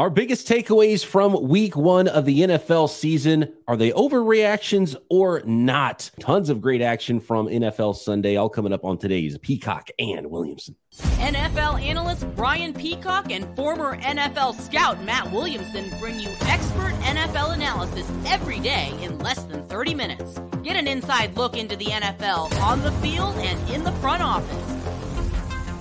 Our 0.00 0.08
biggest 0.08 0.48
takeaways 0.48 1.04
from 1.04 1.46
week 1.46 1.76
one 1.76 2.08
of 2.08 2.24
the 2.24 2.40
NFL 2.40 2.88
season 2.88 3.52
are 3.68 3.76
they 3.76 3.90
overreactions 3.90 4.96
or 5.10 5.42
not? 5.44 6.10
Tons 6.18 6.48
of 6.48 6.62
great 6.62 6.80
action 6.80 7.20
from 7.20 7.48
NFL 7.48 7.94
Sunday, 7.96 8.36
all 8.36 8.48
coming 8.48 8.72
up 8.72 8.82
on 8.82 8.96
today's 8.96 9.36
Peacock 9.36 9.90
and 9.98 10.30
Williamson. 10.30 10.74
NFL 10.96 11.82
analyst 11.82 12.24
Brian 12.34 12.72
Peacock 12.72 13.30
and 13.30 13.54
former 13.54 13.98
NFL 13.98 14.54
scout 14.54 15.04
Matt 15.04 15.30
Williamson 15.32 15.90
bring 16.00 16.18
you 16.18 16.30
expert 16.46 16.94
NFL 17.02 17.52
analysis 17.52 18.10
every 18.24 18.58
day 18.58 18.94
in 19.02 19.18
less 19.18 19.44
than 19.44 19.68
30 19.68 19.92
minutes. 19.92 20.40
Get 20.62 20.76
an 20.76 20.88
inside 20.88 21.36
look 21.36 21.58
into 21.58 21.76
the 21.76 21.84
NFL 21.84 22.58
on 22.62 22.80
the 22.80 22.92
field 23.02 23.36
and 23.36 23.68
in 23.68 23.84
the 23.84 23.92
front 23.92 24.22
office 24.22 24.79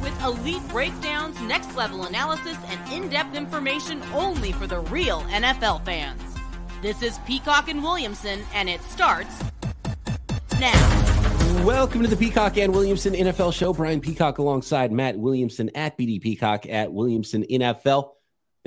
with 0.02 0.24
elite 0.24 0.68
breakdowns, 0.70 1.40
next 1.42 1.76
level 1.76 2.04
analysis, 2.04 2.58
and 2.68 2.94
in 2.94 3.10
depth 3.10 3.36
information 3.36 4.02
only 4.14 4.52
for 4.52 4.68
the 4.68 4.80
real 4.80 5.22
NFL 5.22 5.86
fans. 5.86 6.22
This 6.82 7.02
is 7.02 7.18
Peacock 7.20 7.70
and 7.70 7.84
Williamson, 7.84 8.42
and 8.54 8.70
it 8.70 8.82
starts 8.84 9.44
now. 10.60 11.66
Welcome 11.66 12.02
to 12.04 12.08
the 12.08 12.16
Peacock 12.16 12.58
and 12.58 12.74
Williamson 12.74 13.14
NFL 13.14 13.54
show. 13.54 13.74
Brian 13.74 14.00
Peacock 14.00 14.38
alongside 14.38 14.92
Matt 14.92 15.18
Williamson 15.18 15.70
at 15.76 15.98
BD 15.98 16.22
Peacock 16.22 16.66
at 16.70 16.94
Williamson 16.94 17.44
NFL. 17.44 18.12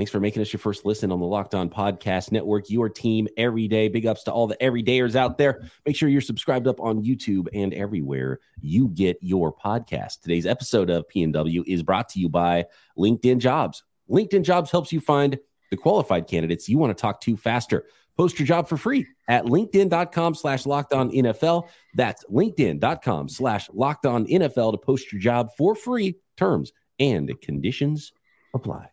Thanks 0.02 0.10
for 0.10 0.18
making 0.18 0.42
us 0.42 0.52
your 0.52 0.58
first 0.58 0.84
listen 0.84 1.12
on 1.12 1.20
the 1.20 1.26
Locked 1.26 1.54
On 1.54 1.70
Podcast 1.70 2.32
Network, 2.32 2.68
your 2.68 2.88
team 2.88 3.28
every 3.36 3.68
day. 3.68 3.86
Big 3.86 4.04
ups 4.04 4.24
to 4.24 4.32
all 4.32 4.48
the 4.48 4.56
everydayers 4.56 5.14
out 5.14 5.38
there. 5.38 5.62
Make 5.86 5.94
sure 5.94 6.08
you're 6.08 6.20
subscribed 6.20 6.66
up 6.66 6.80
on 6.80 7.04
YouTube 7.04 7.46
and 7.52 7.72
everywhere 7.72 8.40
you 8.60 8.88
get 8.88 9.16
your 9.20 9.54
podcast. 9.54 10.22
Today's 10.22 10.44
episode 10.44 10.90
of 10.90 11.04
PNW 11.06 11.62
is 11.68 11.84
brought 11.84 12.08
to 12.08 12.18
you 12.18 12.28
by 12.28 12.64
LinkedIn 12.98 13.38
Jobs. 13.38 13.84
LinkedIn 14.10 14.42
Jobs 14.42 14.72
helps 14.72 14.92
you 14.92 15.00
find 15.00 15.38
the 15.70 15.76
qualified 15.76 16.26
candidates 16.26 16.68
you 16.68 16.78
want 16.78 16.90
to 16.90 17.00
talk 17.00 17.20
to 17.20 17.36
faster. 17.36 17.86
Post 18.16 18.40
your 18.40 18.46
job 18.46 18.68
for 18.68 18.76
free 18.76 19.06
at 19.28 19.44
LinkedIn.com 19.44 20.34
slash 20.34 20.66
locked 20.66 20.92
on 20.92 21.12
NFL. 21.12 21.68
That's 21.94 22.24
LinkedIn.com 22.24 23.28
slash 23.28 23.70
locked 23.72 24.04
on 24.04 24.26
NFL 24.26 24.72
to 24.72 24.78
post 24.78 25.12
your 25.12 25.20
job 25.20 25.50
for 25.56 25.76
free. 25.76 26.16
Terms 26.36 26.72
and 26.98 27.40
conditions 27.40 28.12
apply. 28.52 28.91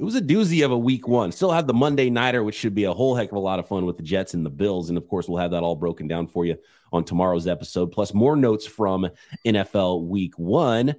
It 0.00 0.04
was 0.04 0.16
a 0.16 0.20
doozy 0.20 0.64
of 0.64 0.70
a 0.70 0.78
week 0.78 1.06
one. 1.08 1.32
Still 1.32 1.52
have 1.52 1.66
the 1.66 1.74
Monday 1.74 2.10
Nighter, 2.10 2.42
which 2.42 2.56
should 2.56 2.74
be 2.74 2.84
a 2.84 2.92
whole 2.92 3.14
heck 3.14 3.30
of 3.30 3.36
a 3.36 3.40
lot 3.40 3.58
of 3.58 3.68
fun 3.68 3.86
with 3.86 3.96
the 3.96 4.02
Jets 4.02 4.34
and 4.34 4.44
the 4.44 4.50
Bills. 4.50 4.88
And 4.88 4.98
of 4.98 5.08
course, 5.08 5.28
we'll 5.28 5.40
have 5.40 5.52
that 5.52 5.62
all 5.62 5.76
broken 5.76 6.08
down 6.08 6.26
for 6.26 6.44
you 6.44 6.58
on 6.92 7.04
tomorrow's 7.04 7.46
episode, 7.46 7.92
plus 7.92 8.12
more 8.12 8.36
notes 8.36 8.66
from 8.66 9.08
NFL 9.44 10.06
week 10.06 10.38
one. 10.38 10.96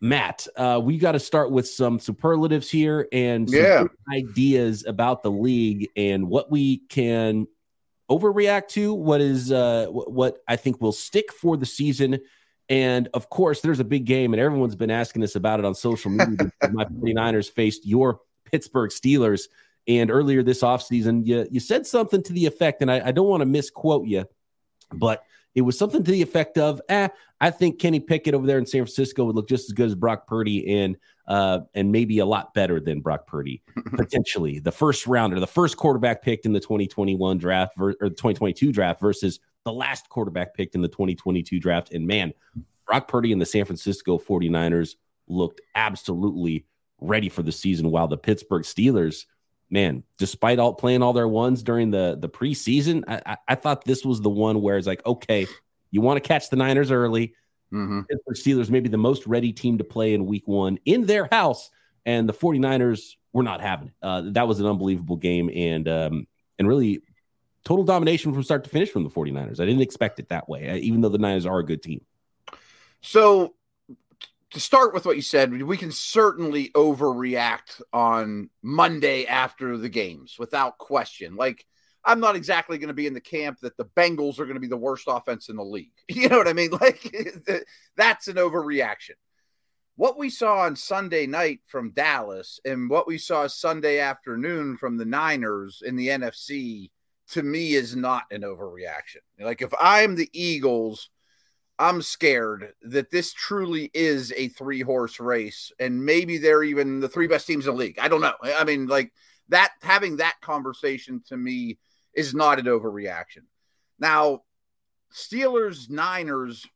Matt, 0.00 0.48
uh, 0.56 0.80
we 0.82 0.98
got 0.98 1.12
to 1.12 1.20
start 1.20 1.52
with 1.52 1.68
some 1.68 2.00
superlatives 2.00 2.68
here 2.68 3.06
and 3.12 3.48
yeah. 3.48 3.84
ideas 4.12 4.84
about 4.84 5.22
the 5.22 5.30
league 5.30 5.90
and 5.94 6.28
what 6.28 6.50
we 6.50 6.78
can 6.88 7.46
overreact 8.10 8.68
to, 8.68 8.92
what 8.92 9.20
is 9.20 9.52
uh, 9.52 9.86
what 9.88 10.38
I 10.48 10.56
think 10.56 10.80
will 10.80 10.92
stick 10.92 11.32
for 11.32 11.56
the 11.56 11.66
season 11.66 12.18
and 12.68 13.08
of 13.14 13.28
course, 13.28 13.60
there's 13.60 13.80
a 13.80 13.84
big 13.84 14.04
game, 14.04 14.32
and 14.32 14.40
everyone's 14.40 14.76
been 14.76 14.90
asking 14.90 15.22
us 15.22 15.36
about 15.36 15.58
it 15.58 15.64
on 15.64 15.74
social 15.74 16.10
media. 16.10 16.50
my 16.72 16.84
49ers 16.84 17.50
faced 17.50 17.86
your 17.86 18.20
Pittsburgh 18.50 18.90
Steelers. 18.90 19.48
And 19.88 20.10
earlier 20.10 20.42
this 20.44 20.62
offseason, 20.62 21.26
you, 21.26 21.46
you 21.50 21.58
said 21.58 21.86
something 21.86 22.22
to 22.22 22.32
the 22.32 22.46
effect, 22.46 22.82
and 22.82 22.90
I, 22.90 23.08
I 23.08 23.12
don't 23.12 23.26
want 23.26 23.40
to 23.40 23.46
misquote 23.46 24.06
you, 24.06 24.26
but 24.92 25.24
it 25.54 25.62
was 25.62 25.76
something 25.76 26.02
to 26.02 26.10
the 26.10 26.22
effect 26.22 26.56
of, 26.56 26.80
eh, 26.88 27.08
I 27.40 27.50
think 27.50 27.78
Kenny 27.78 28.00
Pickett 28.00 28.34
over 28.34 28.46
there 28.46 28.58
in 28.58 28.66
San 28.66 28.82
Francisco 28.82 29.24
would 29.24 29.34
look 29.34 29.48
just 29.48 29.68
as 29.68 29.72
good 29.72 29.86
as 29.86 29.94
Brock 29.94 30.26
Purdy 30.26 30.80
and 30.80 30.96
uh, 31.28 31.60
and 31.74 31.92
maybe 31.92 32.18
a 32.18 32.26
lot 32.26 32.52
better 32.52 32.80
than 32.80 33.00
Brock 33.00 33.26
Purdy, 33.26 33.62
potentially. 33.96 34.58
The 34.58 34.72
first 34.72 35.06
rounder, 35.06 35.38
the 35.38 35.46
first 35.46 35.76
quarterback 35.76 36.22
picked 36.22 36.46
in 36.46 36.52
the 36.52 36.60
2021 36.60 37.38
draft 37.38 37.76
ver- 37.76 37.94
or 38.00 38.08
the 38.08 38.14
2022 38.14 38.72
draft 38.72 39.00
versus 39.00 39.38
the 39.64 39.72
last 39.72 40.08
quarterback 40.08 40.54
picked 40.54 40.74
in 40.74 40.82
the 40.82 40.88
2022 40.88 41.60
draft. 41.60 41.92
And 41.92 42.06
man, 42.06 42.32
Brock 42.86 43.08
Purdy 43.08 43.32
and 43.32 43.40
the 43.40 43.46
San 43.46 43.64
Francisco 43.64 44.18
49ers 44.18 44.96
looked 45.28 45.60
absolutely 45.74 46.66
ready 47.00 47.28
for 47.28 47.42
the 47.42 47.52
season, 47.52 47.90
while 47.90 48.08
the 48.08 48.16
Pittsburgh 48.16 48.62
Steelers, 48.62 49.26
man, 49.70 50.02
despite 50.18 50.58
all 50.58 50.74
playing 50.74 51.02
all 51.02 51.12
their 51.12 51.28
ones 51.28 51.62
during 51.62 51.90
the, 51.90 52.16
the 52.18 52.28
preseason, 52.28 53.04
I, 53.08 53.22
I, 53.26 53.36
I 53.48 53.54
thought 53.54 53.84
this 53.84 54.04
was 54.04 54.20
the 54.20 54.30
one 54.30 54.62
where 54.62 54.76
it's 54.76 54.86
like, 54.86 55.04
okay, 55.06 55.46
you 55.90 56.00
want 56.00 56.22
to 56.22 56.26
catch 56.26 56.50
the 56.50 56.56
Niners 56.56 56.90
early. 56.90 57.34
Mm-hmm. 57.72 58.02
Pittsburgh 58.02 58.36
Steelers 58.36 58.70
maybe 58.70 58.88
the 58.88 58.98
most 58.98 59.26
ready 59.26 59.52
team 59.52 59.78
to 59.78 59.84
play 59.84 60.14
in 60.14 60.26
week 60.26 60.46
one 60.46 60.78
in 60.84 61.06
their 61.06 61.28
house. 61.30 61.70
And 62.04 62.28
the 62.28 62.32
49ers 62.32 63.14
were 63.32 63.42
not 63.42 63.60
having 63.60 63.88
it. 63.88 63.94
Uh, 64.02 64.22
that 64.32 64.48
was 64.48 64.60
an 64.60 64.66
unbelievable 64.66 65.16
game. 65.16 65.50
And 65.54 65.88
um, 65.88 66.26
and 66.58 66.68
really 66.68 67.02
total 67.64 67.84
domination 67.84 68.32
from 68.32 68.42
start 68.42 68.64
to 68.64 68.70
finish 68.70 68.90
from 68.90 69.04
the 69.04 69.10
49ers. 69.10 69.60
I 69.60 69.66
didn't 69.66 69.82
expect 69.82 70.18
it 70.18 70.28
that 70.28 70.48
way, 70.48 70.68
uh, 70.68 70.76
even 70.76 71.00
though 71.00 71.08
the 71.08 71.18
Niners 71.18 71.46
are 71.46 71.58
a 71.58 71.64
good 71.64 71.82
team. 71.82 72.04
So, 73.00 73.54
to 74.50 74.60
start 74.60 74.92
with 74.92 75.06
what 75.06 75.16
you 75.16 75.22
said, 75.22 75.62
we 75.62 75.76
can 75.76 75.90
certainly 75.90 76.68
overreact 76.70 77.80
on 77.92 78.50
Monday 78.62 79.24
after 79.24 79.78
the 79.78 79.88
games 79.88 80.36
without 80.38 80.76
question. 80.78 81.36
Like, 81.36 81.64
I'm 82.04 82.20
not 82.20 82.36
exactly 82.36 82.78
going 82.78 82.88
to 82.88 82.94
be 82.94 83.06
in 83.06 83.14
the 83.14 83.20
camp 83.20 83.60
that 83.60 83.76
the 83.76 83.84
Bengals 83.84 84.38
are 84.38 84.44
going 84.44 84.56
to 84.56 84.60
be 84.60 84.66
the 84.66 84.76
worst 84.76 85.04
offense 85.08 85.48
in 85.48 85.56
the 85.56 85.64
league. 85.64 85.92
You 86.08 86.28
know 86.28 86.38
what 86.38 86.48
I 86.48 86.52
mean? 86.52 86.70
Like, 86.70 87.14
that's 87.96 88.28
an 88.28 88.36
overreaction. 88.36 89.12
What 89.96 90.18
we 90.18 90.30
saw 90.30 90.60
on 90.60 90.76
Sunday 90.76 91.26
night 91.26 91.60
from 91.66 91.90
Dallas 91.90 92.60
and 92.64 92.90
what 92.90 93.06
we 93.06 93.18
saw 93.18 93.46
Sunday 93.46 94.00
afternoon 94.00 94.76
from 94.76 94.96
the 94.96 95.04
Niners 95.04 95.82
in 95.84 95.96
the 95.96 96.08
NFC 96.08 96.90
to 97.30 97.42
me 97.42 97.74
is 97.74 97.96
not 97.96 98.24
an 98.30 98.42
overreaction. 98.42 99.20
Like 99.40 99.62
if 99.62 99.72
I'm 99.80 100.14
the 100.14 100.28
Eagles, 100.32 101.10
I'm 101.78 102.02
scared 102.02 102.74
that 102.82 103.10
this 103.10 103.32
truly 103.32 103.90
is 103.94 104.32
a 104.36 104.48
three 104.48 104.82
horse 104.82 105.18
race 105.18 105.72
and 105.78 106.04
maybe 106.04 106.38
they're 106.38 106.62
even 106.62 107.00
the 107.00 107.08
three 107.08 107.26
best 107.26 107.46
teams 107.46 107.66
in 107.66 107.74
the 107.74 107.78
league. 107.78 107.98
I 107.98 108.08
don't 108.08 108.20
know. 108.20 108.34
I 108.42 108.64
mean, 108.64 108.86
like 108.86 109.12
that 109.48 109.72
having 109.82 110.16
that 110.16 110.40
conversation 110.40 111.22
to 111.28 111.36
me 111.36 111.78
is 112.14 112.34
not 112.34 112.58
an 112.58 112.66
overreaction. 112.66 113.44
Now, 113.98 114.42
Steelers 115.12 115.90
Niners 115.90 116.66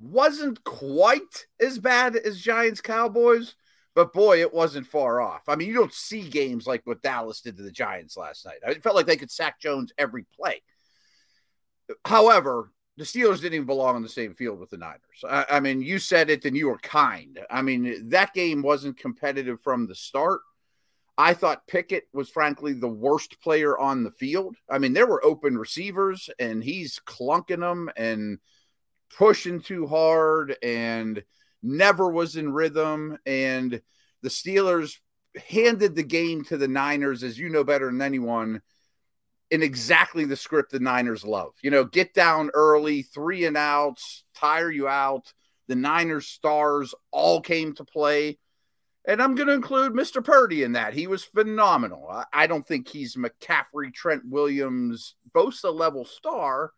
wasn't 0.00 0.62
quite 0.64 1.46
as 1.60 1.78
bad 1.78 2.16
as 2.16 2.40
Giants 2.40 2.80
Cowboys, 2.80 3.54
but 3.98 4.12
boy, 4.12 4.40
it 4.40 4.54
wasn't 4.54 4.86
far 4.86 5.20
off. 5.20 5.48
I 5.48 5.56
mean, 5.56 5.66
you 5.66 5.74
don't 5.74 5.92
see 5.92 6.22
games 6.22 6.68
like 6.68 6.82
what 6.84 7.02
Dallas 7.02 7.40
did 7.40 7.56
to 7.56 7.64
the 7.64 7.72
Giants 7.72 8.16
last 8.16 8.46
night. 8.46 8.58
It 8.62 8.80
felt 8.80 8.94
like 8.94 9.06
they 9.06 9.16
could 9.16 9.28
sack 9.28 9.58
Jones 9.58 9.92
every 9.98 10.24
play. 10.36 10.62
However, 12.04 12.70
the 12.96 13.02
Steelers 13.02 13.40
didn't 13.40 13.54
even 13.54 13.66
belong 13.66 13.96
on 13.96 14.02
the 14.04 14.08
same 14.08 14.36
field 14.36 14.60
with 14.60 14.70
the 14.70 14.76
Niners. 14.76 15.24
I, 15.28 15.46
I, 15.50 15.58
mean, 15.58 15.82
you 15.82 15.98
said 15.98 16.30
it 16.30 16.44
and 16.44 16.56
you 16.56 16.68
were 16.68 16.78
kind. 16.78 17.40
I 17.50 17.60
mean, 17.62 18.10
that 18.10 18.34
game 18.34 18.62
wasn't 18.62 19.00
competitive 19.00 19.60
from 19.62 19.88
the 19.88 19.96
start. 19.96 20.42
I 21.16 21.34
thought 21.34 21.66
Pickett 21.66 22.04
was 22.12 22.28
frankly 22.28 22.74
the 22.74 22.86
worst 22.86 23.40
player 23.40 23.76
on 23.76 24.04
the 24.04 24.12
field. 24.12 24.54
I 24.70 24.78
mean, 24.78 24.92
there 24.92 25.08
were 25.08 25.24
open 25.24 25.58
receivers 25.58 26.30
and 26.38 26.62
he's 26.62 27.00
clunking 27.04 27.62
them 27.62 27.90
and 27.96 28.38
pushing 29.16 29.60
too 29.60 29.88
hard 29.88 30.54
and– 30.62 31.24
never 31.62 32.10
was 32.10 32.36
in 32.36 32.52
rhythm. 32.52 33.18
And 33.26 33.80
the 34.22 34.28
Steelers 34.28 34.96
handed 35.48 35.94
the 35.94 36.02
game 36.02 36.44
to 36.44 36.56
the 36.56 36.68
Niners, 36.68 37.22
as 37.22 37.38
you 37.38 37.48
know 37.48 37.64
better 37.64 37.86
than 37.86 38.02
anyone, 38.02 38.62
in 39.50 39.62
exactly 39.62 40.24
the 40.24 40.36
script 40.36 40.72
the 40.72 40.80
Niners 40.80 41.24
love. 41.24 41.52
You 41.62 41.70
know, 41.70 41.84
get 41.84 42.14
down 42.14 42.50
early, 42.54 43.02
three 43.02 43.44
and 43.44 43.56
outs, 43.56 44.24
tire 44.34 44.70
you 44.70 44.88
out. 44.88 45.32
The 45.68 45.76
Niners 45.76 46.26
stars 46.26 46.94
all 47.10 47.40
came 47.40 47.74
to 47.74 47.84
play. 47.84 48.38
And 49.06 49.22
I'm 49.22 49.34
going 49.34 49.46
to 49.46 49.54
include 49.54 49.92
Mr. 49.92 50.22
Purdy 50.22 50.64
in 50.64 50.72
that. 50.72 50.92
He 50.92 51.06
was 51.06 51.24
phenomenal. 51.24 52.24
I 52.30 52.46
don't 52.46 52.66
think 52.66 52.88
he's 52.88 53.16
McCaffrey, 53.16 53.92
Trent 53.94 54.22
Williams, 54.26 55.14
Bosa 55.34 55.74
level 55.74 56.04
star, 56.04 56.72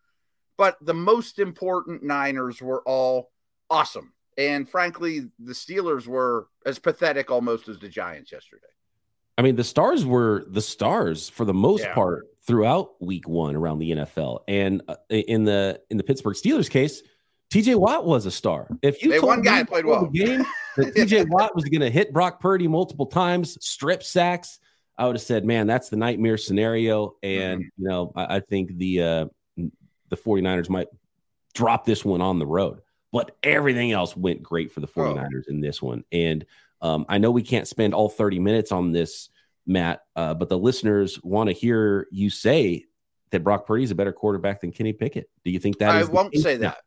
but 0.56 0.76
the 0.80 0.94
most 0.94 1.40
important 1.40 2.04
Niners 2.04 2.62
were 2.62 2.82
all 2.86 3.30
awesome. 3.68 4.12
And 4.38 4.68
frankly, 4.68 5.28
the 5.38 5.52
Steelers 5.52 6.06
were 6.06 6.48
as 6.64 6.78
pathetic 6.78 7.30
almost 7.30 7.68
as 7.68 7.78
the 7.78 7.88
Giants 7.88 8.32
yesterday. 8.32 8.66
I 9.36 9.42
mean, 9.42 9.56
the 9.56 9.64
stars 9.64 10.04
were 10.04 10.44
the 10.48 10.60
stars 10.60 11.28
for 11.28 11.44
the 11.44 11.54
most 11.54 11.84
yeah. 11.84 11.94
part 11.94 12.26
throughout 12.46 13.00
week 13.00 13.28
one 13.28 13.56
around 13.56 13.78
the 13.78 13.90
NFL. 13.92 14.40
And 14.48 14.82
uh, 14.88 14.96
in 15.08 15.44
the 15.44 15.80
in 15.90 15.96
the 15.96 16.02
Pittsburgh 16.02 16.36
Steelers 16.36 16.68
case, 16.68 17.02
TJ 17.50 17.76
Watt 17.76 18.04
was 18.04 18.26
a 18.26 18.30
star. 18.30 18.68
If 18.82 19.02
you 19.02 19.10
they 19.10 19.20
one 19.20 19.42
guy 19.42 19.64
played 19.64 19.86
well 19.86 20.06
the 20.06 20.18
game 20.18 20.44
that 20.76 20.94
TJ 20.94 21.28
Watt 21.28 21.54
was 21.54 21.64
going 21.64 21.80
to 21.80 21.90
hit 21.90 22.12
Brock 22.12 22.40
Purdy 22.40 22.68
multiple 22.68 23.06
times, 23.06 23.56
strip 23.64 24.02
sacks, 24.02 24.58
I 24.96 25.06
would 25.06 25.16
have 25.16 25.22
said, 25.22 25.44
man, 25.44 25.66
that's 25.66 25.88
the 25.88 25.96
nightmare 25.96 26.36
scenario. 26.36 27.14
And, 27.22 27.60
mm-hmm. 27.62 27.82
you 27.82 27.88
know, 27.88 28.12
I, 28.14 28.36
I, 28.36 28.40
think 28.40 28.76
the 28.76 29.02
uh, 29.02 29.24
the 29.56 30.16
49ers 30.16 30.68
might 30.68 30.88
drop 31.54 31.86
this 31.86 32.04
one 32.04 32.20
on 32.20 32.38
the 32.38 32.46
road 32.46 32.82
but 33.12 33.36
everything 33.42 33.92
else 33.92 34.16
went 34.16 34.42
great 34.42 34.72
for 34.72 34.80
the 34.80 34.86
49ers 34.86 35.44
oh. 35.48 35.50
in 35.50 35.60
this 35.60 35.82
one. 35.82 36.04
And 36.12 36.44
um, 36.80 37.06
I 37.08 37.18
know 37.18 37.30
we 37.30 37.42
can't 37.42 37.68
spend 37.68 37.94
all 37.94 38.08
30 38.08 38.38
minutes 38.38 38.72
on 38.72 38.92
this 38.92 39.28
Matt, 39.66 40.02
uh, 40.16 40.34
but 40.34 40.48
the 40.48 40.58
listeners 40.58 41.22
want 41.22 41.48
to 41.48 41.52
hear 41.52 42.06
you 42.10 42.30
say 42.30 42.86
that 43.30 43.44
Brock 43.44 43.66
Purdy 43.66 43.84
is 43.84 43.90
a 43.90 43.94
better 43.94 44.12
quarterback 44.12 44.60
than 44.60 44.72
Kenny 44.72 44.92
Pickett. 44.92 45.30
Do 45.44 45.50
you 45.50 45.58
think 45.58 45.78
that? 45.78 45.90
I 45.90 46.04
won't 46.04 46.34
say 46.36 46.56
that. 46.58 46.78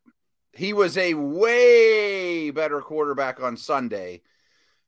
He 0.54 0.74
was 0.74 0.98
a 0.98 1.14
way 1.14 2.52
better 2.52 2.82
quarterback 2.82 3.42
on 3.42 3.58
Sunday, 3.58 4.22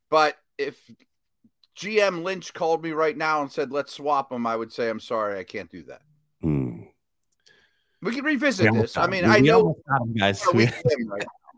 but 0.10 0.38
if 0.58 0.78
GM 1.76 2.24
Lynch 2.24 2.54
called 2.54 2.84
me 2.84 2.92
right 2.92 3.18
now 3.18 3.42
and 3.42 3.52
said, 3.52 3.72
let's 3.72 3.94
swap 3.94 4.30
them, 4.30 4.46
I 4.46 4.56
would 4.56 4.72
say, 4.72 4.90
I'm 4.90 5.00
sorry, 5.00 5.40
I 5.40 5.44
can't 5.44 5.72
do 5.72 5.84
that. 5.84 6.02
We 8.06 8.14
can 8.14 8.24
revisit 8.24 8.72
this. 8.72 8.98
I 8.98 9.08
mean, 9.08 9.26
we, 9.26 9.32
I 9.32 9.40
know 9.40 9.76
guys. 10.18 10.46
right 10.54 10.72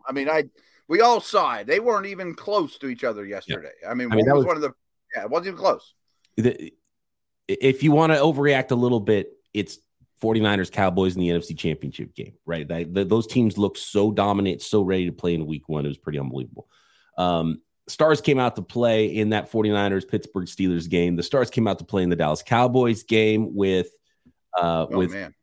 I 0.08 0.12
mean, 0.12 0.30
I 0.30 0.44
we 0.88 1.02
all 1.02 1.20
saw 1.20 1.56
it. 1.56 1.66
They 1.66 1.78
weren't 1.78 2.06
even 2.06 2.34
close 2.34 2.78
to 2.78 2.88
each 2.88 3.04
other 3.04 3.26
yesterday. 3.26 3.72
Yeah. 3.82 3.90
I 3.90 3.94
mean, 3.94 4.10
I 4.10 4.16
mean 4.16 4.24
that 4.24 4.34
was, 4.34 4.46
was, 4.46 4.46
one 4.46 4.56
of 4.56 4.62
the 4.62 4.72
yeah, 5.14 5.24
it 5.24 5.30
wasn't 5.30 5.48
even 5.48 5.58
close. 5.58 5.94
The, 6.38 6.72
if 7.46 7.82
you 7.82 7.92
want 7.92 8.14
to 8.14 8.18
overreact 8.18 8.70
a 8.70 8.76
little 8.76 9.00
bit, 9.00 9.30
it's 9.52 9.78
49ers 10.22 10.72
Cowboys 10.72 11.16
in 11.16 11.20
the 11.20 11.28
NFC 11.28 11.56
Championship 11.56 12.14
game, 12.14 12.32
right? 12.46 12.66
That, 12.66 12.94
the, 12.94 13.04
those 13.04 13.26
teams 13.26 13.58
look 13.58 13.76
so 13.76 14.10
dominant, 14.10 14.62
so 14.62 14.80
ready 14.80 15.04
to 15.04 15.12
play 15.12 15.34
in 15.34 15.46
week 15.46 15.68
one. 15.68 15.84
It 15.84 15.88
was 15.88 15.98
pretty 15.98 16.18
unbelievable. 16.18 16.66
Um, 17.18 17.60
Stars 17.88 18.22
came 18.22 18.38
out 18.38 18.56
to 18.56 18.62
play 18.62 19.06
in 19.06 19.30
that 19.30 19.52
49ers 19.52 20.08
Pittsburgh 20.08 20.46
Steelers 20.46 20.88
game. 20.88 21.16
The 21.16 21.22
Stars 21.22 21.50
came 21.50 21.68
out 21.68 21.78
to 21.80 21.84
play 21.84 22.02
in 22.02 22.08
the 22.08 22.16
Dallas 22.16 22.42
Cowboys 22.42 23.02
game 23.02 23.54
with 23.54 23.88
uh 24.58 24.86
oh, 24.90 24.98
with 24.98 25.12
man. 25.12 25.34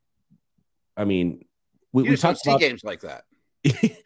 I 0.97 1.05
mean 1.05 1.45
we, 1.91 2.03
we 2.03 2.17
talked 2.17 2.45
about 2.45 2.59
games 2.59 2.83
like 2.83 3.01
that. 3.01 3.25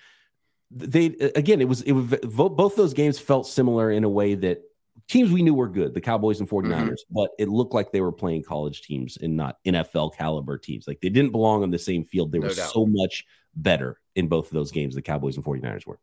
they 0.72 1.06
again 1.36 1.62
it 1.62 1.68
was 1.68 1.82
it 1.82 1.94
was 1.94 2.06
both 2.24 2.76
those 2.76 2.94
games 2.94 3.20
felt 3.20 3.48
similar 3.48 3.92
in 3.92 4.04
a 4.04 4.10
way 4.10 4.36
that 4.36 4.62
teams 5.08 5.32
we 5.32 5.42
knew 5.42 5.56
were 5.56 5.68
good, 5.68 5.94
the 5.94 6.02
Cowboys 6.02 6.40
and 6.40 6.48
49ers, 6.48 6.70
mm-hmm. 6.70 6.94
but 7.14 7.32
it 7.40 7.50
looked 7.50 7.74
like 7.74 7.92
they 7.92 8.02
were 8.02 8.12
playing 8.12 8.44
college 8.44 8.82
teams 8.84 9.18
and 9.18 9.36
not 9.36 9.58
NFL 9.66 10.16
caliber 10.16 10.58
teams. 10.58 10.88
Like 10.88 11.02
they 11.02 11.10
didn't 11.10 11.32
belong 11.32 11.64
on 11.64 11.72
the 11.72 11.80
same 11.80 12.06
field. 12.06 12.32
They 12.32 12.40
no 12.40 12.48
were 12.48 12.54
doubt. 12.54 12.72
so 12.72 12.86
much 12.86 13.26
better 13.56 14.00
in 14.16 14.28
both 14.28 14.48
of 14.48 14.54
those 14.54 14.72
games, 14.72 14.96
the 14.96 15.02
Cowboys 15.02 15.36
and 15.36 15.46
49ers 15.46 15.88
were. 15.88 16.00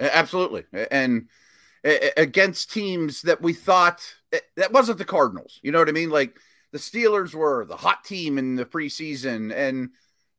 Absolutely. 0.00 0.64
And 0.90 1.28
against 2.16 2.72
teams 2.72 3.22
that 3.22 3.42
we 3.42 3.52
thought 3.52 4.02
that 4.56 4.72
wasn't 4.72 4.98
the 4.98 5.04
Cardinals. 5.04 5.58
You 5.62 5.72
know 5.72 5.78
what 5.78 5.88
I 5.88 5.92
mean? 5.92 6.10
Like 6.10 6.38
the 6.72 6.78
Steelers 6.78 7.34
were 7.34 7.64
the 7.64 7.76
hot 7.76 8.04
team 8.04 8.38
in 8.38 8.54
the 8.54 8.64
preseason 8.64 9.52
and 9.54 9.90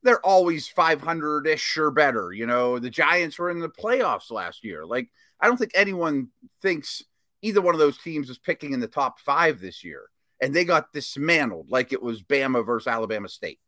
they're 0.03 0.25
always 0.25 0.67
500 0.67 1.47
ish 1.47 1.77
or 1.77 1.91
better. 1.91 2.31
You 2.31 2.45
know, 2.45 2.79
the 2.79 2.89
Giants 2.89 3.37
were 3.37 3.49
in 3.49 3.59
the 3.59 3.69
playoffs 3.69 4.31
last 4.31 4.63
year. 4.63 4.85
Like, 4.85 5.09
I 5.39 5.47
don't 5.47 5.57
think 5.57 5.71
anyone 5.75 6.29
thinks 6.61 7.03
either 7.41 7.61
one 7.61 7.75
of 7.75 7.79
those 7.79 7.97
teams 7.97 8.29
is 8.29 8.37
picking 8.37 8.73
in 8.73 8.79
the 8.79 8.87
top 8.87 9.19
five 9.19 9.59
this 9.59 9.83
year. 9.83 10.03
And 10.41 10.53
they 10.53 10.63
got 10.63 10.93
dismantled 10.93 11.69
like 11.69 11.91
it 11.91 12.01
was 12.01 12.21
Bama 12.21 12.65
versus 12.65 12.87
Alabama 12.87 13.27
State. 13.27 13.59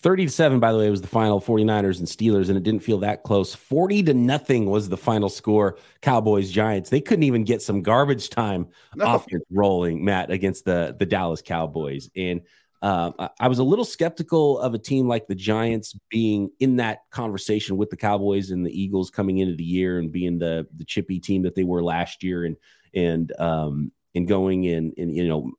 37, 0.00 0.60
by 0.60 0.72
the 0.72 0.78
way, 0.78 0.90
was 0.90 1.00
the 1.00 1.08
final 1.08 1.40
49ers 1.40 1.98
and 1.98 2.06
Steelers, 2.06 2.48
and 2.48 2.56
it 2.56 2.62
didn't 2.62 2.82
feel 2.82 2.98
that 2.98 3.22
close. 3.22 3.54
40 3.54 4.04
to 4.04 4.14
nothing 4.14 4.66
was 4.66 4.88
the 4.88 4.96
final 4.96 5.30
score. 5.30 5.78
Cowboys 6.02 6.50
Giants. 6.50 6.90
They 6.90 7.00
couldn't 7.00 7.22
even 7.22 7.44
get 7.44 7.62
some 7.62 7.82
garbage 7.82 8.28
time 8.28 8.68
no. 8.94 9.14
offense 9.14 9.44
rolling, 9.50 10.04
Matt, 10.04 10.30
against 10.30 10.66
the, 10.66 10.94
the 10.98 11.06
Dallas 11.06 11.40
Cowboys. 11.40 12.10
And 12.14 12.42
uh, 12.82 13.28
I 13.40 13.48
was 13.48 13.58
a 13.58 13.64
little 13.64 13.84
skeptical 13.84 14.58
of 14.58 14.74
a 14.74 14.78
team 14.78 15.08
like 15.08 15.26
the 15.26 15.34
Giants 15.34 15.96
being 16.10 16.50
in 16.60 16.76
that 16.76 17.00
conversation 17.10 17.76
with 17.76 17.90
the 17.90 17.96
Cowboys 17.96 18.50
and 18.50 18.66
the 18.66 18.80
Eagles 18.80 19.10
coming 19.10 19.38
into 19.38 19.56
the 19.56 19.64
year 19.64 19.98
and 19.98 20.12
being 20.12 20.38
the 20.38 20.66
the 20.76 20.84
chippy 20.84 21.18
team 21.18 21.42
that 21.42 21.54
they 21.54 21.64
were 21.64 21.82
last 21.82 22.22
year 22.22 22.44
and 22.44 22.56
and 22.94 23.32
um 23.40 23.92
and 24.14 24.28
going 24.28 24.64
in 24.64 24.92
and 24.98 25.14
you 25.14 25.26
know 25.26 25.52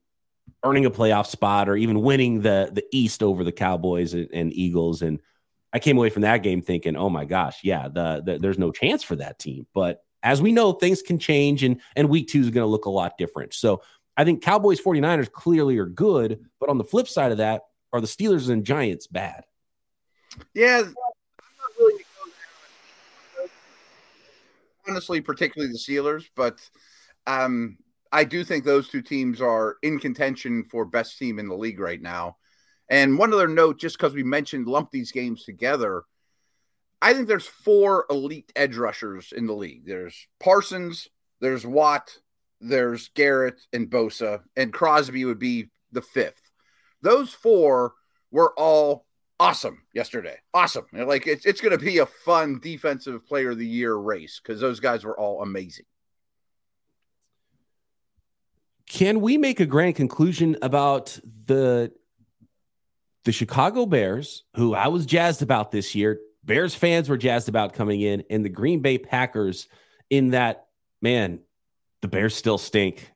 earning 0.63 0.85
a 0.85 0.91
playoff 0.91 1.27
spot 1.27 1.69
or 1.69 1.75
even 1.75 2.01
winning 2.01 2.41
the 2.41 2.69
the 2.71 2.85
East 2.91 3.23
over 3.23 3.43
the 3.43 3.51
Cowboys 3.51 4.13
and, 4.13 4.29
and 4.31 4.53
Eagles 4.53 5.01
and 5.01 5.19
I 5.73 5.79
came 5.79 5.97
away 5.97 6.09
from 6.09 6.21
that 6.21 6.43
game 6.43 6.61
thinking, 6.61 6.95
oh 6.95 7.09
my 7.09 7.25
gosh, 7.25 7.59
yeah, 7.63 7.87
the, 7.87 8.21
the 8.25 8.37
there's 8.39 8.57
no 8.57 8.71
chance 8.71 9.03
for 9.03 9.15
that 9.17 9.37
team. 9.37 9.67
But 9.73 10.01
as 10.23 10.41
we 10.41 10.51
know, 10.51 10.71
things 10.71 11.01
can 11.01 11.19
change 11.19 11.63
and 11.63 11.81
and 11.95 12.09
week 12.09 12.29
two 12.29 12.39
is 12.39 12.49
going 12.49 12.63
to 12.63 12.71
look 12.71 12.85
a 12.85 12.89
lot 12.89 13.17
different. 13.17 13.53
So 13.53 13.81
I 14.17 14.23
think 14.23 14.41
Cowboys 14.41 14.81
49ers 14.81 15.31
clearly 15.31 15.77
are 15.77 15.85
good, 15.85 16.45
but 16.59 16.69
on 16.69 16.77
the 16.77 16.83
flip 16.83 17.07
side 17.07 17.31
of 17.31 17.37
that, 17.37 17.61
are 17.93 18.01
the 18.01 18.07
Steelers 18.07 18.49
and 18.49 18.65
Giants 18.65 19.07
bad? 19.07 19.43
Yeah, 20.53 20.83
honestly, 24.87 25.21
particularly 25.21 25.71
the 25.71 25.79
Steelers, 25.79 26.25
but 26.35 26.67
um, 27.25 27.77
I 28.11 28.23
do 28.23 28.43
think 28.43 28.63
those 28.63 28.89
two 28.89 29.01
teams 29.01 29.41
are 29.41 29.77
in 29.83 29.99
contention 29.99 30.65
for 30.69 30.85
best 30.85 31.17
team 31.17 31.39
in 31.39 31.47
the 31.47 31.55
league 31.55 31.79
right 31.79 32.01
now. 32.01 32.37
And 32.89 33.17
one 33.17 33.33
other 33.33 33.47
note, 33.47 33.79
just 33.79 33.97
because 33.97 34.13
we 34.13 34.23
mentioned 34.23 34.67
lump 34.67 34.91
these 34.91 35.11
games 35.11 35.43
together, 35.43 36.03
I 37.01 37.13
think 37.13 37.27
there's 37.27 37.45
four 37.45 38.05
elite 38.09 38.51
edge 38.55 38.77
rushers 38.77 39.33
in 39.35 39.45
the 39.45 39.53
league. 39.53 39.85
There's 39.85 40.27
Parsons, 40.39 41.07
there's 41.41 41.65
Watt, 41.65 42.17
there's 42.59 43.09
Garrett 43.09 43.62
and 43.74 43.89
Bosa, 43.89 44.42
and 44.56 44.74
Crosby 44.74 45.25
would 45.25 45.39
be 45.39 45.69
the 45.92 46.01
fifth. 46.01 46.51
Those 47.01 47.33
four 47.33 47.94
were 48.31 48.54
all 48.57 49.06
awesome 49.39 49.83
yesterday. 49.94 50.38
Awesome. 50.54 50.86
Like 50.94 51.27
it's 51.27 51.45
it's 51.45 51.62
going 51.62 51.77
to 51.77 51.83
be 51.83 52.00
a 52.00 52.06
fun 52.06 52.59
defensive 52.59 53.25
player 53.25 53.51
of 53.51 53.57
the 53.57 53.68
year 53.68 53.95
race 53.95 54.39
because 54.42 54.59
those 54.59 54.80
guys 54.80 55.04
were 55.04 55.18
all 55.18 55.42
amazing. 55.42 55.86
Can 58.88 59.21
we 59.21 59.38
make 59.38 59.60
a 59.60 59.65
grand 59.65 59.95
conclusion 59.95 60.57
about 60.62 61.19
the 61.45 61.92
the 63.25 63.31
Chicago 63.31 63.86
Bears, 63.86 64.45
who 64.56 64.74
I 64.74 64.88
was 64.88 65.06
jazzed 65.06 65.42
about 65.42 65.71
this 65.71 65.94
year? 65.94 66.19
Bears 66.44 66.74
fans 66.74 67.10
were 67.10 67.18
jazzed 67.18 67.50
about 67.50 67.74
coming 67.74 68.01
in, 68.01 68.24
and 68.30 68.44
the 68.44 68.50
Green 68.50 68.80
Bay 68.80 68.98
Packers 68.98 69.68
in 70.10 70.31
that 70.31 70.68
man 71.01 71.42
the 72.01 72.07
Bears 72.07 72.35
still 72.35 72.57
stink, 72.57 73.11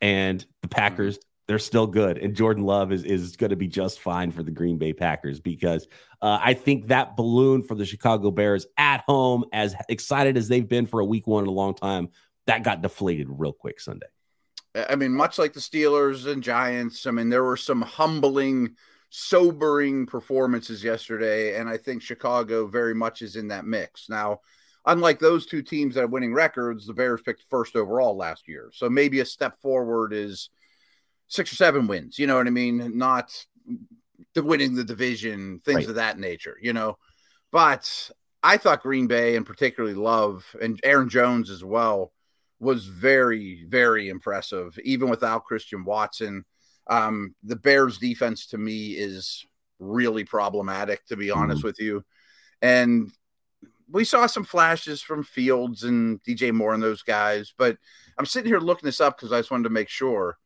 and 0.00 0.44
the 0.62 0.68
Packers 0.68 1.18
they're 1.46 1.58
still 1.60 1.86
good, 1.86 2.18
and 2.18 2.34
Jordan 2.34 2.64
Love 2.64 2.92
is 2.92 3.04
is 3.04 3.36
going 3.36 3.50
to 3.50 3.56
be 3.56 3.68
just 3.68 4.00
fine 4.00 4.32
for 4.32 4.42
the 4.42 4.50
Green 4.50 4.78
Bay 4.78 4.92
Packers 4.92 5.40
because 5.40 5.86
uh, 6.20 6.38
I 6.42 6.54
think 6.54 6.88
that 6.88 7.16
balloon 7.16 7.62
for 7.62 7.74
the 7.74 7.84
Chicago 7.84 8.30
Bears 8.30 8.66
at 8.76 9.04
home, 9.06 9.44
as 9.52 9.74
excited 9.88 10.36
as 10.36 10.48
they've 10.48 10.68
been 10.68 10.86
for 10.86 11.00
a 11.00 11.04
week 11.04 11.26
one 11.26 11.44
in 11.44 11.48
a 11.48 11.52
long 11.52 11.74
time, 11.74 12.08
that 12.46 12.64
got 12.64 12.82
deflated 12.82 13.28
real 13.30 13.52
quick 13.52 13.80
Sunday. 13.80 14.06
I 14.74 14.96
mean, 14.96 15.12
much 15.12 15.38
like 15.38 15.52
the 15.52 15.60
Steelers 15.60 16.30
and 16.30 16.42
Giants, 16.42 17.06
I 17.06 17.10
mean, 17.12 17.30
there 17.30 17.44
were 17.44 17.56
some 17.56 17.80
humbling, 17.80 18.74
sobering 19.08 20.04
performances 20.04 20.82
yesterday, 20.82 21.58
and 21.58 21.68
I 21.68 21.76
think 21.76 22.02
Chicago 22.02 22.66
very 22.66 22.94
much 22.94 23.22
is 23.22 23.36
in 23.36 23.48
that 23.48 23.64
mix. 23.64 24.08
Now 24.08 24.40
unlike 24.86 25.18
those 25.18 25.46
two 25.46 25.62
teams 25.62 25.94
that 25.94 26.04
are 26.04 26.08
winning 26.08 26.32
records, 26.32 26.86
the 26.86 26.94
Bears 26.94 27.20
picked 27.22 27.42
first 27.50 27.76
overall 27.76 28.16
last 28.16 28.48
year. 28.48 28.70
So 28.72 28.88
maybe 28.88 29.20
a 29.20 29.24
step 29.24 29.60
forward 29.60 30.12
is 30.12 30.50
six 31.28 31.52
or 31.52 31.56
seven 31.56 31.86
wins. 31.86 32.18
You 32.18 32.26
know 32.26 32.36
what 32.36 32.46
I 32.46 32.50
mean? 32.50 32.96
Not 32.96 33.46
the 34.34 34.42
winning 34.42 34.74
the 34.74 34.84
division, 34.84 35.60
things 35.64 35.78
right. 35.78 35.88
of 35.88 35.94
that 35.96 36.18
nature, 36.18 36.56
you 36.60 36.72
know. 36.72 36.98
But 37.50 38.10
I 38.42 38.56
thought 38.56 38.82
Green 38.82 39.06
Bay 39.06 39.36
and 39.36 39.44
particularly 39.44 39.94
Love 39.94 40.44
and 40.60 40.78
Aaron 40.84 41.08
Jones 41.08 41.50
as 41.50 41.64
well 41.64 42.12
was 42.58 42.86
very, 42.86 43.64
very 43.68 44.08
impressive, 44.08 44.78
even 44.84 45.10
without 45.10 45.44
Christian 45.44 45.84
Watson. 45.84 46.44
Um, 46.86 47.34
the 47.42 47.56
Bears 47.56 47.98
defense 47.98 48.46
to 48.48 48.58
me 48.58 48.92
is 48.92 49.44
really 49.78 50.24
problematic, 50.24 51.04
to 51.06 51.16
be 51.16 51.30
honest 51.30 51.58
mm-hmm. 51.58 51.66
with 51.66 51.80
you. 51.80 52.04
And 52.62 53.12
we 53.90 54.04
saw 54.04 54.26
some 54.26 54.44
flashes 54.44 55.00
from 55.00 55.22
Fields 55.22 55.84
and 55.84 56.22
DJ 56.22 56.52
Moore 56.52 56.74
and 56.74 56.82
those 56.82 57.02
guys, 57.02 57.54
but 57.56 57.76
I'm 58.18 58.26
sitting 58.26 58.50
here 58.50 58.60
looking 58.60 58.86
this 58.86 59.00
up 59.00 59.16
because 59.16 59.32
I 59.32 59.38
just 59.38 59.50
wanted 59.50 59.64
to 59.64 59.70
make 59.70 59.88
sure 59.88 60.38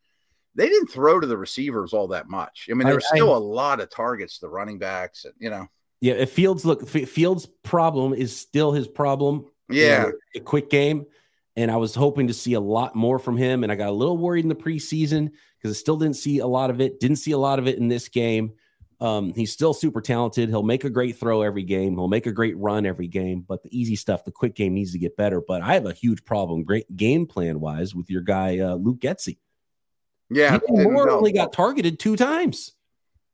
they 0.54 0.68
didn't 0.68 0.88
throw 0.88 1.20
to 1.20 1.26
the 1.26 1.37
receivers 1.37 1.92
all 1.92 2.09
that 2.09 2.28
much. 2.28 2.68
I 2.70 2.75
mean, 2.75 2.87
there 2.87 2.97
was 2.97 3.09
still 3.09 3.32
I, 3.32 3.37
a 3.37 3.40
lot 3.40 3.80
of 3.80 3.90
targets, 3.90 4.38
the 4.38 4.49
running 4.49 4.78
backs, 4.78 5.25
and 5.25 5.35
you 5.38 5.50
know. 5.50 5.66
Yeah, 6.00 6.14
if 6.14 6.32
Fields 6.32 6.64
look 6.64 6.88
Fields' 6.88 7.47
problem 7.62 8.14
is 8.14 8.37
still 8.37 8.73
his 8.73 8.88
problem. 8.88 9.47
Yeah, 9.68 10.06
you 10.06 10.12
know, 10.12 10.18
a 10.37 10.40
quick 10.40 10.70
game, 10.70 11.06
and 11.56 11.70
I 11.70 11.76
was 11.76 11.94
hoping 11.94 12.28
to 12.28 12.35
see 12.35 12.54
a 12.54 12.61
lot 12.61 12.97
more 12.97 13.18
from 13.18 13.37
him, 13.37 13.62
and 13.62 13.70
I 13.70 13.76
got 13.76 13.90
a 13.90 13.92
little 13.92 14.16
worried 14.16 14.44
in 14.44 14.49
the 14.49 14.54
preseason 14.54 15.30
because 15.59 15.76
I 15.76 15.78
still 15.78 15.97
didn't 15.97 16.16
see 16.16 16.38
a 16.38 16.47
lot 16.47 16.70
of 16.70 16.80
it. 16.80 17.00
Didn't 17.00 17.18
see 17.18 17.32
a 17.32 17.38
lot 17.38 17.59
of 17.59 17.68
it 17.68 17.78
in 17.78 17.88
this 17.88 18.09
game. 18.09 18.52
Um, 19.00 19.33
he's 19.33 19.52
still 19.52 19.73
super 19.73 20.00
talented. 20.00 20.50
He'll 20.50 20.62
make 20.62 20.85
a 20.85 20.90
great 20.90 21.19
throw 21.19 21.42
every 21.42 21.62
game. 21.62 21.95
He'll 21.95 22.09
make 22.09 22.26
a 22.26 22.33
great 22.33 22.57
run 22.59 22.85
every 22.85 23.09
game. 23.09 23.45
But 23.47 23.62
the 23.62 23.78
easy 23.78 23.97
stuff, 23.97 24.25
the 24.25 24.30
quick 24.30 24.54
game 24.54 24.75
needs 24.75 24.92
to 24.92 24.99
get 24.99 25.16
better. 25.16 25.40
But 25.40 25.62
I 25.62 25.75
have 25.75 25.87
a 25.87 25.92
huge 25.92 26.25
problem, 26.25 26.64
great 26.64 26.95
game 26.97 27.26
plan 27.26 27.61
wise, 27.61 27.95
with 27.95 28.11
your 28.11 28.21
guy 28.21 28.59
uh, 28.59 28.75
Luke 28.75 29.00
Getsy. 29.00 29.38
Yeah, 30.28 30.59
Moore 30.69 31.11
only 31.11 31.33
got 31.33 31.52
targeted 31.52 31.99
two 31.99 32.16
times. 32.16 32.73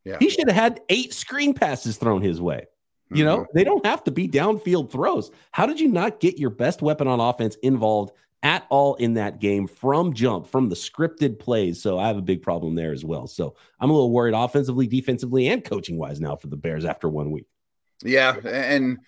Yeah, 0.05 0.17
he 0.19 0.31
should 0.31 0.49
have 0.49 0.57
had 0.57 0.81
eight 0.89 1.13
screen 1.13 1.53
passes 1.53 1.99
thrown 1.99 2.23
his 2.23 2.41
way. 2.41 2.67
You 3.11 3.25
know, 3.25 3.39
mm-hmm. 3.39 3.51
they 3.55 3.63
don't 3.63 3.87
have 3.87 4.03
to 4.05 4.11
be 4.11 4.29
downfield 4.29 4.91
throws. 4.91 5.31
How 5.53 5.67
did 5.67 5.79
you 5.79 5.89
not 5.89 6.19
get 6.19 6.39
your 6.39 6.51
best 6.51 6.83
weapon 6.83 7.07
on 7.07 7.21
offense 7.21 7.57
involved 7.63 8.13
at 8.43 8.67
all 8.69 8.95
in 8.97 9.15
that 9.15 9.41
game 9.41 9.67
from 9.67 10.13
jump, 10.13 10.47
from 10.47 10.69
the 10.69 10.77
scripted 10.77 11.39
plays. 11.39 11.83
So 11.83 11.99
I 11.99 12.09
have 12.09 12.19
a 12.19 12.23
big 12.23 12.43
problem 12.43 12.75
there 12.75 12.93
as 12.93 13.05
well. 13.05 13.27
So 13.27 13.57
I'm 13.81 13.91
a 13.91 13.93
little 13.93 14.13
worried 14.13 14.35
offensively, 14.35 14.87
defensively, 14.87 15.49
and 15.49 15.65
coaching 15.65 15.99
wise 15.99 16.21
now 16.21 16.37
for 16.37 16.47
the 16.49 16.57
Bears 16.57 16.85
after 16.85 17.09
one 17.09 17.31
week. 17.31 17.47
Yeah. 18.03 18.37
And 18.45 18.99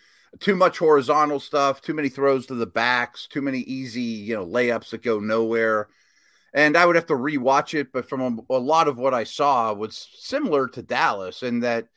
too 0.40 0.56
much 0.56 0.78
horizontal 0.78 1.40
stuff, 1.40 1.80
too 1.80 1.94
many 1.94 2.08
throws 2.08 2.46
to 2.46 2.54
the 2.54 2.66
backs, 2.66 3.26
too 3.26 3.42
many 3.42 3.60
easy, 3.60 4.02
you 4.02 4.34
know, 4.34 4.46
layups 4.46 4.90
that 4.90 5.02
go 5.02 5.20
nowhere. 5.20 5.88
And 6.54 6.76
I 6.76 6.86
would 6.86 6.96
have 6.96 7.06
to 7.06 7.14
rewatch 7.14 7.78
it, 7.78 7.92
but 7.92 8.08
from 8.08 8.20
a, 8.20 8.54
a 8.54 8.58
lot 8.58 8.88
of 8.88 8.98
what 8.98 9.14
I 9.14 9.24
saw 9.24 9.72
was 9.72 10.08
similar 10.18 10.68
to 10.68 10.82
Dallas 10.82 11.42
in 11.42 11.60
that 11.60 11.88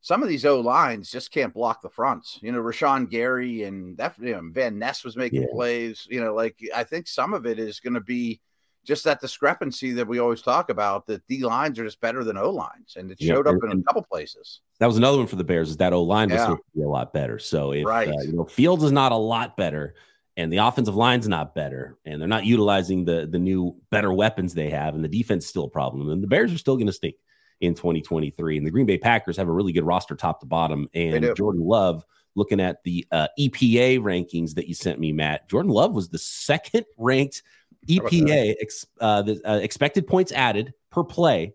some 0.00 0.22
of 0.22 0.28
these 0.28 0.46
O 0.46 0.60
lines 0.60 1.10
just 1.10 1.30
can't 1.30 1.52
block 1.52 1.82
the 1.82 1.90
fronts. 1.90 2.38
You 2.42 2.52
know, 2.52 2.60
Rashan 2.60 3.10
Gary 3.10 3.64
and 3.64 3.96
that 3.98 4.14
you 4.18 4.32
know, 4.32 4.40
Van 4.44 4.78
Ness 4.78 5.04
was 5.04 5.16
making 5.16 5.42
yeah. 5.42 5.48
plays. 5.52 6.06
You 6.10 6.24
know, 6.24 6.34
like 6.34 6.56
I 6.74 6.84
think 6.84 7.06
some 7.06 7.34
of 7.34 7.46
it 7.46 7.58
is 7.58 7.80
going 7.80 7.94
to 7.94 8.00
be 8.00 8.40
just 8.84 9.04
that 9.04 9.20
discrepancy 9.20 9.92
that 9.92 10.08
we 10.08 10.18
always 10.18 10.40
talk 10.40 10.70
about 10.70 11.06
that 11.06 11.26
D 11.28 11.44
lines 11.44 11.78
are 11.78 11.84
just 11.84 12.00
better 12.00 12.24
than 12.24 12.38
O 12.38 12.50
lines, 12.50 12.96
and 12.96 13.10
it 13.10 13.20
showed 13.20 13.46
yeah, 13.46 13.52
up 13.52 13.58
in 13.62 13.78
a 13.78 13.82
couple 13.82 14.02
places. 14.02 14.60
That 14.78 14.86
was 14.86 14.96
another 14.96 15.18
one 15.18 15.26
for 15.26 15.36
the 15.36 15.44
Bears 15.44 15.68
is 15.68 15.76
that 15.78 15.92
O 15.92 16.02
line 16.02 16.30
was 16.30 16.40
yeah. 16.40 16.54
be 16.74 16.82
a 16.82 16.88
lot 16.88 17.12
better. 17.12 17.38
So 17.38 17.72
if 17.72 17.84
right. 17.84 18.08
uh, 18.08 18.22
you 18.22 18.32
know 18.32 18.44
Fields 18.46 18.82
is 18.82 18.92
not 18.92 19.12
a 19.12 19.16
lot 19.16 19.56
better, 19.58 19.94
and 20.38 20.50
the 20.50 20.58
offensive 20.58 20.96
line's 20.96 21.28
not 21.28 21.54
better, 21.54 21.98
and 22.06 22.20
they're 22.20 22.28
not 22.28 22.46
utilizing 22.46 23.04
the 23.04 23.28
the 23.30 23.38
new 23.38 23.76
better 23.90 24.14
weapons 24.14 24.54
they 24.54 24.70
have, 24.70 24.94
and 24.94 25.04
the 25.04 25.08
defense 25.08 25.44
is 25.44 25.50
still 25.50 25.64
a 25.64 25.70
problem, 25.70 26.08
and 26.08 26.22
the 26.22 26.28
Bears 26.28 26.54
are 26.54 26.58
still 26.58 26.76
going 26.76 26.86
to 26.86 26.92
stink 26.92 27.16
in 27.60 27.74
2023. 27.74 28.56
And 28.58 28.66
the 28.66 28.70
Green 28.70 28.86
Bay 28.86 28.98
Packers 28.98 29.36
have 29.36 29.48
a 29.48 29.52
really 29.52 29.72
good 29.72 29.84
roster 29.84 30.14
top 30.14 30.40
to 30.40 30.46
bottom. 30.46 30.88
And 30.94 31.34
Jordan 31.36 31.62
Love, 31.62 32.04
looking 32.34 32.60
at 32.60 32.82
the 32.84 33.06
uh, 33.12 33.28
EPA 33.38 34.00
rankings 34.00 34.54
that 34.54 34.68
you 34.68 34.74
sent 34.74 34.98
me, 34.98 35.12
Matt, 35.12 35.48
Jordan 35.48 35.70
Love 35.70 35.94
was 35.94 36.08
the 36.08 36.18
second 36.18 36.86
ranked 36.96 37.42
EPA 37.88 38.54
ex, 38.60 38.86
uh, 39.00 39.22
the, 39.22 39.40
uh, 39.44 39.58
expected 39.58 40.06
points 40.06 40.32
added 40.32 40.74
per 40.90 41.04
play, 41.04 41.54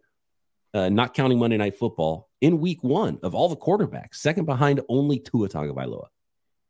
uh, 0.74 0.90
not 0.90 1.14
counting 1.14 1.40
Monday 1.40 1.58
Night 1.58 1.78
Football 1.78 2.30
in 2.42 2.60
Week 2.60 2.84
One 2.84 3.20
of 3.24 3.34
all 3.34 3.50
the 3.50 3.56
quarterbacks, 3.56 4.16
second 4.16 4.46
behind 4.46 4.82
only 4.90 5.20
Tua 5.20 5.50
Tagovailoa. 5.50 6.08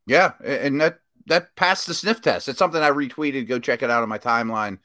Yeah, 0.08 0.34
and 0.44 0.80
that 0.82 1.00
that 1.28 1.56
passed 1.56 1.88
the 1.88 1.94
sniff 1.94 2.22
test. 2.22 2.48
It's 2.48 2.60
something 2.60 2.82
I 2.82 2.92
retweeted. 2.92 3.48
Go 3.48 3.60
check 3.60 3.82
it 3.82 3.90
out 3.90 4.04
on 4.04 4.10
my 4.10 4.20
timeline 4.20 4.78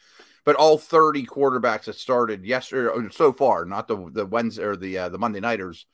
but 0.45 0.57
all 0.57 0.79
30 0.79 1.27
quarterbacks 1.27 1.85
that 1.85 1.97
started 1.97 2.45
yesterday 2.45 3.09
so 3.11 3.33
far, 3.33 3.65
not 3.65 3.89
the 3.89 4.11
the 4.13 4.27
Wednesday 4.27 4.63
or 4.63 4.77
the 4.77 4.99
uh, 4.99 5.09
the 5.09 5.19
Monday 5.19 5.41
nighters, 5.41 5.87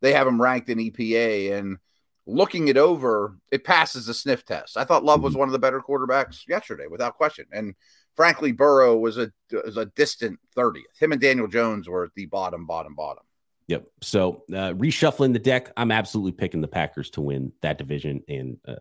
they 0.00 0.12
have 0.12 0.26
them 0.26 0.40
ranked 0.40 0.68
in 0.68 0.78
EPA 0.78 1.58
and 1.58 1.78
looking 2.26 2.68
it 2.68 2.76
over, 2.76 3.36
it 3.50 3.64
passes 3.64 4.06
the 4.06 4.14
sniff 4.14 4.44
test. 4.44 4.76
I 4.76 4.84
thought 4.84 5.04
Love 5.04 5.22
was 5.22 5.32
mm-hmm. 5.32 5.40
one 5.40 5.48
of 5.48 5.52
the 5.52 5.58
better 5.58 5.80
quarterbacks 5.80 6.46
yesterday, 6.48 6.86
without 6.86 7.16
question. 7.16 7.46
And 7.52 7.74
frankly, 8.16 8.52
Burrow 8.52 8.96
was 8.96 9.18
a 9.18 9.30
was 9.64 9.76
a 9.76 9.86
distant 9.86 10.38
30th. 10.56 10.98
Him 10.98 11.12
and 11.12 11.20
Daniel 11.20 11.46
Jones 11.46 11.88
were 11.88 12.04
at 12.04 12.14
the 12.14 12.26
bottom, 12.26 12.66
bottom, 12.66 12.94
bottom. 12.94 13.24
Yep. 13.68 13.86
So 14.02 14.44
uh, 14.50 14.74
reshuffling 14.74 15.32
the 15.32 15.38
deck, 15.38 15.72
I'm 15.76 15.90
absolutely 15.90 16.32
picking 16.32 16.60
the 16.60 16.68
Packers 16.68 17.10
to 17.10 17.22
win 17.22 17.52
that 17.62 17.78
division, 17.78 18.22
and 18.28 18.58
uh, 18.66 18.74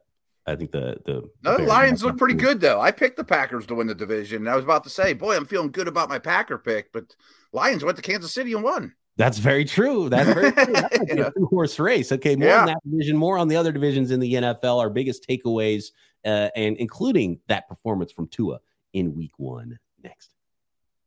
I 0.45 0.55
think 0.55 0.71
the 0.71 0.97
the, 1.05 1.29
no, 1.43 1.57
the 1.57 1.63
Lions 1.63 2.03
look 2.03 2.17
pretty 2.17 2.33
good 2.33 2.59
though. 2.59 2.81
I 2.81 2.91
picked 2.91 3.17
the 3.17 3.23
Packers 3.23 3.65
to 3.67 3.75
win 3.75 3.87
the 3.87 3.95
division. 3.95 4.47
I 4.47 4.55
was 4.55 4.65
about 4.65 4.83
to 4.83 4.89
say, 4.89 5.13
boy, 5.13 5.35
I'm 5.35 5.45
feeling 5.45 5.71
good 5.71 5.87
about 5.87 6.09
my 6.09 6.19
Packer 6.19 6.57
pick, 6.57 6.91
but 6.91 7.15
Lions 7.53 7.83
went 7.83 7.95
to 7.97 8.03
Kansas 8.03 8.33
City 8.33 8.53
and 8.53 8.63
won. 8.63 8.93
That's 9.15 9.37
very 9.37 9.63
true. 9.63 10.09
That's 10.09 10.33
very 10.33 10.51
true. 10.51 10.73
That's 10.73 10.97
like 11.09 11.19
a 11.19 11.31
two 11.31 11.45
horse 11.45 11.79
race. 11.79 12.11
Okay, 12.11 12.35
more 12.35 12.49
yeah. 12.49 12.61
on 12.61 12.65
that 12.67 12.79
division, 12.83 13.15
more 13.15 13.37
on 13.37 13.47
the 13.47 13.55
other 13.55 13.71
divisions 13.71 14.11
in 14.11 14.19
the 14.19 14.33
NFL. 14.33 14.79
Our 14.79 14.89
biggest 14.89 15.27
takeaways, 15.27 15.91
uh, 16.25 16.49
and 16.55 16.75
including 16.77 17.39
that 17.47 17.69
performance 17.69 18.11
from 18.11 18.27
Tua 18.27 18.59
in 18.93 19.15
Week 19.15 19.33
One. 19.37 19.79
Next. 20.03 20.31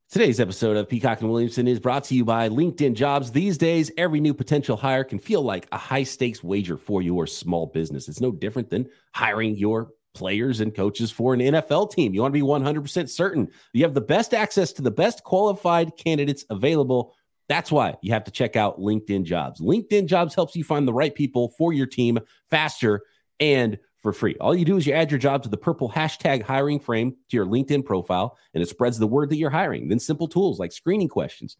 Today's 0.08 0.38
episode 0.38 0.76
of 0.76 0.88
Peacock 0.88 1.20
and 1.20 1.28
Williamson 1.28 1.66
is 1.66 1.80
brought 1.80 2.04
to 2.04 2.14
you 2.14 2.24
by 2.24 2.48
LinkedIn 2.48 2.94
Jobs. 2.94 3.32
These 3.32 3.58
days, 3.58 3.90
every 3.98 4.20
new 4.20 4.34
potential 4.34 4.76
hire 4.76 5.02
can 5.02 5.18
feel 5.18 5.42
like 5.42 5.66
a 5.72 5.78
high 5.78 6.04
stakes 6.04 6.44
wager 6.44 6.76
for 6.76 7.02
your 7.02 7.26
small 7.26 7.66
business. 7.66 8.08
It's 8.08 8.20
no 8.20 8.30
different 8.30 8.70
than 8.70 8.88
hiring 9.14 9.56
your 9.56 9.90
players 10.14 10.60
and 10.60 10.72
coaches 10.72 11.10
for 11.10 11.34
an 11.34 11.40
NFL 11.40 11.90
team. 11.90 12.14
You 12.14 12.22
want 12.22 12.32
to 12.32 12.40
be 12.40 12.46
100% 12.46 13.10
certain 13.10 13.48
you 13.72 13.82
have 13.82 13.94
the 13.94 14.00
best 14.00 14.32
access 14.32 14.72
to 14.74 14.82
the 14.82 14.92
best 14.92 15.24
qualified 15.24 15.96
candidates 15.96 16.44
available. 16.50 17.12
That's 17.48 17.72
why 17.72 17.96
you 18.00 18.12
have 18.12 18.24
to 18.24 18.30
check 18.30 18.54
out 18.54 18.78
LinkedIn 18.78 19.24
Jobs. 19.24 19.60
LinkedIn 19.60 20.06
Jobs 20.06 20.36
helps 20.36 20.54
you 20.54 20.62
find 20.62 20.86
the 20.86 20.94
right 20.94 21.14
people 21.16 21.52
for 21.58 21.72
your 21.72 21.86
team 21.86 22.20
faster 22.48 23.02
and 23.40 23.76
for 24.06 24.12
free. 24.12 24.36
All 24.40 24.54
you 24.54 24.64
do 24.64 24.76
is 24.76 24.86
you 24.86 24.92
add 24.92 25.10
your 25.10 25.18
job 25.18 25.42
to 25.42 25.48
the 25.48 25.56
purple 25.56 25.90
hashtag 25.90 26.42
hiring 26.42 26.78
frame 26.78 27.16
to 27.28 27.36
your 27.36 27.44
LinkedIn 27.44 27.84
profile, 27.84 28.38
and 28.54 28.62
it 28.62 28.68
spreads 28.68 29.00
the 29.00 29.06
word 29.06 29.30
that 29.30 29.36
you're 29.36 29.50
hiring. 29.50 29.88
Then 29.88 29.98
simple 29.98 30.28
tools 30.28 30.60
like 30.60 30.70
screening 30.70 31.08
questions 31.08 31.56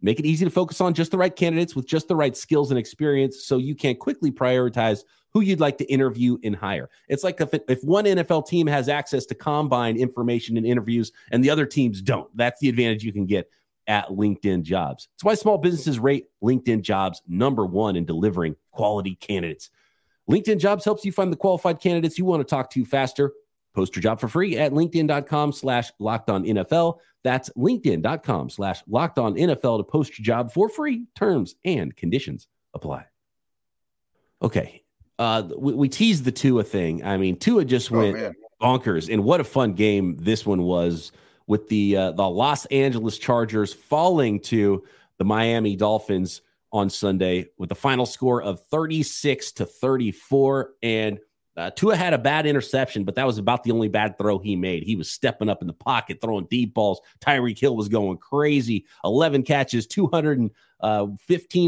make 0.00 0.18
it 0.18 0.24
easy 0.24 0.46
to 0.46 0.50
focus 0.50 0.80
on 0.80 0.94
just 0.94 1.10
the 1.10 1.18
right 1.18 1.36
candidates 1.36 1.76
with 1.76 1.86
just 1.86 2.08
the 2.08 2.16
right 2.16 2.34
skills 2.34 2.70
and 2.70 2.78
experience 2.78 3.44
so 3.44 3.58
you 3.58 3.74
can 3.74 3.94
quickly 3.94 4.32
prioritize 4.32 5.04
who 5.34 5.42
you'd 5.42 5.60
like 5.60 5.76
to 5.78 5.84
interview 5.84 6.38
and 6.42 6.56
hire. 6.56 6.88
It's 7.08 7.22
like 7.22 7.42
if, 7.42 7.52
if 7.68 7.84
one 7.84 8.06
NFL 8.06 8.46
team 8.46 8.66
has 8.68 8.88
access 8.88 9.26
to 9.26 9.34
combine 9.34 9.98
information 9.98 10.56
and 10.56 10.64
interviews 10.64 11.12
and 11.30 11.44
the 11.44 11.50
other 11.50 11.66
teams 11.66 12.00
don't. 12.00 12.34
That's 12.34 12.58
the 12.60 12.70
advantage 12.70 13.04
you 13.04 13.12
can 13.12 13.26
get 13.26 13.50
at 13.86 14.08
LinkedIn 14.08 14.62
Jobs. 14.62 15.08
That's 15.12 15.24
why 15.24 15.34
small 15.34 15.58
businesses 15.58 15.98
rate 15.98 16.26
LinkedIn 16.42 16.80
Jobs 16.80 17.20
number 17.28 17.66
one 17.66 17.96
in 17.96 18.06
delivering 18.06 18.56
quality 18.70 19.14
candidates. 19.16 19.68
LinkedIn 20.30 20.58
Jobs 20.58 20.84
helps 20.84 21.04
you 21.04 21.12
find 21.12 21.32
the 21.32 21.36
qualified 21.36 21.80
candidates 21.80 22.18
you 22.18 22.24
want 22.24 22.40
to 22.40 22.50
talk 22.50 22.70
to 22.70 22.84
faster. 22.84 23.32
Post 23.74 23.96
your 23.96 24.02
job 24.02 24.20
for 24.20 24.28
free 24.28 24.58
at 24.58 24.72
LinkedIn.com 24.72 25.52
slash 25.52 25.90
locked 25.98 26.28
on 26.28 26.44
NFL. 26.44 26.98
That's 27.24 27.50
LinkedIn.com 27.50 28.50
slash 28.50 28.82
locked 28.86 29.18
on 29.18 29.34
NFL 29.34 29.78
to 29.78 29.84
post 29.84 30.18
your 30.18 30.24
job 30.24 30.52
for 30.52 30.68
free. 30.68 31.06
Terms 31.16 31.54
and 31.64 31.94
conditions 31.96 32.48
apply. 32.74 33.06
Okay. 34.42 34.82
Uh, 35.18 35.44
we, 35.56 35.72
we 35.72 35.88
teased 35.88 36.24
the 36.24 36.32
Tua 36.32 36.64
thing. 36.64 37.04
I 37.04 37.16
mean, 37.16 37.38
Tua 37.38 37.64
just 37.64 37.92
oh, 37.92 37.98
went 37.98 38.18
man. 38.18 38.34
bonkers. 38.60 39.12
And 39.12 39.24
what 39.24 39.40
a 39.40 39.44
fun 39.44 39.72
game 39.72 40.16
this 40.18 40.44
one 40.44 40.62
was 40.62 41.12
with 41.46 41.68
the 41.68 41.96
uh, 41.96 42.12
the 42.12 42.28
Los 42.28 42.66
Angeles 42.66 43.18
Chargers 43.18 43.72
falling 43.72 44.40
to 44.40 44.84
the 45.18 45.24
Miami 45.24 45.76
Dolphins 45.76 46.42
on 46.72 46.88
Sunday 46.88 47.46
with 47.58 47.68
the 47.68 47.74
final 47.74 48.06
score 48.06 48.42
of 48.42 48.64
36 48.66 49.52
to 49.52 49.66
34. 49.66 50.72
And 50.82 51.18
uh, 51.56 51.70
Tua 51.70 51.96
had 51.96 52.14
a 52.14 52.18
bad 52.18 52.46
interception, 52.46 53.04
but 53.04 53.14
that 53.16 53.26
was 53.26 53.36
about 53.36 53.62
the 53.62 53.72
only 53.72 53.88
bad 53.88 54.16
throw 54.16 54.38
he 54.38 54.56
made. 54.56 54.84
He 54.84 54.96
was 54.96 55.10
stepping 55.10 55.50
up 55.50 55.60
in 55.60 55.66
the 55.66 55.74
pocket, 55.74 56.18
throwing 56.20 56.46
deep 56.46 56.72
balls. 56.72 57.00
Tyreek 57.20 57.58
Hill 57.58 57.76
was 57.76 57.88
going 57.88 58.16
crazy. 58.16 58.86
11 59.04 59.42
catches, 59.42 59.86
215 59.86 60.50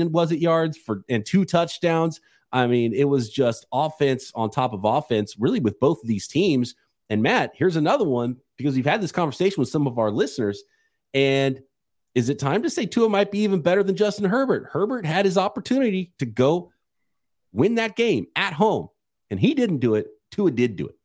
uh, 0.02 0.08
was 0.08 0.32
it 0.32 0.38
yards 0.38 0.78
for 0.78 1.04
and 1.08 1.26
two 1.26 1.44
touchdowns. 1.44 2.20
I 2.50 2.66
mean, 2.66 2.94
it 2.94 3.04
was 3.04 3.28
just 3.28 3.66
offense 3.72 4.32
on 4.34 4.48
top 4.48 4.72
of 4.72 4.84
offense, 4.84 5.36
really, 5.38 5.60
with 5.60 5.78
both 5.80 6.00
of 6.02 6.08
these 6.08 6.28
teams. 6.28 6.74
And 7.10 7.22
Matt, 7.22 7.52
here's 7.54 7.76
another 7.76 8.04
one 8.04 8.36
because 8.56 8.76
we've 8.76 8.86
had 8.86 9.02
this 9.02 9.12
conversation 9.12 9.60
with 9.60 9.68
some 9.68 9.86
of 9.86 9.98
our 9.98 10.10
listeners, 10.10 10.62
and 11.12 11.60
is 12.14 12.28
it 12.28 12.38
time 12.38 12.62
to 12.62 12.70
say 12.70 12.86
Tua 12.86 13.08
might 13.08 13.30
be 13.30 13.40
even 13.40 13.60
better 13.60 13.82
than 13.82 13.96
Justin 13.96 14.26
Herbert? 14.26 14.68
Herbert 14.72 15.04
had 15.04 15.24
his 15.24 15.36
opportunity 15.36 16.12
to 16.18 16.26
go 16.26 16.72
win 17.52 17.76
that 17.76 17.96
game 17.96 18.26
at 18.36 18.52
home, 18.52 18.88
and 19.30 19.40
he 19.40 19.54
didn't 19.54 19.78
do 19.78 19.94
it. 19.94 20.06
Tua 20.30 20.50
did 20.50 20.76
do 20.76 20.86
it. 20.86 20.96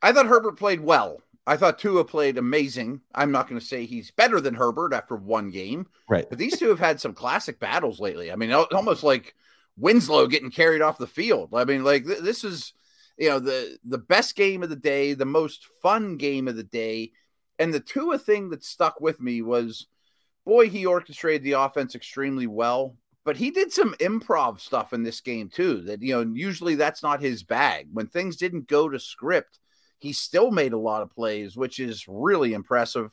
I 0.00 0.12
thought 0.12 0.26
Herbert 0.26 0.58
played 0.58 0.80
well. 0.80 1.20
I 1.46 1.56
thought 1.56 1.78
Tua 1.78 2.04
played 2.04 2.36
amazing. 2.36 3.00
I'm 3.14 3.32
not 3.32 3.48
going 3.48 3.58
to 3.58 3.66
say 3.66 3.86
he's 3.86 4.10
better 4.10 4.40
than 4.40 4.54
Herbert 4.54 4.92
after 4.92 5.16
one 5.16 5.50
game, 5.50 5.86
right? 6.08 6.28
But 6.28 6.38
these 6.38 6.58
two 6.58 6.68
have 6.68 6.78
had 6.78 7.00
some 7.00 7.14
classic 7.14 7.58
battles 7.58 7.98
lately. 7.98 8.30
I 8.30 8.36
mean, 8.36 8.52
almost 8.52 9.02
like 9.02 9.34
Winslow 9.76 10.26
getting 10.26 10.50
carried 10.50 10.82
off 10.82 10.98
the 10.98 11.06
field. 11.06 11.54
I 11.54 11.64
mean, 11.64 11.84
like 11.84 12.04
th- 12.04 12.20
this 12.20 12.44
is, 12.44 12.74
you 13.16 13.30
know, 13.30 13.38
the 13.38 13.78
the 13.84 13.98
best 13.98 14.36
game 14.36 14.62
of 14.62 14.68
the 14.68 14.76
day, 14.76 15.14
the 15.14 15.24
most 15.24 15.66
fun 15.82 16.18
game 16.18 16.48
of 16.48 16.56
the 16.56 16.64
day 16.64 17.12
and 17.58 17.72
the 17.72 17.80
Tua 17.80 18.18
thing 18.18 18.50
that 18.50 18.64
stuck 18.64 19.00
with 19.00 19.20
me 19.20 19.42
was, 19.42 19.86
boy, 20.44 20.68
he 20.68 20.86
orchestrated 20.86 21.42
the 21.42 21.52
offense 21.52 21.94
extremely 21.94 22.46
well. 22.46 22.96
But 23.24 23.36
he 23.36 23.50
did 23.50 23.72
some 23.72 23.94
improv 24.00 24.58
stuff 24.58 24.92
in 24.92 25.02
this 25.02 25.20
game 25.20 25.50
too. 25.50 25.82
That 25.82 26.00
you 26.00 26.14
know, 26.14 26.32
usually 26.34 26.76
that's 26.76 27.02
not 27.02 27.20
his 27.20 27.42
bag. 27.42 27.88
When 27.92 28.06
things 28.06 28.36
didn't 28.36 28.68
go 28.68 28.88
to 28.88 28.98
script, 28.98 29.58
he 29.98 30.12
still 30.12 30.50
made 30.50 30.72
a 30.72 30.78
lot 30.78 31.02
of 31.02 31.10
plays, 31.10 31.56
which 31.56 31.78
is 31.78 32.06
really 32.08 32.54
impressive. 32.54 33.10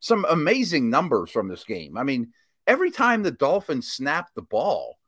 Some 0.00 0.26
amazing 0.28 0.90
numbers 0.90 1.30
from 1.30 1.48
this 1.48 1.64
game. 1.64 1.96
I 1.96 2.02
mean, 2.02 2.32
every 2.66 2.90
time 2.90 3.22
the 3.22 3.30
Dolphins 3.30 3.90
snapped 3.90 4.34
the 4.34 4.42
ball, 4.42 4.98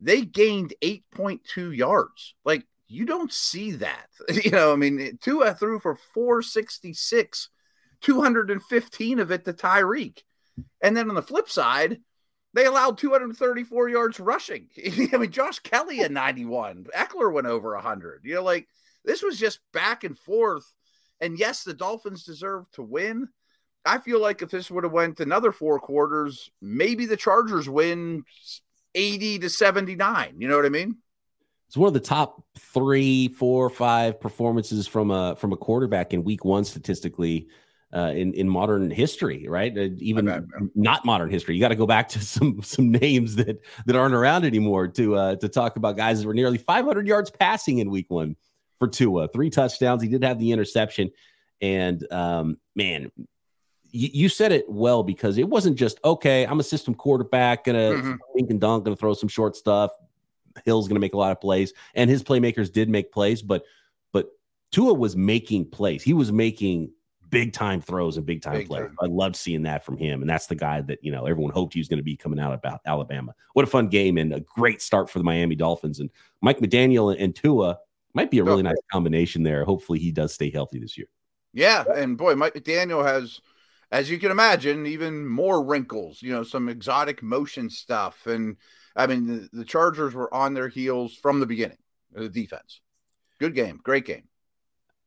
they 0.00 0.22
gained 0.22 0.72
8.2 0.80 1.76
yards. 1.76 2.34
Like 2.44 2.64
you 2.88 3.04
don't 3.04 3.32
see 3.32 3.72
that. 3.72 4.06
You 4.44 4.52
know, 4.52 4.72
I 4.72 4.76
mean, 4.76 5.18
Tua 5.20 5.54
threw 5.54 5.78
for 5.78 5.94
466 5.94 7.50
215 8.02 9.18
of 9.18 9.30
it 9.30 9.44
to 9.44 9.52
Tyreek. 9.52 10.22
And 10.82 10.96
then 10.96 11.08
on 11.08 11.14
the 11.14 11.22
flip 11.22 11.48
side, 11.48 12.00
they 12.54 12.64
allowed 12.66 12.98
234 12.98 13.88
yards 13.88 14.20
rushing. 14.20 14.68
I 15.12 15.16
mean, 15.16 15.30
Josh 15.30 15.58
Kelley 15.60 16.00
at 16.00 16.10
91. 16.10 16.86
Ekeler 16.96 17.32
went 17.32 17.46
over 17.46 17.74
100. 17.74 18.22
You 18.24 18.36
know, 18.36 18.42
like 18.42 18.66
this 19.04 19.22
was 19.22 19.38
just 19.38 19.60
back 19.72 20.04
and 20.04 20.18
forth. 20.18 20.64
And 21.20 21.38
yes, 21.38 21.64
the 21.64 21.74
Dolphins 21.74 22.24
deserve 22.24 22.70
to 22.72 22.82
win. 22.82 23.28
I 23.84 23.98
feel 23.98 24.20
like 24.20 24.42
if 24.42 24.50
this 24.50 24.70
would 24.70 24.84
have 24.84 24.92
went 24.92 25.20
another 25.20 25.52
four 25.52 25.78
quarters, 25.80 26.50
maybe 26.60 27.06
the 27.06 27.16
Chargers 27.16 27.68
win 27.68 28.24
80 28.94 29.40
to 29.40 29.50
79. 29.50 30.34
You 30.38 30.48
know 30.48 30.56
what 30.56 30.66
I 30.66 30.70
mean? 30.70 30.96
It's 31.68 31.76
one 31.76 31.86
of 31.86 31.94
the 31.94 32.00
top 32.00 32.42
three, 32.58 33.28
four, 33.28 33.70
five 33.70 34.20
performances 34.20 34.88
from 34.88 35.12
a 35.12 35.36
from 35.36 35.52
a 35.52 35.56
quarterback 35.56 36.12
in 36.12 36.24
week 36.24 36.44
one 36.44 36.64
statistically 36.64 37.46
uh, 37.92 38.12
in 38.14 38.32
in 38.34 38.48
modern 38.48 38.90
history, 38.90 39.46
right? 39.48 39.76
Uh, 39.76 39.88
even 39.98 40.48
not 40.74 41.04
modern 41.04 41.30
history. 41.30 41.54
You 41.54 41.60
got 41.60 41.68
to 41.68 41.76
go 41.76 41.86
back 41.86 42.08
to 42.10 42.20
some 42.24 42.62
some 42.62 42.90
names 42.90 43.36
that 43.36 43.60
that 43.86 43.96
aren't 43.96 44.14
around 44.14 44.44
anymore 44.44 44.88
to 44.88 45.16
uh, 45.16 45.36
to 45.36 45.48
talk 45.48 45.76
about 45.76 45.96
guys 45.96 46.20
that 46.20 46.26
were 46.26 46.34
nearly 46.34 46.58
500 46.58 47.06
yards 47.06 47.30
passing 47.30 47.78
in 47.78 47.90
week 47.90 48.06
one 48.08 48.36
for 48.78 48.88
Tua, 48.88 49.28
three 49.28 49.50
touchdowns. 49.50 50.02
He 50.02 50.08
did 50.08 50.24
have 50.24 50.38
the 50.38 50.52
interception, 50.52 51.10
and 51.60 52.04
um, 52.12 52.58
man, 52.76 53.10
you, 53.90 54.08
you, 54.12 54.28
said 54.28 54.52
it 54.52 54.66
well 54.68 55.02
because 55.02 55.36
it 55.36 55.48
wasn't 55.48 55.76
just 55.76 55.98
okay. 56.04 56.44
I'm 56.44 56.60
a 56.60 56.64
system 56.64 56.94
quarterback, 56.94 57.64
gonna 57.64 57.78
mm-hmm. 57.78 58.14
dink 58.36 58.50
and 58.50 58.60
dunk, 58.60 58.84
gonna 58.84 58.96
throw 58.96 59.14
some 59.14 59.28
short 59.28 59.56
stuff. 59.56 59.90
Hill's 60.64 60.86
gonna 60.86 61.00
make 61.00 61.14
a 61.14 61.18
lot 61.18 61.32
of 61.32 61.40
plays, 61.40 61.72
and 61.94 62.08
his 62.08 62.22
playmakers 62.22 62.72
did 62.72 62.88
make 62.88 63.10
plays, 63.12 63.42
but 63.42 63.64
but 64.12 64.28
Tua 64.70 64.94
was 64.94 65.16
making 65.16 65.70
plays. 65.70 66.04
He 66.04 66.12
was 66.12 66.30
making 66.30 66.92
big 67.30 67.52
time 67.52 67.80
throws 67.80 68.16
and 68.16 68.26
big 68.26 68.42
time 68.42 68.58
big. 68.58 68.68
Time. 68.68 68.96
I 69.00 69.06
loved 69.06 69.36
seeing 69.36 69.62
that 69.62 69.84
from 69.84 69.96
him, 69.96 70.20
and 70.20 70.28
that's 70.28 70.46
the 70.46 70.54
guy 70.54 70.80
that 70.82 70.98
you 71.02 71.12
know 71.12 71.26
everyone 71.26 71.52
hoped 71.52 71.74
he 71.74 71.80
was 71.80 71.88
going 71.88 71.98
to 71.98 72.04
be 72.04 72.16
coming 72.16 72.40
out 72.40 72.52
about 72.52 72.80
Alabama. 72.84 73.34
What 73.54 73.64
a 73.64 73.68
fun 73.68 73.88
game 73.88 74.18
and 74.18 74.32
a 74.32 74.40
great 74.40 74.82
start 74.82 75.08
for 75.08 75.18
the 75.18 75.24
Miami 75.24 75.54
Dolphins 75.54 76.00
and 76.00 76.10
Mike 76.40 76.58
McDaniel 76.58 77.12
and, 77.12 77.20
and 77.20 77.34
Tua 77.34 77.78
might 78.14 78.30
be 78.30 78.38
a 78.38 78.44
really 78.44 78.60
oh. 78.60 78.70
nice 78.70 78.80
combination 78.92 79.42
there. 79.42 79.64
Hopefully, 79.64 79.98
he 79.98 80.12
does 80.12 80.34
stay 80.34 80.50
healthy 80.50 80.78
this 80.78 80.98
year. 80.98 81.06
Yeah, 81.52 81.84
and 81.94 82.18
boy, 82.18 82.34
Mike 82.34 82.54
McDaniel 82.54 83.04
has, 83.04 83.40
as 83.90 84.10
you 84.10 84.18
can 84.18 84.30
imagine, 84.30 84.86
even 84.86 85.26
more 85.26 85.64
wrinkles. 85.64 86.22
You 86.22 86.32
know, 86.32 86.42
some 86.42 86.68
exotic 86.68 87.22
motion 87.22 87.70
stuff, 87.70 88.26
and 88.26 88.56
I 88.96 89.06
mean, 89.06 89.26
the, 89.26 89.48
the 89.52 89.64
Chargers 89.64 90.14
were 90.14 90.32
on 90.34 90.54
their 90.54 90.68
heels 90.68 91.14
from 91.14 91.40
the 91.40 91.46
beginning. 91.46 91.78
The 92.12 92.28
defense, 92.28 92.80
good 93.38 93.54
game, 93.54 93.80
great 93.82 94.04
game. 94.04 94.24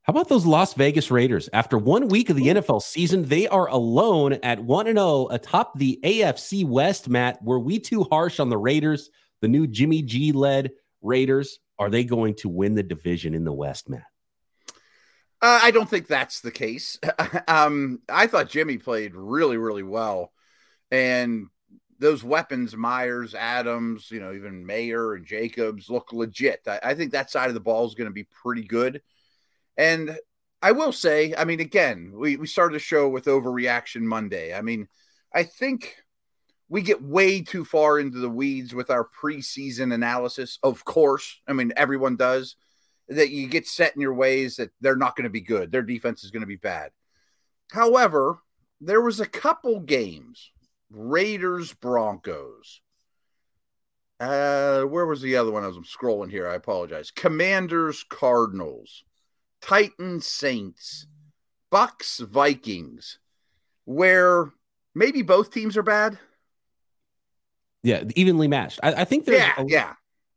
How 0.03 0.12
about 0.12 0.27
those 0.27 0.45
Las 0.45 0.74
Vegas 0.74 1.10
Raiders? 1.10 1.50
After 1.53 1.77
one 1.77 2.10
week 2.10 2.29
of 2.29 2.36
the 2.36 2.48
NFL 2.48 2.81
season, 2.81 3.24
they 3.24 3.48
are 3.48 3.69
alone 3.69 4.33
at 4.43 4.60
1 4.60 4.88
0 4.88 5.27
atop 5.31 5.79
the 5.79 5.98
AFC 6.03 6.65
West. 6.65 7.07
Matt, 7.07 7.41
were 7.41 7.60
we 7.60 7.79
too 7.79 8.03
harsh 8.03 8.41
on 8.41 8.50
the 8.50 8.57
Raiders, 8.57 9.10
the 9.39 9.48
new 9.48 9.65
Jimmy 9.65 10.01
G 10.01 10.33
led 10.33 10.72
Raiders? 11.01 11.60
Are 11.79 11.89
they 11.89 12.03
going 12.03 12.36
to 12.36 12.50
win 12.50 12.75
the 12.75 12.83
division 12.83 13.33
in 13.33 13.45
the 13.45 13.53
West, 13.53 13.88
Matt? 13.88 14.03
Uh, 15.41 15.62
I 15.63 15.72
don't 15.72 15.89
think 15.89 16.07
that's 16.07 16.41
the 16.41 16.51
case. 16.51 17.00
um, 17.48 18.01
I 18.10 18.27
thought 18.27 18.50
Jimmy 18.50 18.79
played 18.79 19.15
really, 19.15 19.55
really 19.55 19.83
well. 19.83 20.33
And 20.91 21.48
those 22.00 22.25
weapons, 22.25 22.75
Myers, 22.75 23.36
Adams, 23.36 24.12
you 24.12 24.19
know, 24.19 24.33
even 24.33 24.65
Mayer 24.65 25.13
and 25.13 25.25
Jacobs 25.25 25.89
look 25.89 26.12
legit. 26.12 26.60
I, 26.67 26.81
I 26.83 26.93
think 26.93 27.13
that 27.13 27.31
side 27.31 27.48
of 27.48 27.53
the 27.53 27.62
ball 27.62 27.86
is 27.86 27.95
going 27.95 28.10
to 28.10 28.13
be 28.13 28.27
pretty 28.43 28.63
good. 28.63 29.01
And 29.77 30.18
I 30.62 30.72
will 30.72 30.92
say, 30.92 31.34
I 31.36 31.46
mean, 31.46 31.60
again, 31.60 32.13
we, 32.15 32.38
we 32.38 32.48
started 32.48 32.75
the 32.75 32.80
show 32.80 33.10
with 33.10 33.25
overreaction 33.25 34.01
Monday. 34.01 34.53
I 34.53 34.62
mean, 34.62 34.88
I 35.34 35.44
think 35.44 35.98
we 36.70 36.82
get 36.82 37.03
way 37.03 37.42
too 37.42 37.65
far 37.65 38.00
into 38.00 38.20
the 38.20 38.30
weeds 38.30 38.74
with 38.74 38.89
our 38.89 39.08
preseason 39.08 39.94
analysis. 39.94 40.60
Of 40.63 40.86
course, 40.86 41.42
I 41.48 41.53
mean, 41.53 41.74
everyone 41.75 42.15
does 42.15 42.56
that. 43.10 43.30
You 43.30 43.48
get 43.48 43.68
set 43.68 43.96
in 43.96 44.01
your 44.01 44.13
ways 44.13 44.56
that 44.56 44.72
they're 44.80 44.96
not 44.96 45.15
going 45.15 45.25
to 45.25 45.30
be 45.30 45.42
good. 45.42 45.72
Their 45.72 45.82
defense 45.82 46.24
is 46.24 46.32
going 46.32 46.42
to 46.42 46.48
be 46.48 46.56
bad. 46.56 46.92
However, 47.72 48.39
there 48.80 49.01
was 49.01 49.20
a 49.20 49.25
couple 49.25 49.80
games, 49.82 50.51
Raiders, 50.89 51.74
Broncos. 51.74 52.82
Uh, 54.20 54.83
where 54.83 55.05
was 55.05 55.22
the 55.22 55.36
other 55.36 55.51
one? 55.51 55.66
As 55.66 55.75
I 55.75 55.79
was 55.79 55.94
scrolling 55.94 56.31
here. 56.31 56.48
I 56.48 56.55
apologize. 56.55 57.12
Commanders, 57.12 58.05
Cardinals. 58.07 59.03
Titans, 59.63 60.27
Saints, 60.27 61.07
Bucks, 61.71 62.19
Vikings, 62.19 63.19
where 63.85 64.51
maybe 64.93 65.21
both 65.21 65.51
teams 65.51 65.77
are 65.77 65.83
bad. 65.83 66.19
Yeah, 67.81 68.03
evenly 68.15 68.47
matched. 68.47 68.79
I, 68.83 68.93
I 68.93 69.05
think 69.05 69.25
there's 69.25 69.39
yeah, 69.39 69.53
a, 69.57 69.65
yeah 69.67 69.93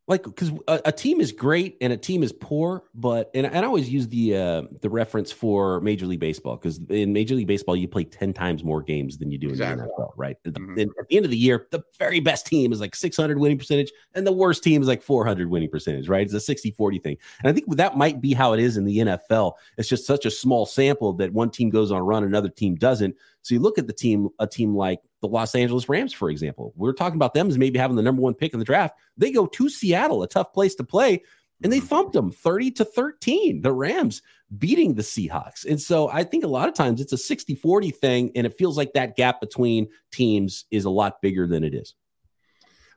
like 0.09 0.23
because 0.23 0.51
a, 0.69 0.81
a, 0.87 0.93
team 0.93 1.21
is 1.21 1.33
great 1.33 1.77
and 1.81 1.93
a 1.93 1.97
team 1.97 2.23
is 2.23 2.33
poor 2.33 2.85
but 2.95 3.31
and, 3.35 3.47
and 3.47 3.59
i 3.59 3.65
always 3.65 3.89
use 3.89 4.09
the 4.09 4.37
uh 4.37 4.63
the 4.81 4.89
reference 4.89 5.33
for 5.33 5.81
major 5.81 6.07
league 6.07 6.21
baseball 6.21 6.57
because 6.57 6.81
in 6.89 7.13
major 7.13 7.35
league 7.35 7.47
baseball 7.47 7.77
you 7.77 7.89
play 7.89 8.05
10 8.05 8.33
times 8.33 8.63
more 8.63 8.83
games 8.83 9.19
than 9.19 9.31
you 9.31 9.39
do 9.39 9.49
exactly. 9.49 9.83
in 9.83 9.89
the 9.89 9.95
nfl 9.95 10.13
right? 10.17 10.37
Mm-hmm. 10.45 10.79
at 10.79 11.09
the 11.09 11.17
end 11.17 11.25
of 11.25 11.31
the 11.31 11.37
year 11.37 11.67
the 11.71 11.83
very 11.99 12.21
best 12.21 12.47
team 12.47 12.73
is 12.73 12.81
like 12.81 12.95
600 12.95 13.39
winning 13.39 13.59
percentage 13.59 13.91
and 14.15 14.27
the 14.27 14.33
worst 14.33 14.63
team 14.63 14.81
is 14.81 14.89
like 14.89 15.03
400 15.03 15.51
winning 15.51 15.71
percentage 15.71 16.09
right? 16.09 16.23
It's 16.23 16.35
a 16.35 16.41
60 16.41 16.71
40 16.73 16.99
thing. 16.99 17.17
And 17.43 17.51
i 17.51 17.53
think 17.53 17.75
that 17.77 17.97
might 17.97 18.21
be 18.21 18.33
how 18.33 18.53
it 18.53 18.61
is 18.61 18.77
in 18.77 18.85
the 18.85 18.99
nfl 18.99 19.53
it's 19.77 19.89
just 19.89 20.07
such 20.07 20.25
a 20.25 20.31
small 20.31 20.67
sample 20.67 21.13
that 21.15 21.33
one 21.33 21.51
team 21.51 21.71
goes 21.71 21.91
on 21.91 21.99
a 21.99 22.03
run 22.03 22.25
another 22.25 22.49
team 22.49 22.75
doesn't. 22.75 23.15
So 23.43 23.55
you 23.55 23.61
look 23.61 23.79
at 23.79 23.87
the 23.87 23.93
team 23.93 24.29
a 24.39 24.47
team 24.47 24.75
like 24.75 25.01
the 25.21 25.29
Los 25.29 25.55
Angeles 25.55 25.89
Rams, 25.89 26.13
for 26.13 26.31
example. 26.31 26.73
We're 26.77 26.93
talking 26.93 27.17
about 27.17 27.35
them 27.35 27.49
as 27.49 27.59
maybe 27.59 27.79
having 27.79 27.97
the 27.97 28.03
number 28.03 28.23
one 28.23 28.35
pick 28.35 28.53
in 28.53 28.59
the 28.59 28.65
draft. 28.65 28.97
They 29.17 29.33
go 29.33 29.47
to 29.47 29.69
Seattle, 29.69 30.23
a 30.23 30.29
tough 30.29 30.53
place 30.53 30.75
to 30.77 30.85
play, 30.85 31.23
and 31.63 31.73
they 31.73 31.79
mm-hmm. 31.79 31.87
thumped 31.87 32.13
them 32.13 32.31
30 32.31 32.71
to 32.73 32.85
13. 32.85 33.63
The 33.63 33.73
Rams 33.73 34.23
beating 34.59 34.95
the 34.95 35.03
Seahawks. 35.03 35.65
And 35.65 35.81
so 35.81 36.09
I 36.09 36.23
think 36.23 36.45
a 36.45 36.49
lot 36.49 36.69
of 36.69 36.75
times 36.75 37.01
it's 37.01 37.13
a 37.13 37.19
60 37.19 37.55
40 37.55 37.91
thing, 37.91 38.31
and 38.35 38.47
it 38.47 38.59
feels 38.59 38.77
like 38.77 38.93
that 38.93 39.17
gap 39.17 39.41
between 39.41 39.89
teams 40.13 40.67
is 40.71 40.85
a 40.85 40.91
lot 40.91 41.23
bigger 41.23 41.47
than 41.47 41.65
it 41.65 41.75
is. 41.75 41.95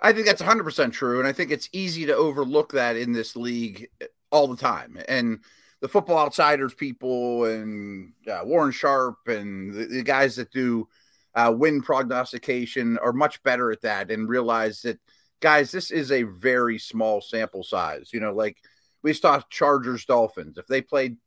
I 0.01 0.13
think 0.13 0.25
that's 0.27 0.41
100% 0.41 0.93
true. 0.93 1.19
And 1.19 1.27
I 1.27 1.34
think 1.34 1.51
it's 1.51 1.69
easy 1.73 2.05
to 2.05 2.15
overlook 2.15 2.71
that 2.73 2.95
in 2.95 3.12
this 3.12 3.36
league 3.36 3.89
all 4.32 4.47
the 4.47 4.55
time. 4.55 4.97
And 5.10 5.39
the 5.82 5.88
football 5.88 6.19
outsiders 6.19 6.73
people 6.73 7.45
and 7.45 8.13
uh, 8.29 8.41
Warren 8.43 8.71
Sharp 8.71 9.27
and 9.27 9.73
the, 9.73 9.86
the 9.86 10.03
guys 10.03 10.36
that 10.36 10.51
do 10.51 10.88
uh, 11.35 11.53
win 11.55 11.81
prognostication 11.81 12.97
are 12.97 13.13
much 13.13 13.41
better 13.43 13.71
at 13.71 13.81
that 13.81 14.11
and 14.11 14.29
realize 14.29 14.81
that, 14.81 14.99
guys, 15.39 15.71
this 15.71 15.91
is 15.91 16.11
a 16.11 16.23
very 16.23 16.79
small 16.79 17.21
sample 17.21 17.63
size. 17.63 18.09
You 18.13 18.19
know, 18.19 18.33
like 18.33 18.57
we 19.03 19.13
saw 19.13 19.41
Chargers 19.49 20.05
Dolphins. 20.05 20.57
If 20.57 20.67
they 20.67 20.81
played 20.81 21.17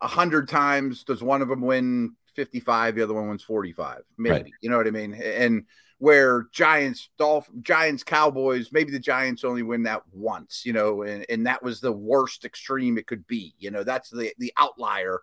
a 0.00 0.08
hundred 0.08 0.48
times, 0.48 1.04
does 1.04 1.22
one 1.22 1.42
of 1.42 1.48
them 1.48 1.60
win 1.60 2.14
55? 2.34 2.94
The 2.94 3.02
other 3.02 3.14
one 3.14 3.28
wins 3.28 3.42
45, 3.42 4.02
maybe. 4.16 4.32
Right. 4.34 4.52
You 4.60 4.70
know 4.70 4.76
what 4.76 4.86
I 4.86 4.90
mean? 4.90 5.14
And 5.14 5.64
where 5.98 6.46
Giants, 6.52 7.10
Dolph, 7.18 7.48
Giants, 7.60 8.04
Cowboys, 8.04 8.70
maybe 8.72 8.92
the 8.92 9.00
Giants 9.00 9.44
only 9.44 9.62
win 9.62 9.82
that 9.82 10.02
once, 10.12 10.62
you 10.64 10.72
know, 10.72 11.02
and, 11.02 11.26
and 11.28 11.46
that 11.46 11.62
was 11.62 11.80
the 11.80 11.92
worst 11.92 12.44
extreme 12.44 12.98
it 12.98 13.06
could 13.06 13.26
be. 13.26 13.54
You 13.58 13.70
know, 13.72 13.82
that's 13.82 14.10
the 14.10 14.32
the 14.38 14.52
outlier 14.56 15.20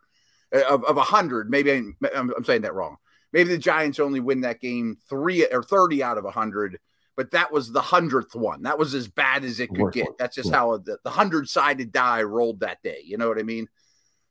of, 0.51 0.83
of 0.83 0.97
a 0.97 1.01
hundred. 1.01 1.49
Maybe 1.49 1.71
I'm, 1.71 1.95
I'm 2.15 2.43
saying 2.43 2.63
that 2.63 2.75
wrong. 2.75 2.97
Maybe 3.35 3.49
the 3.49 3.57
Giants 3.57 3.99
only 3.99 4.21
win 4.21 4.41
that 4.41 4.61
game 4.61 4.97
three 5.09 5.45
or 5.45 5.61
30 5.61 6.01
out 6.01 6.17
of 6.17 6.23
100, 6.23 6.79
but 7.17 7.31
that 7.31 7.51
was 7.51 7.69
the 7.69 7.81
hundredth 7.81 8.33
one. 8.33 8.61
That 8.61 8.79
was 8.79 8.93
as 8.93 9.09
bad 9.09 9.43
as 9.43 9.59
it 9.59 9.75
could 9.75 9.91
get. 9.91 10.17
That's 10.17 10.37
just 10.37 10.53
how 10.53 10.77
the, 10.77 10.99
the 11.03 11.09
hundred 11.09 11.49
sided 11.49 11.91
die 11.91 12.23
rolled 12.23 12.61
that 12.61 12.81
day. 12.81 13.01
You 13.03 13.17
know 13.17 13.27
what 13.27 13.37
I 13.37 13.43
mean? 13.43 13.67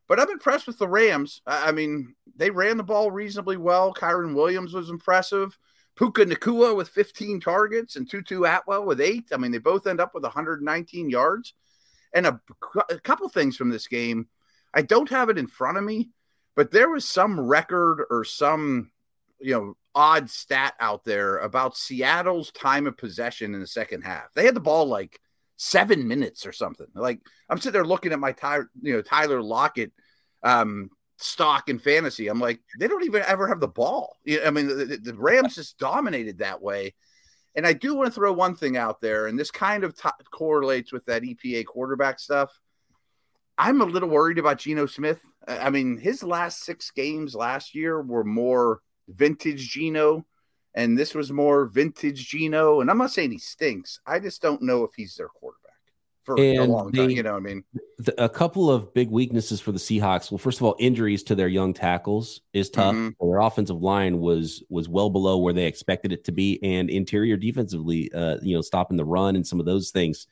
But 0.09 0.21
I'm 0.21 0.31
impressed 0.31 0.67
with 0.67 0.79
the 0.79 0.89
Rams. 0.89 1.43
I 1.47 1.71
mean, 1.71 2.15
they 2.35 2.49
ran 2.49 2.79
the 2.79 2.83
ball 2.83 3.11
reasonably 3.11 3.59
well. 3.59 3.93
Kyren 3.93 4.35
Williams 4.35 4.73
was 4.73 4.89
impressive. 4.89 5.59
Puka 5.97 6.25
Nacua 6.25 6.75
with 6.75 6.89
15 6.89 7.41
targets 7.41 7.97
and 7.97 8.09
Tutu 8.09 8.45
Atwell 8.45 8.87
with 8.87 9.03
eight. 9.03 9.29
I 9.33 9.37
mean, 9.37 9.53
they 9.53 9.59
both 9.59 9.87
end 9.87 10.01
up 10.01 10.15
with 10.15 10.23
119 10.23 11.11
yards. 11.11 11.53
And 12.15 12.27
a, 12.27 12.41
a 12.89 12.99
couple 13.01 13.29
things 13.29 13.59
from 13.59 13.69
this 13.69 13.87
game. 13.87 14.29
I 14.73 14.81
don't 14.81 15.11
have 15.11 15.29
it 15.29 15.37
in 15.37 15.47
front 15.47 15.77
of 15.77 15.85
me, 15.85 16.09
but 16.57 16.71
there 16.71 16.89
was 16.89 17.05
some 17.07 17.39
record 17.39 18.07
or 18.09 18.25
some 18.25 18.93
you 19.45 19.53
know 19.53 19.77
odd 19.95 20.29
stat 20.29 20.75
out 20.81 21.05
there 21.05 21.39
about 21.39 21.77
Seattle's 21.77 22.51
time 22.51 22.87
of 22.87 22.97
possession 22.97 23.55
in 23.55 23.61
the 23.61 23.67
second 23.67 24.03
half. 24.03 24.33
They 24.35 24.45
had 24.45 24.57
the 24.57 24.61
ball 24.61 24.87
like 24.87 25.21
seven 25.57 26.09
minutes 26.09 26.47
or 26.47 26.53
something. 26.53 26.87
Like 26.95 27.21
I'm 27.49 27.59
sitting 27.59 27.73
there 27.73 27.85
looking 27.85 28.13
at 28.13 28.19
my 28.19 28.33
Tyler, 28.33 28.71
you 28.81 28.95
know 28.95 29.03
Tyler 29.03 29.43
Lockett 29.43 29.93
um, 30.43 30.91
stock 31.19 31.69
in 31.69 31.79
fantasy. 31.79 32.29
I'm 32.29 32.41
like, 32.41 32.61
they 32.79 32.89
don't 32.89 33.05
even 33.05 33.23
ever 33.23 33.47
have 33.49 33.61
the 33.61 33.69
ball. 33.69 34.17
I 34.45 34.51
mean, 34.51 34.67
the, 34.67 34.99
the 35.03 35.15
Rams 35.15 35.55
just 35.55 35.79
dominated 35.79 36.39
that 36.39 36.61
way. 36.63 36.95
And 37.55 37.67
I 37.67 37.73
do 37.73 37.95
want 37.95 38.09
to 38.09 38.15
throw 38.15 38.33
one 38.33 38.57
thing 38.57 38.77
out 38.77 39.01
there, 39.01 39.29
and 39.29 39.39
this 39.39 39.53
kind 39.53 39.85
of 39.85 39.97
t- 39.97 40.09
correlates 40.33 40.93
with 40.93 41.05
that 41.07 41.23
EPA 41.23 41.67
quarterback 41.67 42.19
stuff. 42.19 42.51
I'm 43.57 43.81
a 43.81 43.85
little 43.85 44.09
worried 44.09 44.39
about 44.39 44.59
Geno 44.59 44.87
Smith. 44.87 45.21
I 45.47 45.71
mean, 45.71 45.97
his 45.97 46.25
last 46.25 46.65
six 46.65 46.91
games 46.91 47.37
last 47.37 47.73
year 47.73 48.03
were 48.03 48.25
more 48.25 48.81
vintage 49.09 49.71
Geno, 49.71 50.27
and 50.75 50.99
this 50.99 51.15
was 51.15 51.33
more 51.33 51.67
vintage 51.67 52.29
Geno. 52.29 52.81
And 52.81 52.91
I'm 52.91 52.99
not 52.99 53.13
saying 53.13 53.33
he 53.33 53.39
stinks. 53.39 54.01
I 54.07 54.19
just 54.19 54.43
don't 54.43 54.63
know 54.63 54.85
if 54.85 54.91
he's 54.97 55.17
their 55.17 55.29
quarterback. 55.29 55.61
for 56.25 56.39
and 56.39 56.59
a 56.59 56.65
long 56.65 56.93
time. 56.93 57.11
you 57.11 57.23
know, 57.23 57.37
I 57.37 57.41
mean, 57.41 57.65
the, 57.99 58.23
a 58.23 58.29
couple 58.29 58.71
of 58.71 58.93
big 58.95 59.11
weaknesses 59.11 59.61
for 59.61 59.73
the 59.73 59.79
Seahawks. 59.79 60.31
Well, 60.31 60.39
first 60.39 60.59
of 60.59 60.65
all, 60.65 60.75
injuries 60.79 61.23
to 61.25 61.35
their 61.35 61.49
young 61.49 61.75
tackles 61.75 62.41
is 62.53 62.71
tough. 62.71 62.95
Mm-hmm. 62.95 63.27
Their 63.29 63.41
offensive 63.41 63.81
line 63.83 64.19
was 64.19 64.63
was 64.69 64.89
well 64.89 65.11
below 65.11 65.39
where 65.39 65.53
they 65.53 65.67
expected 65.67 66.13
it 66.13 66.25
to 66.25 66.33
be, 66.33 66.59
and 66.63 66.91
interior 66.91 67.37
defensively, 67.37 68.13
uh, 68.13 68.39
you 68.43 68.55
know, 68.55 68.63
stopping 68.63 68.97
the 68.97 69.05
run 69.05 69.37
and 69.37 69.47
some 69.47 69.61
of 69.61 69.67
those 69.67 69.91
things, 69.91 70.27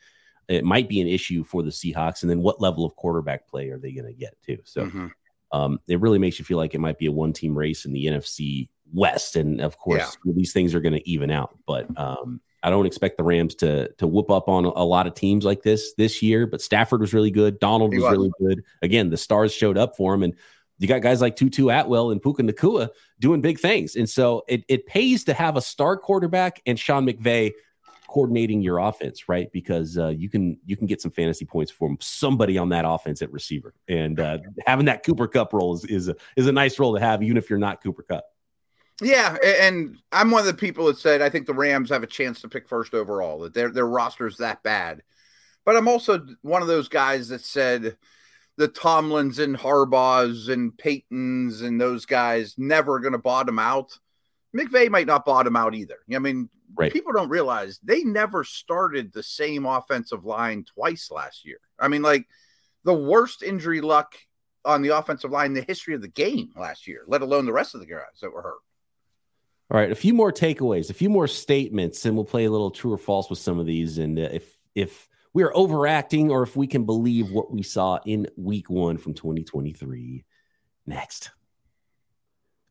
it 0.49 0.65
might 0.65 0.89
be 0.89 1.01
an 1.01 1.09
issue 1.09 1.45
for 1.45 1.63
the 1.63 1.71
Seahawks. 1.71 2.23
And 2.23 2.31
then, 2.31 2.41
what 2.41 2.61
level 2.61 2.85
of 2.85 2.97
quarterback 2.97 3.49
play 3.49 3.69
are 3.69 3.79
they 3.79 3.93
going 3.93 4.07
to 4.07 4.13
get 4.13 4.37
too? 4.43 4.59
So, 4.65 4.87
mm-hmm. 4.87 5.07
Um, 5.53 5.81
it 5.87 6.01
really 6.01 6.19
makes 6.19 6.39
you 6.39 6.45
feel 6.45 6.59
like 6.59 6.75
it 6.75 6.81
might 6.81 6.99
be 6.99 7.07
a 7.07 7.13
one 7.13 7.33
team 7.33 7.57
race 7.57 7.85
in 7.85 7.93
the 7.93 8.07
NFC 8.07 8.69
West, 8.93 9.37
and 9.37 9.61
of 9.61 9.79
course, 9.79 10.17
yeah. 10.25 10.33
these 10.35 10.53
things 10.53 10.75
are 10.75 10.81
going 10.81 10.95
to 10.95 11.09
even 11.09 11.31
out, 11.31 11.57
but. 11.67 11.87
Um, 11.99 12.41
I 12.65 12.71
don't 12.71 12.87
expect 12.87 13.17
the 13.17 13.25
Rams 13.25 13.57
to 13.57 13.89
to 13.95 14.07
whoop 14.07 14.31
up 14.31 14.49
on 14.49 14.65
a 14.65 14.85
lot 14.85 15.09
of 15.09 15.15
teams 15.15 15.45
like 15.45 15.65
this 15.65 15.95
this 15.95 16.23
year. 16.23 16.47
But 16.47 16.63
Stafford 16.63 17.01
was 17.01 17.13
really 17.13 17.33
good. 17.33 17.59
Donald 17.59 17.93
was, 17.93 18.05
was, 18.05 18.13
really 18.13 18.31
good. 18.41 18.63
Again, 18.83 19.11
the 19.11 19.17
stars 19.17 19.53
showed 19.53 19.77
up 19.77 19.97
for 19.97 20.15
him, 20.15 20.23
and 20.23 20.35
you 20.79 20.87
got 20.89 21.03
guys 21.03 21.21
like 21.21 21.37
Tutu 21.37 21.69
Atwell 21.69 22.11
and 22.11 22.23
Puka 22.23 22.43
Nacua 22.43 22.91
doing 23.19 23.41
big 23.41 23.59
things. 23.59 23.97
And 23.97 24.09
so 24.09 24.45
it 24.49 24.65
it 24.69 24.87
pays 24.87 25.25
to 25.25 25.35
have 25.35 25.57
a 25.57 25.61
star 25.61 25.97
quarterback 25.97 26.63
and 26.67 26.79
Sean 26.79 27.07
McVay 27.07 27.53
coordinating 28.13 28.61
your 28.61 28.77
offense, 28.77 29.27
right? 29.27 29.51
Because 29.53 29.97
uh, 29.97 30.09
you 30.09 30.29
can 30.29 30.59
you 30.67 30.77
can 30.77 30.87
get 30.87 31.01
some 31.01 31.11
fantasy 31.11 31.47
points 31.47 31.73
from 31.73 31.97
somebody 31.99 32.59
on 32.59 32.69
that 32.69 32.85
offense 32.87 33.23
at 33.23 33.33
receiver, 33.33 33.73
and 33.89 34.21
uh, 34.21 34.39
having 34.67 34.85
that 34.85 35.03
Cooper 35.03 35.27
Kupp 35.27 35.55
role 35.55 35.75
is 35.75 35.87
is 35.87 36.09
a, 36.09 36.17
is 36.37 36.47
a 36.47 36.53
nice 36.53 36.79
role 36.79 36.95
to 36.95 37.01
have, 37.01 37.23
even 37.23 37.39
if 37.39 37.49
you're 37.49 37.59
not 37.59 37.83
Cooper 37.83 38.03
Kupp. 38.03 38.25
Yeah, 39.01 39.39
and 39.43 39.97
I'm 40.13 40.31
one 40.31 40.41
of 40.41 40.47
the 40.47 40.53
people 40.53 40.87
that 40.87 40.99
said 40.99 41.23
I 41.23 41.31
think 41.31 41.47
the 41.47 41.55
Rams 41.55 41.89
have 41.89 42.03
a 42.03 42.07
chance 42.07 42.43
to 42.43 42.49
pick 42.51 42.69
first 42.69 42.93
overall. 42.93 43.39
That 43.41 43.55
their 43.55 43.71
their 43.71 43.87
roster 43.87 44.27
is 44.27 44.37
that 44.37 44.63
bad, 44.63 45.03
but 45.65 45.75
I'm 45.75 45.89
also 45.89 46.27
one 46.43 46.61
of 46.61 46.69
those 46.69 46.89
guys 46.89 47.29
that 47.29 47.41
said 47.41 47.97
the 48.59 48.69
Tomlins 48.69 49.39
and 49.39 49.57
Harbaughs 49.57 50.53
and 50.53 50.73
Paytons 50.73 51.63
and 51.63 51.81
those 51.81 52.05
guys 52.05 52.57
never 52.59 53.01
going 53.01 53.13
to 53.13 53.19
bottom 53.19 53.59
out. 53.59 53.99
McVay 54.55 54.91
might 54.91 55.07
not 55.07 55.25
bottom 55.25 55.57
out 55.57 55.75
either. 55.75 55.97
I 56.15 56.19
mean, 56.19 56.51
right. 56.75 56.93
people 56.93 57.13
don't 57.13 57.29
realize 57.29 57.79
they 57.83 58.03
never 58.05 58.45
started 58.45 59.13
the 59.13 59.23
same 59.23 59.67
offensive 59.67 60.25
line 60.25 60.65
twice 60.65 61.11
last 61.11 61.45
year. 61.45 61.59
I 61.79 61.89
mean, 61.89 62.03
like 62.03 62.27
the 62.85 62.95
worst 62.95 63.43
injury 63.43 63.81
luck 63.81 64.15
on 64.65 64.83
the 64.83 64.97
offensive 64.97 65.31
line 65.31 65.47
in 65.47 65.55
the 65.55 65.63
history 65.63 65.95
of 65.95 66.03
the 66.03 66.09
game 66.09 66.51
last 66.57 66.87
year, 66.87 67.03
let 67.07 67.23
alone 67.23 67.47
the 67.47 67.53
rest 67.53 67.75
of 67.75 67.81
the 67.81 67.87
guys 67.87 68.21
that 68.21 68.33
were 68.33 68.43
hurt. 68.43 68.61
All 69.71 69.81
right, 69.81 69.91
a 69.91 69.97
few 69.97 70.13
more 70.13 70.33
takeaways, 70.33 70.91
a 70.91 70.95
few 70.95 71.09
more 71.09 71.27
statements, 71.27 72.05
and 72.05 72.15
we'll 72.15 72.27
play 72.27 72.45
a 72.45 72.51
little 72.51 72.71
true 72.71 72.93
or 72.93 72.99
false 72.99 73.31
with 73.31 73.39
some 73.39 73.59
of 73.59 73.67
these. 73.67 73.99
And 73.99 74.19
uh, 74.19 74.29
if 74.31 74.55
if 74.75 75.09
we 75.33 75.43
are 75.45 75.57
overacting, 75.57 76.31
or 76.31 76.43
if 76.43 76.57
we 76.57 76.67
can 76.67 76.85
believe 76.85 77.31
what 77.31 77.51
we 77.51 77.63
saw 77.63 77.99
in 78.05 78.27
Week 78.37 78.69
One 78.69 78.99
from 78.99 79.15
2023, 79.15 80.25
next. 80.87 81.31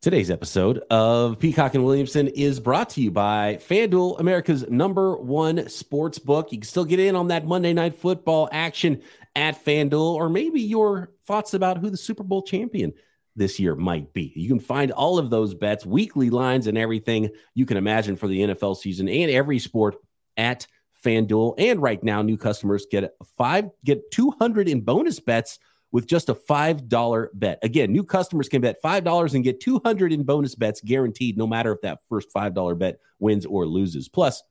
Today's 0.01 0.31
episode 0.31 0.79
of 0.89 1.37
Peacock 1.37 1.75
and 1.75 1.85
Williamson 1.85 2.27
is 2.29 2.59
brought 2.59 2.89
to 2.91 3.01
you 3.01 3.11
by 3.11 3.59
FanDuel, 3.61 4.19
America's 4.19 4.67
number 4.67 5.15
one 5.15 5.69
sports 5.69 6.17
book. 6.17 6.51
You 6.51 6.57
can 6.57 6.67
still 6.67 6.85
get 6.85 6.99
in 6.99 7.15
on 7.15 7.27
that 7.27 7.45
Monday 7.45 7.71
night 7.71 7.93
football 7.93 8.49
action 8.51 9.03
at 9.35 9.63
FanDuel, 9.63 10.15
or 10.15 10.27
maybe 10.27 10.59
your 10.59 11.11
thoughts 11.27 11.53
about 11.53 11.77
who 11.77 11.91
the 11.91 11.97
Super 11.97 12.23
Bowl 12.23 12.41
champion 12.41 12.93
this 13.35 13.59
year 13.59 13.75
might 13.75 14.11
be. 14.11 14.33
You 14.35 14.47
can 14.49 14.59
find 14.59 14.91
all 14.91 15.19
of 15.19 15.29
those 15.29 15.53
bets, 15.53 15.85
weekly 15.85 16.31
lines, 16.31 16.65
and 16.65 16.79
everything 16.79 17.29
you 17.53 17.67
can 17.67 17.77
imagine 17.77 18.15
for 18.15 18.27
the 18.27 18.41
NFL 18.41 18.77
season 18.77 19.07
and 19.07 19.29
every 19.29 19.59
sport 19.59 19.97
at 20.35 20.65
FanDuel. 21.05 21.53
And 21.59 21.79
right 21.79 22.03
now, 22.03 22.23
new 22.23 22.37
customers 22.37 22.87
get 22.89 23.13
five 23.37 23.69
get 23.85 24.09
200 24.09 24.67
in 24.67 24.81
bonus 24.81 25.19
bets 25.19 25.59
with 25.91 26.07
just 26.07 26.29
a 26.29 26.35
$5 26.35 27.27
bet. 27.33 27.59
Again, 27.63 27.91
new 27.91 28.03
customers 28.03 28.49
can 28.49 28.61
bet 28.61 28.81
$5 28.81 29.33
and 29.33 29.43
get 29.43 29.59
200 29.59 30.13
in 30.13 30.23
bonus 30.23 30.55
bets 30.55 30.81
guaranteed, 30.81 31.37
no 31.37 31.47
matter 31.47 31.71
if 31.71 31.81
that 31.81 31.99
first 32.07 32.33
$5 32.33 32.77
bet 32.77 32.99
wins 33.19 33.45
or 33.45 33.65
loses. 33.65 34.07
Plus, 34.07 34.41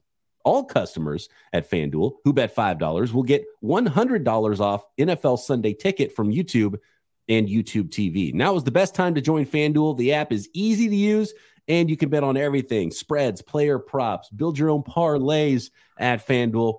all 0.44 0.64
customers 0.64 1.28
at 1.52 1.70
FanDuel 1.70 2.16
who 2.24 2.32
bet 2.32 2.54
$5 2.54 3.12
will 3.12 3.22
get 3.22 3.44
$100 3.62 4.60
off 4.60 4.84
NFL 4.98 5.38
Sunday 5.38 5.74
ticket 5.74 6.14
from 6.14 6.32
YouTube 6.32 6.76
and 7.28 7.48
YouTube 7.48 7.90
TV. 7.90 8.32
Now 8.32 8.56
is 8.56 8.64
the 8.64 8.70
best 8.70 8.94
time 8.94 9.14
to 9.14 9.20
join 9.20 9.44
FanDuel. 9.44 9.96
The 9.96 10.14
app 10.14 10.32
is 10.32 10.48
easy 10.52 10.88
to 10.88 10.96
use 10.96 11.34
and 11.68 11.88
you 11.88 11.96
can 11.96 12.08
bet 12.08 12.24
on 12.24 12.36
everything 12.36 12.90
spreads, 12.90 13.42
player 13.42 13.78
props, 13.78 14.28
build 14.30 14.58
your 14.58 14.70
own 14.70 14.82
parlays 14.82 15.70
at 15.98 16.26
FanDuel. 16.26 16.78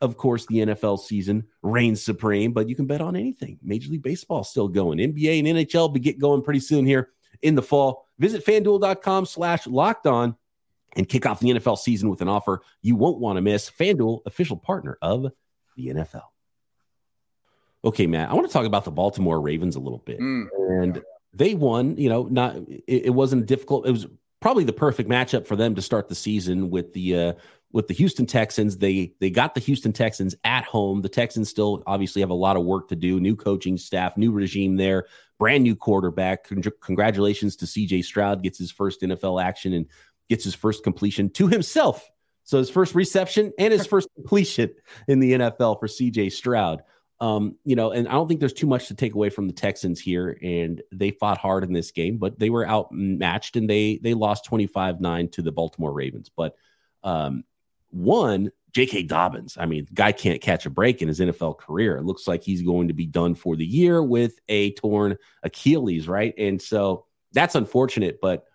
Of 0.00 0.16
course, 0.16 0.46
the 0.46 0.56
NFL 0.56 1.00
season 1.00 1.44
reigns 1.62 2.02
supreme, 2.02 2.52
but 2.52 2.68
you 2.68 2.74
can 2.74 2.86
bet 2.86 3.00
on 3.00 3.16
anything. 3.16 3.58
Major 3.62 3.90
League 3.90 4.02
Baseball 4.02 4.44
still 4.44 4.68
going. 4.68 4.98
NBA 4.98 5.38
and 5.40 5.48
NHL 5.48 5.92
be 5.92 6.00
get 6.00 6.18
going 6.18 6.42
pretty 6.42 6.60
soon 6.60 6.86
here 6.86 7.10
in 7.42 7.54
the 7.54 7.62
fall. 7.62 8.06
Visit 8.18 8.44
fanduel.com 8.44 9.26
slash 9.26 9.66
locked 9.66 10.06
on 10.06 10.36
and 10.96 11.08
kick 11.08 11.26
off 11.26 11.40
the 11.40 11.50
NFL 11.50 11.78
season 11.78 12.08
with 12.08 12.20
an 12.20 12.28
offer 12.28 12.62
you 12.82 12.96
won't 12.96 13.18
want 13.18 13.36
to 13.36 13.42
miss. 13.42 13.70
FanDuel, 13.70 14.20
official 14.26 14.56
partner 14.56 14.98
of 15.02 15.26
the 15.76 15.88
NFL. 15.88 16.22
Okay, 17.84 18.06
Matt, 18.06 18.30
I 18.30 18.34
want 18.34 18.46
to 18.46 18.52
talk 18.52 18.66
about 18.66 18.84
the 18.84 18.90
Baltimore 18.90 19.40
Ravens 19.40 19.76
a 19.76 19.80
little 19.80 19.98
bit. 19.98 20.20
Mm. 20.20 20.48
And 20.68 21.02
they 21.32 21.54
won, 21.54 21.96
you 21.96 22.08
know, 22.08 22.24
not 22.24 22.56
it, 22.56 23.06
it, 23.06 23.14
wasn't 23.14 23.46
difficult. 23.46 23.86
It 23.86 23.92
was 23.92 24.06
probably 24.40 24.64
the 24.64 24.72
perfect 24.72 25.08
matchup 25.08 25.46
for 25.46 25.56
them 25.56 25.74
to 25.76 25.82
start 25.82 26.08
the 26.08 26.14
season 26.14 26.70
with 26.70 26.92
the 26.92 27.16
uh 27.16 27.32
with 27.72 27.88
the 27.88 27.94
Houston 27.94 28.26
Texans. 28.26 28.78
They 28.78 29.14
they 29.20 29.30
got 29.30 29.54
the 29.54 29.60
Houston 29.60 29.92
Texans 29.92 30.34
at 30.44 30.64
home. 30.64 31.02
The 31.02 31.08
Texans 31.08 31.48
still 31.48 31.82
obviously 31.86 32.20
have 32.20 32.30
a 32.30 32.34
lot 32.34 32.56
of 32.56 32.64
work 32.64 32.88
to 32.88 32.96
do. 32.96 33.20
New 33.20 33.36
coaching 33.36 33.76
staff, 33.76 34.16
new 34.16 34.32
regime 34.32 34.76
there, 34.76 35.06
brand 35.38 35.64
new 35.64 35.76
quarterback. 35.76 36.48
Con- 36.48 36.62
congratulations 36.80 37.56
to 37.56 37.66
CJ 37.66 38.04
Stroud 38.04 38.42
gets 38.42 38.58
his 38.58 38.70
first 38.70 39.02
NFL 39.02 39.42
action 39.42 39.72
and 39.72 39.86
gets 40.28 40.44
his 40.44 40.54
first 40.54 40.82
completion 40.82 41.30
to 41.30 41.46
himself. 41.46 42.08
So 42.44 42.58
his 42.58 42.70
first 42.70 42.94
reception 42.94 43.52
and 43.58 43.72
his 43.72 43.86
first 43.86 44.08
completion 44.16 44.70
in 45.06 45.20
the 45.20 45.34
NFL 45.34 45.78
for 45.78 45.86
CJ 45.86 46.32
Stroud. 46.32 46.82
Um, 47.20 47.56
you 47.64 47.76
know, 47.76 47.92
and 47.92 48.08
I 48.08 48.12
don't 48.12 48.26
think 48.26 48.40
there's 48.40 48.54
too 48.54 48.66
much 48.66 48.88
to 48.88 48.94
take 48.94 49.14
away 49.14 49.28
from 49.28 49.46
the 49.46 49.52
Texans 49.52 50.00
here. 50.00 50.38
And 50.42 50.82
they 50.90 51.10
fought 51.10 51.36
hard 51.36 51.64
in 51.64 51.72
this 51.72 51.90
game, 51.90 52.16
but 52.16 52.38
they 52.38 52.48
were 52.48 52.66
outmatched 52.66 53.56
and 53.56 53.68
they 53.68 54.00
they 54.02 54.14
lost 54.14 54.50
25-9 54.50 55.30
to 55.32 55.42
the 55.42 55.52
Baltimore 55.52 55.92
Ravens. 55.92 56.30
But 56.34 56.56
um, 57.04 57.44
one, 57.90 58.52
J.K. 58.72 59.04
Dobbins. 59.04 59.56
I 59.58 59.66
mean, 59.66 59.86
guy 59.92 60.12
can't 60.12 60.40
catch 60.40 60.66
a 60.66 60.70
break 60.70 61.02
in 61.02 61.08
his 61.08 61.20
NFL 61.20 61.58
career. 61.58 61.96
It 61.96 62.04
looks 62.04 62.28
like 62.28 62.42
he's 62.42 62.62
going 62.62 62.88
to 62.88 62.94
be 62.94 63.06
done 63.06 63.34
for 63.34 63.56
the 63.56 63.66
year 63.66 64.02
with 64.02 64.38
a 64.48 64.72
torn 64.72 65.16
Achilles, 65.42 66.08
right? 66.08 66.34
And 66.38 66.60
so 66.60 67.06
that's 67.32 67.54
unfortunate, 67.54 68.20
but 68.20 68.46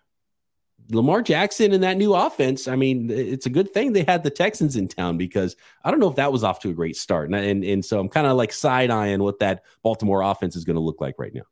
Lamar 0.90 1.22
Jackson 1.22 1.72
and 1.72 1.82
that 1.82 1.96
new 1.96 2.14
offense, 2.14 2.68
I 2.68 2.76
mean, 2.76 3.10
it's 3.10 3.46
a 3.46 3.50
good 3.50 3.72
thing 3.72 3.92
they 3.92 4.04
had 4.04 4.22
the 4.22 4.30
Texans 4.30 4.76
in 4.76 4.88
town 4.88 5.18
because 5.18 5.56
I 5.82 5.90
don't 5.90 6.00
know 6.00 6.08
if 6.08 6.16
that 6.16 6.32
was 6.32 6.44
off 6.44 6.60
to 6.60 6.70
a 6.70 6.74
great 6.74 6.96
start. 6.96 7.26
And 7.30 7.34
and, 7.34 7.64
and 7.64 7.84
so 7.84 7.98
I'm 7.98 8.08
kind 8.08 8.26
of 8.26 8.36
like 8.36 8.52
side 8.52 8.90
eyeing 8.90 9.22
what 9.22 9.40
that 9.40 9.64
Baltimore 9.82 10.22
offense 10.22 10.54
is 10.54 10.64
going 10.64 10.76
to 10.76 10.82
look 10.82 11.00
like 11.00 11.16
right 11.18 11.34
now. 11.34 11.42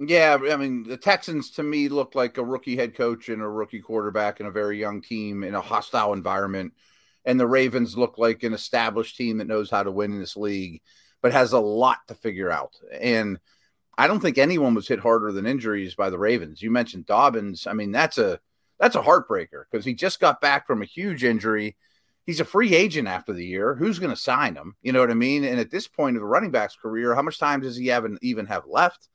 Yeah, 0.00 0.38
I 0.50 0.56
mean, 0.56 0.84
the 0.84 0.96
Texans 0.96 1.50
to 1.52 1.62
me 1.62 1.88
look 1.88 2.14
like 2.14 2.38
a 2.38 2.44
rookie 2.44 2.76
head 2.76 2.94
coach 2.94 3.28
and 3.28 3.42
a 3.42 3.48
rookie 3.48 3.80
quarterback 3.80 4.38
and 4.38 4.48
a 4.48 4.52
very 4.52 4.78
young 4.78 5.02
team 5.02 5.42
in 5.42 5.56
a 5.56 5.60
hostile 5.60 6.12
environment. 6.12 6.72
And 7.28 7.38
the 7.38 7.46
Ravens 7.46 7.94
look 7.94 8.16
like 8.16 8.42
an 8.42 8.54
established 8.54 9.16
team 9.16 9.36
that 9.36 9.46
knows 9.46 9.70
how 9.70 9.82
to 9.82 9.92
win 9.92 10.12
in 10.12 10.18
this 10.18 10.34
league, 10.34 10.80
but 11.20 11.32
has 11.32 11.52
a 11.52 11.58
lot 11.58 11.98
to 12.08 12.14
figure 12.14 12.50
out. 12.50 12.72
And 12.98 13.38
I 13.98 14.06
don't 14.06 14.20
think 14.20 14.38
anyone 14.38 14.74
was 14.74 14.88
hit 14.88 15.00
harder 15.00 15.30
than 15.30 15.46
injuries 15.46 15.94
by 15.94 16.08
the 16.08 16.18
Ravens. 16.18 16.62
You 16.62 16.70
mentioned 16.70 17.04
Dobbins. 17.04 17.66
I 17.66 17.74
mean, 17.74 17.92
that's 17.92 18.16
a 18.16 18.40
that's 18.80 18.96
a 18.96 19.02
heartbreaker 19.02 19.64
because 19.70 19.84
he 19.84 19.92
just 19.92 20.20
got 20.20 20.40
back 20.40 20.66
from 20.66 20.80
a 20.80 20.86
huge 20.86 21.22
injury. 21.22 21.76
He's 22.24 22.40
a 22.40 22.46
free 22.46 22.74
agent 22.74 23.08
after 23.08 23.34
the 23.34 23.44
year. 23.44 23.74
Who's 23.74 23.98
going 23.98 24.14
to 24.14 24.16
sign 24.16 24.54
him? 24.54 24.76
You 24.80 24.92
know 24.92 25.00
what 25.00 25.10
I 25.10 25.14
mean? 25.14 25.44
And 25.44 25.60
at 25.60 25.70
this 25.70 25.86
point 25.86 26.16
of 26.16 26.22
the 26.22 26.26
running 26.26 26.50
back's 26.50 26.76
career, 26.76 27.14
how 27.14 27.20
much 27.20 27.38
time 27.38 27.60
does 27.60 27.76
he 27.76 27.88
have 27.88 28.06
even 28.22 28.46
have 28.46 28.64
left? 28.66 29.06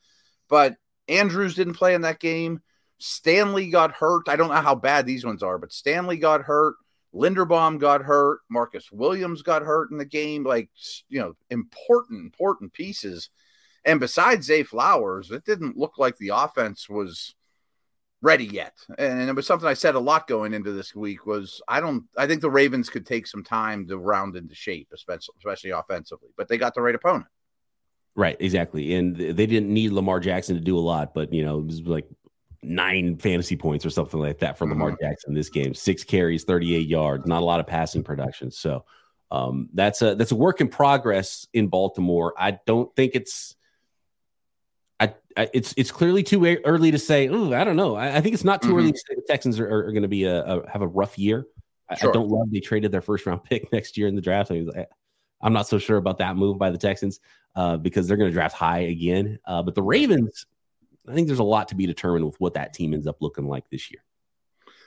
But 0.50 0.76
Andrews 1.08 1.56
didn't 1.56 1.74
play 1.74 1.96
in 1.96 2.02
that 2.02 2.20
game. 2.20 2.62
Stanley 3.00 3.72
got 3.72 3.94
hurt. 3.94 4.30
I 4.30 4.36
don't 4.36 4.50
know 4.50 4.62
how 4.62 4.76
bad 4.76 5.08
these 5.08 5.26
ones 5.26 5.42
are, 5.42 5.58
but 5.58 5.74
Stanley 5.74 6.18
got 6.18 6.42
hurt. 6.44 6.76
Linderbaum 7.14 7.80
got 7.80 8.02
hurt. 8.02 8.40
Marcus 8.50 8.92
Williams 8.92 9.42
got 9.42 9.62
hurt 9.62 9.92
in 9.92 9.98
the 9.98 10.06
game. 10.06 10.44
Like, 10.44 10.70
you 11.10 11.20
know, 11.20 11.36
important, 11.50 12.22
important 12.22 12.74
pieces. 12.74 13.30
And 13.86 14.00
besides 14.00 14.48
Zay 14.48 14.64
Flowers, 14.64 15.30
it 15.32 15.46
didn't 15.46 15.78
look 15.78 15.98
like 15.98 16.18
the 16.18 16.30
offense 16.30 16.90
was 16.90 17.36
ready 18.22 18.46
yet. 18.46 18.74
And 18.98 19.30
it 19.30 19.36
was 19.36 19.46
something 19.46 19.68
I 19.68 19.74
said 19.74 19.96
a 19.96 20.00
lot 20.00 20.28
going 20.28 20.54
into 20.54 20.72
this 20.72 20.96
week 20.96 21.26
was 21.26 21.62
I 21.68 21.80
don't 21.80 22.06
I 22.18 22.26
think 22.26 22.42
the 22.42 22.50
Ravens 22.50 22.90
could 22.90 23.06
take 23.06 23.28
some 23.28 23.44
time 23.44 23.86
to 23.88 23.98
round 23.98 24.36
into 24.36 24.56
shape, 24.56 24.88
especially 24.94 25.34
especially 25.38 25.72
offensively, 25.72 26.30
but 26.38 26.48
they 26.48 26.58
got 26.58 26.74
the 26.74 26.82
right 26.82 26.96
opponent. 26.96 27.28
Right, 28.16 28.38
exactly. 28.40 28.94
And 28.94 29.16
they 29.16 29.46
didn't 29.46 29.74
need 29.74 29.92
Lamar 29.92 30.20
Jackson 30.20 30.56
to 30.56 30.62
do 30.62 30.78
a 30.78 30.80
lot, 30.80 31.14
but 31.14 31.34
you 31.34 31.44
know, 31.44 31.60
it 31.60 31.66
was 31.66 31.82
like 31.82 32.08
nine 32.64 33.18
fantasy 33.18 33.56
points 33.56 33.86
or 33.86 33.90
something 33.90 34.20
like 34.20 34.40
that 34.40 34.58
for 34.58 34.66
mm-hmm. 34.66 34.82
Lamar 34.82 34.98
Jackson 35.02 35.34
this 35.34 35.50
game. 35.50 35.74
Six 35.74 36.04
carries, 36.04 36.44
38 36.44 36.88
yards, 36.88 37.26
not 37.26 37.42
a 37.42 37.46
lot 37.46 37.60
of 37.60 37.68
passing 37.68 38.04
production. 38.04 38.52
So 38.52 38.86
um, 39.32 39.70
that's 39.74 40.02
a 40.02 40.16
that's 40.16 40.32
a 40.32 40.36
work 40.36 40.62
in 40.62 40.68
progress 40.68 41.48
in 41.54 41.68
Baltimore. 41.68 42.34
I 42.38 42.60
don't 42.66 42.96
think 42.96 43.16
it's. 43.16 43.56
I, 45.00 45.16
I 45.36 45.50
it's 45.54 45.74
it's 45.76 45.92
clearly 45.92 46.22
too 46.22 46.46
early 46.64 46.92
to 46.92 47.00
say. 47.00 47.30
Oh, 47.30 47.52
I 47.54 47.64
don't 47.64 47.76
know. 47.76 47.96
I, 47.96 48.18
I, 48.18 48.22
think 48.22 48.36
it's 48.36 48.44
not 48.44 48.62
too 48.62 48.70
mm-hmm. 48.70 48.78
early 48.78 48.92
to 48.92 48.98
say 48.98 49.16
the 49.16 49.24
Texans 49.28 49.60
are, 49.60 49.68
are, 49.68 49.88
are 49.88 49.92
going 49.92 50.04
to 50.04 50.08
be 50.08 50.26
a, 50.26 50.44
a, 50.44 50.70
have 50.70 50.84
a 50.84 50.88
rough 50.88 51.18
year. 51.18 51.48
Sure. 52.00 52.12
I, 52.12 52.14
don't 52.14 52.30
love 52.30 52.52
they 52.52 52.60
traded 52.60 52.92
their 52.92 53.02
first 53.02 53.26
round 53.26 53.44
pick 53.50 53.72
next 53.74 53.98
year 53.98 54.08
in 54.08 54.16
the 54.16 54.22
draft. 54.22 54.52
I 54.52 54.86
am 55.44 55.54
not 55.54 55.68
so 55.68 55.80
sure 55.80 55.98
about 55.98 56.20
that 56.20 56.38
move 56.38 56.60
by 56.60 56.70
the 56.70 56.78
Texans 56.78 57.20
uh, 57.56 57.78
because 57.78 58.08
they're 58.08 58.18
going 58.18 58.30
to 58.30 58.34
draft 58.34 58.56
high 58.56 58.80
again. 58.80 59.40
Uh, 59.46 59.64
but 59.64 59.76
the 59.76 59.84
Ravens, 59.84 60.46
I 61.08 61.14
think 61.14 61.28
there's 61.28 61.40
a 61.40 61.44
lot 61.44 61.70
to 61.70 61.76
be 61.76 61.86
determined 61.86 62.26
with 62.26 62.40
what 62.40 62.54
that 62.54 62.74
team 62.74 62.94
ends 62.94 63.08
up 63.08 63.22
looking 63.22 63.48
like 63.48 63.70
this 63.70 63.92
year. 63.92 64.02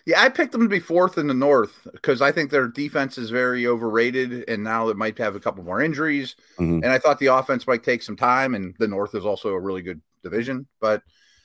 Yeah, 0.06 0.22
I 0.22 0.28
picked 0.28 0.52
them 0.52 0.62
to 0.62 0.68
be 0.68 0.78
fourth 0.78 1.18
in 1.18 1.26
the 1.26 1.34
North 1.34 1.86
because 1.92 2.22
I 2.22 2.30
think 2.30 2.50
their 2.50 2.68
defense 2.68 3.18
is 3.18 3.30
very 3.30 3.66
overrated, 3.66 4.48
and 4.48 4.62
now 4.62 4.88
it 4.88 4.96
might 4.96 5.18
have 5.18 5.34
a 5.34 5.40
couple 5.40 5.64
more 5.64 5.82
injuries. 5.82 6.36
Mm-hmm. 6.60 6.84
And 6.84 6.86
I 6.86 6.98
thought 6.98 7.18
the 7.18 7.26
offense 7.26 7.66
might 7.66 7.82
take 7.82 8.04
some 8.04 8.16
time, 8.16 8.54
and 8.54 8.74
the 8.78 8.86
North 8.86 9.16
is 9.16 9.26
also 9.26 9.48
a 9.48 9.60
really 9.60 9.82
good 9.82 10.00
division, 10.22 10.68
but 10.80 11.02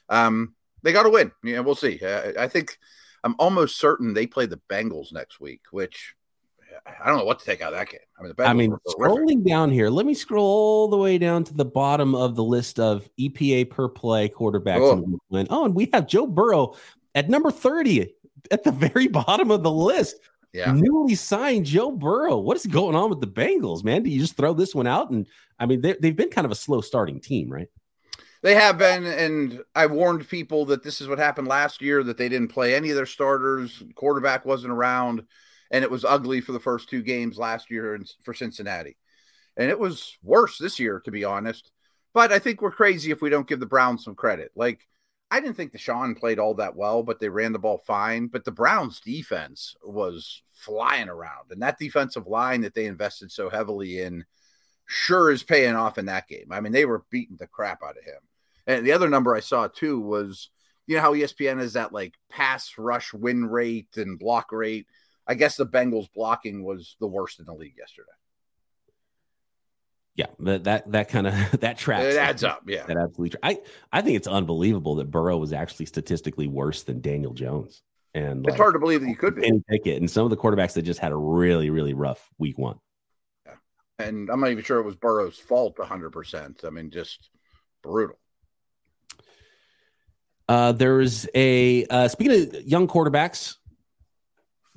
um, 0.09 0.53
they 0.83 0.93
got 0.93 1.03
to 1.03 1.09
win. 1.09 1.31
Yeah, 1.43 1.61
we'll 1.61 1.73
see. 1.73 1.99
I 2.37 2.47
think 2.47 2.77
I'm 3.23 3.35
almost 3.39 3.79
certain 3.79 4.13
they 4.13 4.27
play 4.27 4.45
the 4.45 4.61
Bengals 4.69 5.11
next 5.11 5.39
week, 5.39 5.61
which 5.71 6.15
I 6.85 7.07
don't 7.07 7.17
know 7.17 7.25
what 7.25 7.39
to 7.39 7.45
take 7.45 7.61
out 7.61 7.73
of 7.73 7.79
that 7.79 7.89
game. 7.89 7.99
I 8.19 8.23
mean, 8.23 8.33
I 8.39 8.53
mean, 8.53 8.77
scrolling 8.87 9.47
down 9.47 9.71
here, 9.71 9.89
let 9.89 10.05
me 10.05 10.13
scroll 10.13 10.45
all 10.45 10.87
the 10.87 10.97
way 10.97 11.17
down 11.17 11.43
to 11.45 11.53
the 11.53 11.65
bottom 11.65 12.15
of 12.15 12.35
the 12.35 12.43
list 12.43 12.79
of 12.79 13.09
EPA 13.19 13.69
per 13.69 13.87
play 13.87 14.29
quarterbacks. 14.29 14.79
Oh, 14.81 15.45
oh 15.49 15.65
and 15.65 15.75
we 15.75 15.89
have 15.93 16.07
Joe 16.07 16.27
Burrow 16.27 16.75
at 17.15 17.29
number 17.29 17.51
30 17.51 18.13
at 18.51 18.63
the 18.63 18.71
very 18.71 19.07
bottom 19.07 19.51
of 19.51 19.63
the 19.63 19.71
list. 19.71 20.17
Yeah. 20.53 20.73
Newly 20.73 21.15
signed 21.15 21.65
Joe 21.65 21.91
Burrow. 21.91 22.37
What 22.37 22.57
is 22.57 22.65
going 22.65 22.95
on 22.95 23.09
with 23.09 23.21
the 23.21 23.27
Bengals, 23.27 23.83
man? 23.83 24.03
Do 24.03 24.09
you 24.09 24.19
just 24.19 24.35
throw 24.35 24.53
this 24.53 24.75
one 24.75 24.87
out? 24.87 25.09
And 25.09 25.27
I 25.59 25.65
mean, 25.65 25.81
they've 25.81 26.15
been 26.15 26.29
kind 26.29 26.45
of 26.45 26.51
a 26.51 26.55
slow 26.55 26.81
starting 26.81 27.21
team, 27.21 27.49
right? 27.49 27.67
They 28.41 28.55
have 28.55 28.77
been, 28.77 29.05
and 29.05 29.61
I 29.75 29.85
warned 29.85 30.27
people 30.27 30.65
that 30.65 30.83
this 30.83 30.99
is 30.99 31.07
what 31.07 31.19
happened 31.19 31.47
last 31.47 31.81
year 31.81 32.03
that 32.03 32.17
they 32.17 32.27
didn't 32.27 32.47
play 32.47 32.73
any 32.73 32.89
of 32.89 32.95
their 32.95 33.05
starters. 33.05 33.83
Quarterback 33.95 34.45
wasn't 34.45 34.73
around, 34.73 35.23
and 35.71 35.83
it 35.83 35.89
was 35.89 36.05
ugly 36.05 36.41
for 36.41 36.51
the 36.51 36.59
first 36.59 36.89
two 36.89 37.01
games 37.01 37.37
last 37.37 37.71
year 37.71 37.99
for 38.23 38.33
Cincinnati. 38.33 38.97
And 39.57 39.69
it 39.69 39.79
was 39.79 40.17
worse 40.21 40.57
this 40.57 40.79
year, 40.79 40.99
to 41.05 41.11
be 41.11 41.23
honest. 41.23 41.71
But 42.13 42.31
I 42.31 42.39
think 42.39 42.61
we're 42.61 42.71
crazy 42.71 43.11
if 43.11 43.21
we 43.21 43.29
don't 43.29 43.47
give 43.47 43.59
the 43.59 43.65
Browns 43.65 44.03
some 44.03 44.15
credit. 44.15 44.51
Like, 44.55 44.87
I 45.29 45.39
didn't 45.39 45.55
think 45.55 45.71
the 45.71 45.77
Deshaun 45.77 46.17
played 46.17 46.39
all 46.39 46.55
that 46.55 46.75
well, 46.75 47.03
but 47.03 47.21
they 47.21 47.29
ran 47.29 47.53
the 47.53 47.59
ball 47.59 47.77
fine. 47.87 48.27
But 48.27 48.43
the 48.43 48.51
Browns 48.51 48.99
defense 48.99 49.75
was 49.81 50.43
flying 50.51 51.07
around. 51.07 51.51
And 51.51 51.61
that 51.61 51.79
defensive 51.79 52.27
line 52.27 52.61
that 52.61 52.73
they 52.73 52.85
invested 52.85 53.31
so 53.31 53.49
heavily 53.49 54.01
in 54.01 54.25
sure 54.85 55.31
is 55.31 55.41
paying 55.41 55.75
off 55.75 55.97
in 55.97 56.05
that 56.07 56.27
game. 56.27 56.51
I 56.51 56.59
mean, 56.59 56.73
they 56.73 56.85
were 56.85 57.05
beating 57.09 57.37
the 57.37 57.47
crap 57.47 57.81
out 57.81 57.97
of 57.97 58.03
him. 58.03 58.19
And 58.67 58.85
the 58.85 58.91
other 58.91 59.09
number 59.09 59.33
I 59.33 59.39
saw 59.39 59.67
too 59.67 60.01
was, 60.01 60.49
you 60.85 60.95
know 60.95 61.01
how 61.01 61.13
ESPN 61.13 61.61
is 61.61 61.73
that 61.73 61.93
like 61.93 62.15
pass 62.29 62.77
rush 62.77 63.13
win 63.13 63.45
rate 63.45 63.95
and 63.95 64.19
block 64.19 64.51
rate. 64.51 64.87
I 65.31 65.35
guess 65.35 65.55
the 65.55 65.65
Bengals 65.65 66.07
blocking 66.13 66.63
was 66.63 66.95
the 66.99 67.07
worst 67.07 67.39
in 67.39 67.45
the 67.45 67.53
league 67.53 67.75
yesterday 67.77 68.11
yeah, 70.15 70.25
that 70.39 70.63
that 70.65 70.91
that 70.91 71.09
kind 71.09 71.27
of 71.27 71.33
that 71.61 71.77
tracks. 71.77 72.15
It 72.15 72.17
adds 72.17 72.43
up. 72.43 72.63
Yeah, 72.67 72.85
that 72.85 72.97
absolutely. 72.97 73.39
I 73.41 73.59
I 73.91 74.01
think 74.01 74.17
it's 74.17 74.27
unbelievable 74.27 74.95
that 74.95 75.09
Burrow 75.09 75.37
was 75.37 75.53
actually 75.53 75.85
statistically 75.85 76.47
worse 76.47 76.83
than 76.83 77.01
Daniel 77.01 77.33
Jones. 77.33 77.81
And 78.13 78.45
it's 78.45 78.51
like, 78.51 78.59
hard 78.59 78.73
to 78.73 78.79
believe 78.79 79.01
that 79.01 79.07
he 79.07 79.15
could 79.15 79.35
be. 79.35 79.47
And 79.47 79.65
Pickett 79.65 79.97
and 79.97 80.11
some 80.11 80.25
of 80.25 80.29
the 80.29 80.37
quarterbacks 80.37 80.73
that 80.73 80.81
just 80.81 80.99
had 80.99 81.13
a 81.13 81.17
really 81.17 81.69
really 81.69 81.93
rough 81.93 82.29
week 82.37 82.57
one. 82.57 82.77
Yeah, 83.45 83.53
and 83.99 84.29
I'm 84.29 84.41
not 84.41 84.51
even 84.51 84.63
sure 84.63 84.79
it 84.79 84.85
was 84.85 84.95
Burrow's 84.95 85.37
fault 85.37 85.79
100. 85.79 86.11
percent 86.11 86.61
I 86.65 86.71
mean, 86.71 86.91
just 86.91 87.29
brutal. 87.81 88.19
Uh, 90.49 90.73
there's 90.73 91.25
a 91.33 91.85
uh, 91.85 92.07
speaking 92.09 92.41
of 92.41 92.63
young 92.63 92.89
quarterbacks, 92.89 93.55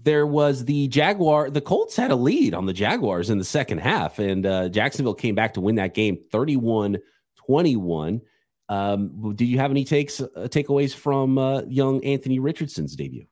there 0.05 0.27
was 0.27 0.65
the 0.65 0.87
Jaguar. 0.89 1.51
The 1.51 1.61
Colts 1.61 1.97
had 1.97 2.11
a 2.11 2.17
lead 2.17 2.55
on 2.55 2.67
the 2.67 2.73
Jaguars 2.73 3.31
in 3.31 3.39
the 3.39 3.45
second 3.45 3.79
half, 3.79 4.19
and 4.19 4.47
uh, 4.47 4.69
Jacksonville 4.69 5.15
came 5.15 5.35
back 5.35 5.55
to 5.55 5.61
win 5.61 5.77
that 5.77 5.95
game 5.95 6.19
31 6.31 6.99
21. 7.37 8.21
Um, 8.69 9.35
do 9.35 9.45
you 9.45 9.59
have 9.59 9.71
any 9.71 9.85
takes 9.85 10.21
uh, 10.21 10.27
takeaways 10.37 10.95
from 10.95 11.39
uh, 11.39 11.63
young 11.63 12.03
Anthony 12.05 12.39
Richardson's 12.39 12.97
debut? 12.97 13.27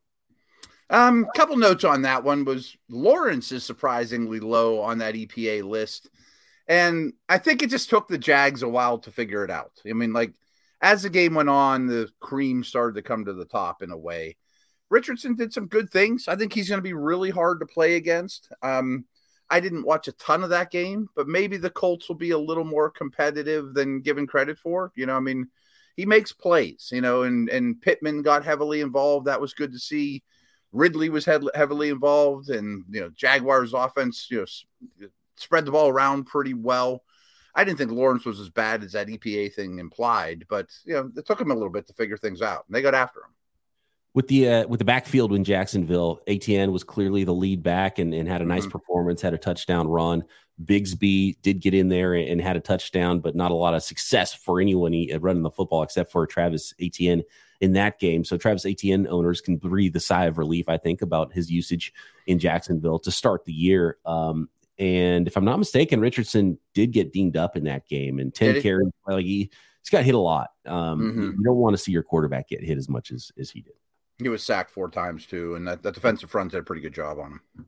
Um, 0.91 1.27
couple 1.35 1.57
notes 1.57 1.85
on 1.85 2.03
that 2.03 2.23
one 2.23 2.45
was 2.45 2.77
Lawrence 2.91 3.51
is 3.51 3.65
surprisingly 3.65 4.41
low 4.41 4.81
on 4.81 4.99
that 4.99 5.15
EPA 5.15 5.65
list, 5.65 6.11
and 6.69 7.15
I 7.29 7.39
think 7.39 7.63
it 7.63 7.71
just 7.71 7.89
took 7.89 8.09
the 8.09 8.19
Jags 8.19 8.63
a 8.63 8.69
while 8.69 8.99
to 8.99 9.11
figure 9.11 9.45
it 9.45 9.51
out. 9.51 9.73
I 9.89 9.95
mean, 9.95 10.13
like 10.13 10.35
as 10.83 11.03
the 11.03 11.11
game 11.11 11.35
went 11.35 11.49
on, 11.49 11.87
the 11.87 12.11
cream 12.21 12.63
started 12.63 12.97
to 12.97 13.03
come 13.03 13.25
to 13.25 13.33
the 13.33 13.47
top 13.47 13.83
in 13.83 13.91
a 13.91 13.97
way. 13.97 14.37
Richardson 14.93 15.35
did 15.35 15.55
some 15.55 15.69
good 15.69 15.91
things. 15.91 16.29
I 16.29 16.37
think 16.37 16.53
he's 16.53 16.69
going 16.69 16.79
to 16.79 16.83
be 16.83 16.93
really 16.93 17.31
hard 17.31 17.61
to 17.61 17.67
play 17.67 17.97
against. 17.97 18.53
Um, 18.63 19.07
I 19.49 19.59
didn't 19.59 19.87
watch 19.87 20.07
a 20.07 20.13
ton 20.13 20.45
of 20.45 20.51
that 20.51 20.71
game, 20.71 21.09
but 21.17 21.27
maybe 21.27 21.57
the 21.57 21.71
Colts 21.71 22.09
will 22.09 22.17
be 22.17 22.33
a 22.33 22.39
little 22.39 22.65
more 22.65 22.91
competitive 22.91 23.73
than 23.73 24.03
given 24.03 24.27
credit 24.27 24.59
for. 24.59 24.93
You 24.95 25.07
know, 25.07 25.17
I 25.17 25.21
mean, 25.21 25.49
he 25.97 26.05
makes 26.05 26.33
plays, 26.33 26.91
you 26.93 27.01
know, 27.01 27.23
and 27.23 27.49
and 27.49 27.81
Pittman 27.81 28.21
got 28.21 28.45
heavily 28.45 28.83
involved. 28.83 29.27
That 29.27 29.41
was 29.41 29.55
good 29.55 29.73
to 29.73 29.79
see. 29.79 30.23
Ridley 30.73 31.09
was 31.09 31.25
heavily 31.25 31.89
involved, 31.89 32.51
and 32.51 32.85
you 32.91 33.01
know, 33.01 33.11
Jaguars 33.17 33.73
offense, 33.73 34.27
you 34.31 34.45
know, 35.01 35.09
spread 35.37 35.65
the 35.65 35.73
ball 35.73 35.89
around 35.89 36.25
pretty 36.25 36.53
well. 36.53 37.03
I 37.55 37.65
didn't 37.65 37.79
think 37.79 37.93
Lawrence 37.93 38.27
was 38.27 38.41
as 38.41 38.51
bad 38.51 38.85
as 38.85 38.93
that 38.93 39.09
EPA 39.09 39.55
thing 39.55 39.79
implied, 39.79 40.45
but 40.51 40.69
you 40.85 40.95
know, 40.95 41.11
it 41.17 41.27
took 41.27 41.41
him 41.41 41.51
a 41.51 41.55
little 41.55 41.71
bit 41.71 41.87
to 41.87 41.95
figure 41.95 42.19
things 42.19 42.43
out, 42.43 42.65
and 42.67 42.77
they 42.77 42.83
got 42.83 42.95
after 42.95 43.21
him 43.21 43.33
with 44.15 44.29
the 44.29 44.49
uh, 44.49 44.67
with 44.69 44.79
the 44.79 44.85
backfield 44.85 45.33
in 45.33 45.45
Jacksonville, 45.45 46.21
Etienne 46.27 46.73
was 46.73 46.85
clearly 46.85 47.25
the 47.25 47.33
lead 47.33 47.63
back 47.63 47.99
and, 47.99 48.13
and 48.13 48.29
had 48.29 48.43
a 48.43 48.47
nice 48.47 48.63
mm-hmm. 48.63 48.71
performance, 48.73 49.23
had 49.23 49.35
a 49.35 49.39
touchdown 49.39 49.89
run. 49.89 50.25
Bigsby 50.63 51.37
did 51.43 51.61
get 51.61 51.75
in 51.75 51.89
there 51.89 52.15
and, 52.15 52.29
and, 52.29 52.41
had 52.41 52.57
a 52.57 52.61
touchdown, 52.61 53.21
but 53.21 53.35
not 53.35 53.51
a 53.51 53.55
lot 53.55 53.75
of 53.75 53.83
success 53.83 54.35
for 54.35 54.61
anyone 54.61 54.93
he, 54.93 55.13
uh, 55.13 55.19
running 55.19 55.43
the 55.43 55.51
football 55.51 55.83
except 55.83 56.13
for 56.13 56.27
Travis 56.27 56.75
Etienne 56.79 57.23
in 57.61 57.73
that 57.73 57.99
game. 57.99 58.23
So 58.23 58.37
Travis 58.37 58.67
Etienne 58.67 59.07
owners 59.09 59.41
can 59.41 59.57
breathe 59.57 59.97
a 59.97 60.01
sigh 60.01 60.27
of 60.27 60.37
relief, 60.37 60.69
I 60.69 60.77
think, 60.77 61.01
about 61.01 61.33
his 61.33 61.51
usage 61.51 61.93
in 62.27 62.39
Jacksonville 62.39 62.99
to 63.01 63.11
start 63.11 63.45
the 63.45 63.53
year. 63.53 63.97
Um, 64.05 64.51
and 64.79 65.27
if 65.27 65.37
I'm 65.37 65.45
not 65.45 65.59
mistaken, 65.59 66.01
Richardson 66.01 66.59
did 66.75 66.93
get 66.93 67.13
dinged 67.13 67.37
up 67.37 67.57
in 67.57 67.65
that 67.65 67.89
game 67.89 68.19
and 68.19 68.35
10 68.35 68.61
carries. 68.63 68.89
Like 69.07 69.25
he, 69.25 69.51
he's 69.81 69.91
got 69.91 70.05
hit 70.05 70.15
a 70.15 70.19
lot. 70.19 70.51
Um, 70.67 71.01
mm-hmm. 71.01 71.23
You 71.39 71.45
don't 71.45 71.57
want 71.57 71.75
to 71.75 71.83
see 71.83 71.93
your 71.93 72.03
quarterback 72.03 72.49
get 72.49 72.63
hit 72.63 72.79
as 72.79 72.89
much 72.89 73.11
as, 73.11 73.33
as 73.39 73.51
he 73.51 73.63
did. 73.63 73.75
He 74.19 74.29
was 74.29 74.43
sacked 74.43 74.71
four 74.71 74.89
times 74.89 75.27
too, 75.27 75.55
and 75.55 75.67
that, 75.67 75.83
that 75.83 75.95
defensive 75.95 76.31
front 76.31 76.53
did 76.53 76.61
a 76.61 76.63
pretty 76.63 76.83
good 76.83 76.95
job 76.95 77.19
on 77.19 77.33
him. 77.33 77.67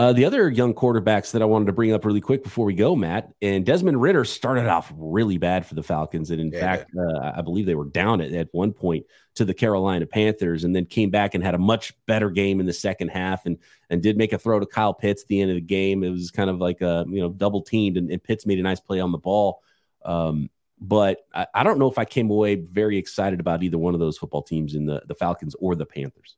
Uh, 0.00 0.14
the 0.14 0.24
other 0.24 0.48
young 0.48 0.72
quarterbacks 0.72 1.32
that 1.32 1.42
I 1.42 1.44
wanted 1.44 1.66
to 1.66 1.74
bring 1.74 1.92
up 1.92 2.06
really 2.06 2.22
quick 2.22 2.42
before 2.42 2.64
we 2.64 2.72
go, 2.72 2.96
Matt, 2.96 3.34
and 3.42 3.66
Desmond 3.66 4.00
Ridder 4.00 4.24
started 4.24 4.66
off 4.66 4.90
really 4.96 5.36
bad 5.36 5.66
for 5.66 5.74
the 5.74 5.82
Falcons. 5.82 6.30
And 6.30 6.40
in 6.40 6.50
yeah, 6.50 6.60
fact, 6.60 6.90
uh, 6.98 7.32
I 7.36 7.42
believe 7.42 7.66
they 7.66 7.74
were 7.74 7.84
down 7.84 8.22
at, 8.22 8.32
at 8.32 8.48
one 8.52 8.72
point 8.72 9.04
to 9.34 9.44
the 9.44 9.52
Carolina 9.52 10.06
Panthers 10.06 10.64
and 10.64 10.74
then 10.74 10.86
came 10.86 11.10
back 11.10 11.34
and 11.34 11.44
had 11.44 11.54
a 11.54 11.58
much 11.58 11.92
better 12.06 12.30
game 12.30 12.60
in 12.60 12.66
the 12.66 12.72
second 12.72 13.08
half 13.08 13.44
and 13.44 13.58
and 13.90 14.02
did 14.02 14.16
make 14.16 14.32
a 14.32 14.38
throw 14.38 14.58
to 14.58 14.64
Kyle 14.64 14.94
Pitts 14.94 15.20
at 15.20 15.28
the 15.28 15.38
end 15.38 15.50
of 15.50 15.56
the 15.56 15.60
game. 15.60 16.02
It 16.02 16.08
was 16.08 16.30
kind 16.30 16.48
of 16.48 16.60
like 16.60 16.80
a, 16.80 17.04
you 17.06 17.20
know, 17.20 17.28
double 17.28 17.60
teamed 17.60 17.98
and, 17.98 18.10
and 18.10 18.24
Pitts 18.24 18.46
made 18.46 18.58
a 18.58 18.62
nice 18.62 18.80
play 18.80 19.00
on 19.00 19.12
the 19.12 19.18
ball. 19.18 19.60
Um, 20.02 20.48
but 20.80 21.18
I, 21.34 21.46
I, 21.54 21.62
don't 21.62 21.78
know 21.78 21.90
if 21.90 21.98
I 21.98 22.04
came 22.04 22.30
away 22.30 22.54
very 22.54 22.96
excited 22.96 23.38
about 23.38 23.62
either 23.62 23.78
one 23.78 23.94
of 23.94 24.00
those 24.00 24.16
football 24.16 24.42
teams 24.42 24.74
in 24.74 24.86
the, 24.86 25.02
the 25.06 25.14
Falcons 25.14 25.54
or 25.60 25.74
the 25.74 25.86
Panthers. 25.86 26.36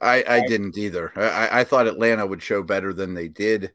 I, 0.00 0.24
I 0.28 0.46
didn't 0.46 0.76
either. 0.76 1.12
I, 1.16 1.60
I 1.60 1.64
thought 1.64 1.86
Atlanta 1.86 2.26
would 2.26 2.42
show 2.42 2.62
better 2.62 2.92
than 2.92 3.14
they 3.14 3.28
did. 3.28 3.72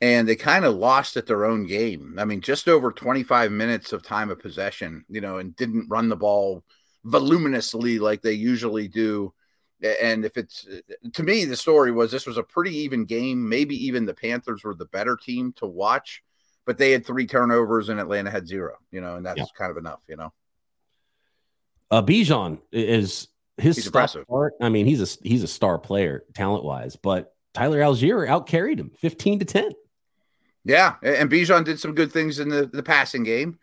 And 0.00 0.28
they 0.28 0.34
kind 0.34 0.64
of 0.64 0.74
lost 0.74 1.16
at 1.16 1.26
their 1.26 1.44
own 1.44 1.64
game. 1.64 2.16
I 2.18 2.24
mean, 2.24 2.40
just 2.40 2.68
over 2.68 2.90
25 2.90 3.52
minutes 3.52 3.92
of 3.92 4.02
time 4.02 4.30
of 4.30 4.40
possession, 4.40 5.04
you 5.08 5.20
know, 5.20 5.38
and 5.38 5.54
didn't 5.54 5.88
run 5.88 6.08
the 6.08 6.16
ball 6.16 6.64
voluminously 7.04 8.00
like 8.00 8.20
they 8.20 8.32
usually 8.32 8.88
do. 8.88 9.32
And 10.00 10.24
if 10.24 10.36
it's 10.36 10.66
to 11.12 11.22
me, 11.22 11.44
the 11.44 11.56
story 11.56 11.92
was 11.92 12.10
this 12.10 12.26
was 12.26 12.36
a 12.36 12.42
pretty 12.42 12.76
even 12.78 13.04
game. 13.04 13.48
Maybe 13.48 13.76
even 13.86 14.04
the 14.04 14.14
Panthers 14.14 14.64
were 14.64 14.74
the 14.74 14.86
better 14.86 15.16
team 15.16 15.52
to 15.56 15.66
watch 15.66 16.22
but 16.64 16.78
they 16.78 16.92
had 16.92 17.04
three 17.04 17.26
turnovers 17.26 17.88
and 17.88 17.98
Atlanta 17.98 18.30
had 18.30 18.46
zero, 18.46 18.76
you 18.90 19.00
know, 19.00 19.16
and 19.16 19.26
that's 19.26 19.38
yeah. 19.38 19.44
kind 19.56 19.70
of 19.70 19.76
enough, 19.76 20.00
you 20.08 20.16
know. 20.16 20.32
Uh, 21.90 22.02
Bijan 22.02 22.58
is 22.70 23.28
his 23.58 23.76
he's 23.76 23.86
impressive. 23.86 24.24
I 24.60 24.68
mean, 24.68 24.86
he's 24.86 25.00
a 25.02 25.18
he's 25.26 25.42
a 25.42 25.48
star 25.48 25.78
player 25.78 26.24
talent 26.34 26.64
wise, 26.64 26.96
but 26.96 27.34
Tyler 27.52 27.80
Allgeier 27.80 28.26
out 28.28 28.46
carried 28.46 28.80
him 28.80 28.90
fifteen 28.96 29.38
to 29.40 29.44
ten. 29.44 29.72
Yeah, 30.64 30.94
and 31.02 31.30
Bijan 31.30 31.64
did 31.64 31.80
some 31.80 31.94
good 31.94 32.12
things 32.12 32.38
in 32.38 32.48
the, 32.48 32.66
the 32.66 32.82
passing 32.82 33.24
game. 33.24 33.58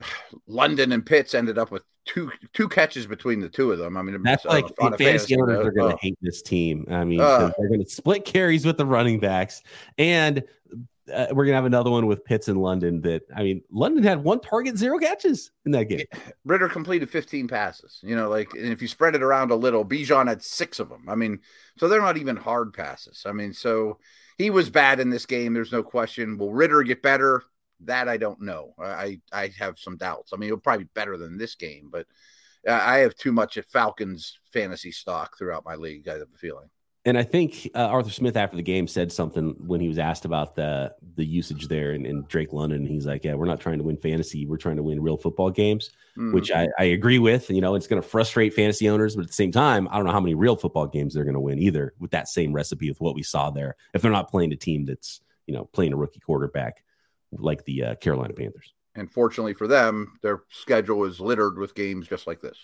London 0.46 0.92
and 0.92 1.04
Pitts 1.04 1.34
ended 1.34 1.58
up 1.58 1.70
with 1.70 1.82
two 2.04 2.32
two 2.54 2.68
catches 2.68 3.06
between 3.06 3.40
the 3.40 3.48
two 3.48 3.70
of 3.70 3.78
them. 3.78 3.96
I 3.96 4.02
mean, 4.02 4.22
that's 4.22 4.44
like 4.44 4.64
fantasy, 4.80 5.04
fantasy 5.04 5.36
owners 5.36 5.66
are 5.66 5.72
going 5.72 5.92
to 5.92 5.98
hate 6.00 6.18
this 6.22 6.42
team. 6.42 6.86
I 6.90 7.04
mean, 7.04 7.20
uh, 7.20 7.52
they're 7.58 7.68
going 7.68 7.84
to 7.84 7.90
split 7.90 8.24
carries 8.24 8.64
with 8.64 8.78
the 8.78 8.86
running 8.86 9.20
backs, 9.20 9.62
and 9.98 10.42
uh, 11.12 11.26
we're 11.32 11.44
gonna 11.44 11.56
have 11.56 11.64
another 11.64 11.90
one 11.90 12.06
with 12.06 12.24
Pitts 12.24 12.48
in 12.48 12.56
London. 12.56 13.00
That 13.02 13.22
I 13.34 13.42
mean, 13.42 13.62
London 13.70 14.02
had 14.02 14.22
one 14.22 14.40
target, 14.40 14.76
zero 14.76 14.98
catches 14.98 15.50
in 15.64 15.72
that 15.72 15.84
game. 15.84 16.06
Ridder 16.44 16.68
completed 16.68 17.10
15 17.10 17.48
passes. 17.48 18.00
You 18.02 18.16
know, 18.16 18.28
like 18.28 18.52
and 18.54 18.72
if 18.72 18.82
you 18.82 18.88
spread 18.88 19.14
it 19.14 19.22
around 19.22 19.50
a 19.50 19.56
little, 19.56 19.84
Bijan 19.84 20.28
had 20.28 20.42
six 20.42 20.78
of 20.78 20.88
them. 20.88 21.04
I 21.08 21.14
mean, 21.14 21.40
so 21.76 21.88
they're 21.88 22.00
not 22.00 22.16
even 22.16 22.36
hard 22.36 22.72
passes. 22.72 23.24
I 23.26 23.32
mean, 23.32 23.52
so 23.52 23.98
he 24.36 24.50
was 24.50 24.70
bad 24.70 25.00
in 25.00 25.10
this 25.10 25.26
game. 25.26 25.54
There's 25.54 25.72
no 25.72 25.82
question. 25.82 26.38
Will 26.38 26.52
Ridder 26.52 26.82
get 26.82 27.02
better? 27.02 27.42
That 27.80 28.08
I 28.08 28.16
don't 28.16 28.42
know. 28.42 28.74
I 28.78 29.20
I 29.32 29.52
have 29.58 29.78
some 29.78 29.96
doubts. 29.96 30.32
I 30.32 30.36
mean, 30.36 30.48
he'll 30.48 30.58
probably 30.58 30.84
be 30.84 30.90
better 30.94 31.16
than 31.16 31.38
this 31.38 31.54
game, 31.54 31.88
but 31.90 32.06
I 32.66 32.98
have 32.98 33.14
too 33.14 33.32
much 33.32 33.56
at 33.56 33.70
Falcons 33.70 34.38
fantasy 34.52 34.90
stock 34.90 35.38
throughout 35.38 35.64
my 35.64 35.76
league. 35.76 36.08
I 36.08 36.14
have 36.14 36.22
a 36.22 36.38
feeling. 36.38 36.68
And 37.08 37.16
I 37.16 37.22
think 37.22 37.70
uh, 37.74 37.86
Arthur 37.86 38.10
Smith 38.10 38.36
after 38.36 38.54
the 38.54 38.62
game 38.62 38.86
said 38.86 39.10
something 39.10 39.54
when 39.66 39.80
he 39.80 39.88
was 39.88 39.98
asked 39.98 40.26
about 40.26 40.54
the 40.54 40.94
the 41.16 41.24
usage 41.24 41.66
there 41.66 41.92
and, 41.92 42.04
and 42.04 42.28
Drake 42.28 42.52
London. 42.52 42.84
He's 42.84 43.06
like, 43.06 43.24
"Yeah, 43.24 43.32
we're 43.32 43.46
not 43.46 43.60
trying 43.60 43.78
to 43.78 43.84
win 43.84 43.96
fantasy. 43.96 44.44
We're 44.44 44.58
trying 44.58 44.76
to 44.76 44.82
win 44.82 45.00
real 45.00 45.16
football 45.16 45.48
games," 45.48 45.90
mm. 46.18 46.34
which 46.34 46.52
I, 46.52 46.68
I 46.78 46.84
agree 46.84 47.18
with. 47.18 47.48
You 47.48 47.62
know, 47.62 47.76
it's 47.76 47.86
going 47.86 48.02
to 48.02 48.06
frustrate 48.06 48.52
fantasy 48.52 48.90
owners, 48.90 49.16
but 49.16 49.22
at 49.22 49.28
the 49.28 49.32
same 49.32 49.50
time, 49.52 49.88
I 49.90 49.96
don't 49.96 50.04
know 50.04 50.12
how 50.12 50.20
many 50.20 50.34
real 50.34 50.54
football 50.54 50.86
games 50.86 51.14
they're 51.14 51.24
going 51.24 51.32
to 51.32 51.40
win 51.40 51.58
either 51.58 51.94
with 51.98 52.10
that 52.10 52.28
same 52.28 52.52
recipe 52.52 52.90
with 52.90 53.00
what 53.00 53.14
we 53.14 53.22
saw 53.22 53.50
there. 53.50 53.76
If 53.94 54.02
they're 54.02 54.10
not 54.10 54.30
playing 54.30 54.52
a 54.52 54.56
team 54.56 54.84
that's 54.84 55.22
you 55.46 55.54
know 55.54 55.64
playing 55.64 55.94
a 55.94 55.96
rookie 55.96 56.20
quarterback 56.20 56.84
like 57.32 57.64
the 57.64 57.84
uh, 57.84 57.94
Carolina 57.94 58.34
Panthers. 58.34 58.74
And 58.94 59.10
fortunately 59.10 59.54
for 59.54 59.66
them, 59.66 60.18
their 60.20 60.42
schedule 60.50 61.04
is 61.04 61.20
littered 61.20 61.56
with 61.56 61.74
games 61.74 62.06
just 62.06 62.26
like 62.26 62.42
this. 62.42 62.58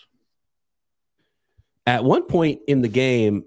At 1.86 2.04
one 2.04 2.24
point 2.24 2.60
in 2.66 2.82
the 2.82 2.88
game, 2.88 3.44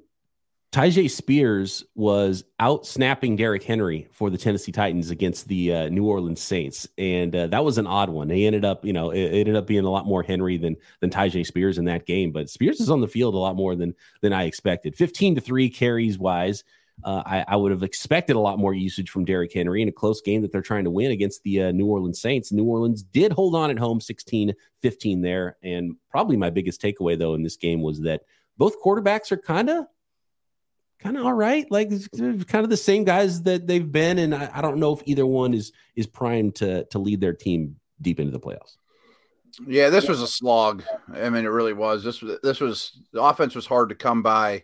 Tyjae 0.73 1.09
Spears 1.09 1.85
was 1.95 2.43
out 2.59 2.85
snapping 2.85 3.37
Derrick 3.37 3.63
Henry 3.63 4.07
for 4.11 4.29
the 4.29 4.37
Tennessee 4.37 4.73
Titans 4.73 5.09
against 5.09 5.47
the 5.47 5.73
uh, 5.73 5.89
New 5.89 6.05
Orleans 6.05 6.41
Saints, 6.41 6.87
and 6.97 7.33
uh, 7.33 7.47
that 7.47 7.63
was 7.63 7.77
an 7.77 7.87
odd 7.87 8.09
one. 8.09 8.27
They 8.27 8.45
ended 8.45 8.65
up, 8.65 8.83
you 8.83 8.91
know, 8.91 9.11
it, 9.11 9.19
it, 9.19 9.33
ended 9.39 9.55
up 9.55 9.65
being 9.65 9.85
a 9.85 9.89
lot 9.89 10.05
more 10.05 10.23
Henry 10.23 10.57
than 10.57 10.75
than 10.99 11.09
Tyjae 11.09 11.45
Spears 11.45 11.77
in 11.77 11.85
that 11.85 12.05
game. 12.05 12.33
But 12.33 12.49
Spears 12.49 12.81
is 12.81 12.89
on 12.89 12.99
the 12.99 13.07
field 13.07 13.33
a 13.33 13.37
lot 13.37 13.55
more 13.55 13.75
than 13.75 13.95
than 14.21 14.33
I 14.33 14.43
expected. 14.43 14.95
Fifteen 14.95 15.35
to 15.35 15.41
three 15.41 15.69
carries 15.69 16.19
wise. 16.19 16.65
Uh, 17.03 17.21
I, 17.25 17.45
I, 17.47 17.55
would 17.55 17.71
have 17.71 17.83
expected 17.83 18.35
a 18.35 18.39
lot 18.39 18.57
more 18.57 18.73
usage 18.73 19.11
from 19.11 19.23
Derrick 19.23 19.53
Henry 19.53 19.83
in 19.83 19.87
a 19.87 19.91
close 19.91 20.19
game 20.19 20.41
that 20.41 20.51
they're 20.51 20.63
trying 20.63 20.83
to 20.85 20.89
win 20.89 21.11
against 21.11 21.43
the 21.43 21.61
uh, 21.61 21.71
New 21.71 21.85
Orleans 21.85 22.19
Saints. 22.19 22.51
New 22.51 22.63
Orleans 22.65 23.03
did 23.03 23.31
hold 23.31 23.53
on 23.55 23.69
at 23.69 23.77
home 23.77 24.01
16 24.01 24.53
15 24.81 25.21
there. 25.21 25.57
And 25.61 25.95
probably 26.09 26.37
my 26.37 26.49
biggest 26.49 26.81
takeaway, 26.81 27.17
though, 27.17 27.35
in 27.35 27.43
this 27.43 27.55
game 27.55 27.83
was 27.83 28.01
that 28.01 28.23
both 28.57 28.81
quarterbacks 28.83 29.31
are 29.31 29.37
kind 29.37 29.69
of 29.69 29.85
kind 30.99 31.17
of 31.17 31.25
all 31.25 31.33
right. 31.33 31.69
Like 31.69 31.89
kind 32.11 32.63
of 32.63 32.69
the 32.69 32.77
same 32.77 33.03
guys 33.03 33.43
that 33.43 33.67
they've 33.67 33.91
been, 33.91 34.19
and 34.19 34.33
I, 34.35 34.49
I, 34.53 34.61
don't 34.61 34.77
know 34.77 34.93
if 34.93 35.01
either 35.05 35.25
one 35.25 35.53
is 35.53 35.71
is 35.95 36.07
primed 36.07 36.55
to 36.55 36.85
to 36.85 36.99
lead 36.99 37.21
their 37.21 37.33
team 37.33 37.77
deep 38.01 38.19
into 38.19 38.31
the 38.31 38.39
playoffs. 38.39 38.77
Yeah, 39.65 39.89
this 39.89 40.07
was 40.07 40.21
a 40.21 40.27
slog. 40.27 40.83
I 41.13 41.29
mean, 41.29 41.45
it 41.45 41.49
really 41.49 41.73
was. 41.73 42.03
This 42.03 42.21
was 42.21 42.39
this 42.43 42.59
was 42.59 42.99
the 43.11 43.21
offense 43.21 43.55
was 43.55 43.65
hard 43.65 43.89
to 43.89 43.95
come 43.95 44.21
by. 44.21 44.63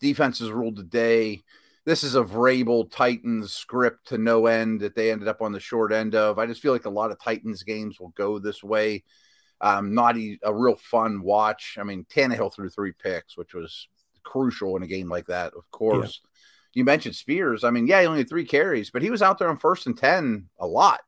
Defenses 0.00 0.50
ruled 0.50 0.76
the 0.76 0.82
day. 0.82 1.42
This 1.84 2.04
is 2.04 2.14
a 2.14 2.22
Vrabel 2.22 2.90
Titans 2.90 3.52
script 3.52 4.08
to 4.08 4.18
no 4.18 4.46
end 4.46 4.80
that 4.80 4.94
they 4.94 5.10
ended 5.10 5.28
up 5.28 5.42
on 5.42 5.52
the 5.52 5.60
short 5.60 5.92
end 5.92 6.14
of. 6.14 6.38
I 6.38 6.46
just 6.46 6.60
feel 6.60 6.72
like 6.72 6.84
a 6.84 6.90
lot 6.90 7.10
of 7.10 7.18
Titans 7.18 7.62
games 7.62 7.98
will 7.98 8.10
go 8.10 8.38
this 8.38 8.62
way. 8.62 9.02
Um, 9.62 9.94
not 9.94 10.16
a, 10.16 10.38
a 10.42 10.54
real 10.54 10.76
fun 10.76 11.22
watch. 11.22 11.76
I 11.78 11.82
mean, 11.82 12.06
Tannehill 12.08 12.54
threw 12.54 12.70
three 12.70 12.92
picks, 12.92 13.36
which 13.36 13.54
was 13.54 13.88
crucial 14.22 14.76
in 14.76 14.82
a 14.82 14.88
game 14.88 15.08
like 15.08 15.26
that. 15.26 15.52
Of 15.54 15.70
course, 15.70 16.20
yeah. 16.22 16.28
you 16.74 16.84
mentioned 16.84 17.16
Spears. 17.16 17.64
I 17.64 17.70
mean, 17.70 17.86
yeah, 17.86 18.00
he 18.00 18.06
only 18.06 18.20
had 18.20 18.28
three 18.28 18.44
carries, 18.44 18.90
but 18.90 19.02
he 19.02 19.10
was 19.10 19.22
out 19.22 19.38
there 19.38 19.48
on 19.48 19.56
first 19.56 19.86
and 19.86 19.96
ten 19.96 20.48
a 20.58 20.66
lot. 20.66 21.00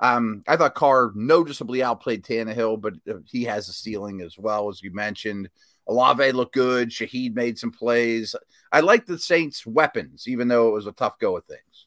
Um, 0.00 0.42
I 0.48 0.56
thought 0.56 0.74
Carr 0.74 1.12
noticeably 1.14 1.82
outplayed 1.82 2.24
Tannehill, 2.24 2.80
but 2.80 2.94
uh, 3.08 3.18
he 3.24 3.44
has 3.44 3.68
a 3.68 3.72
ceiling 3.72 4.20
as 4.20 4.36
well, 4.36 4.68
as 4.68 4.82
you 4.82 4.92
mentioned. 4.92 5.48
Olave 5.86 6.32
looked 6.32 6.54
good. 6.54 6.90
Shaheed 6.90 7.34
made 7.34 7.58
some 7.58 7.70
plays. 7.70 8.34
I 8.72 8.80
like 8.80 9.06
the 9.06 9.18
Saints' 9.18 9.66
weapons, 9.66 10.24
even 10.26 10.48
though 10.48 10.68
it 10.68 10.72
was 10.72 10.86
a 10.86 10.92
tough 10.92 11.18
go 11.18 11.36
of 11.36 11.44
things. 11.44 11.86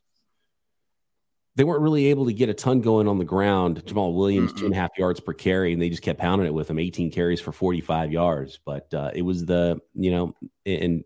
They 1.55 1.63
weren't 1.63 1.81
really 1.81 2.07
able 2.07 2.25
to 2.25 2.33
get 2.33 2.49
a 2.49 2.53
ton 2.53 2.81
going 2.81 3.07
on 3.07 3.17
the 3.17 3.25
ground. 3.25 3.83
Jamaal 3.85 4.13
Williams, 4.13 4.51
mm-hmm. 4.51 4.59
two 4.59 4.65
and 4.65 4.73
a 4.73 4.77
half 4.77 4.97
yards 4.97 5.19
per 5.19 5.33
carry, 5.33 5.71
and 5.71 5.81
they 5.81 5.89
just 5.89 6.01
kept 6.01 6.19
pounding 6.19 6.47
it 6.47 6.53
with 6.53 6.69
him, 6.69 6.79
18 6.79 7.11
carries 7.11 7.39
for 7.39 7.51
45 7.51 8.11
yards. 8.11 8.59
But 8.65 8.93
uh, 8.93 9.11
it 9.15 9.21
was 9.21 9.45
the, 9.45 9.79
you 9.93 10.11
know, 10.11 10.35
and 10.65 11.03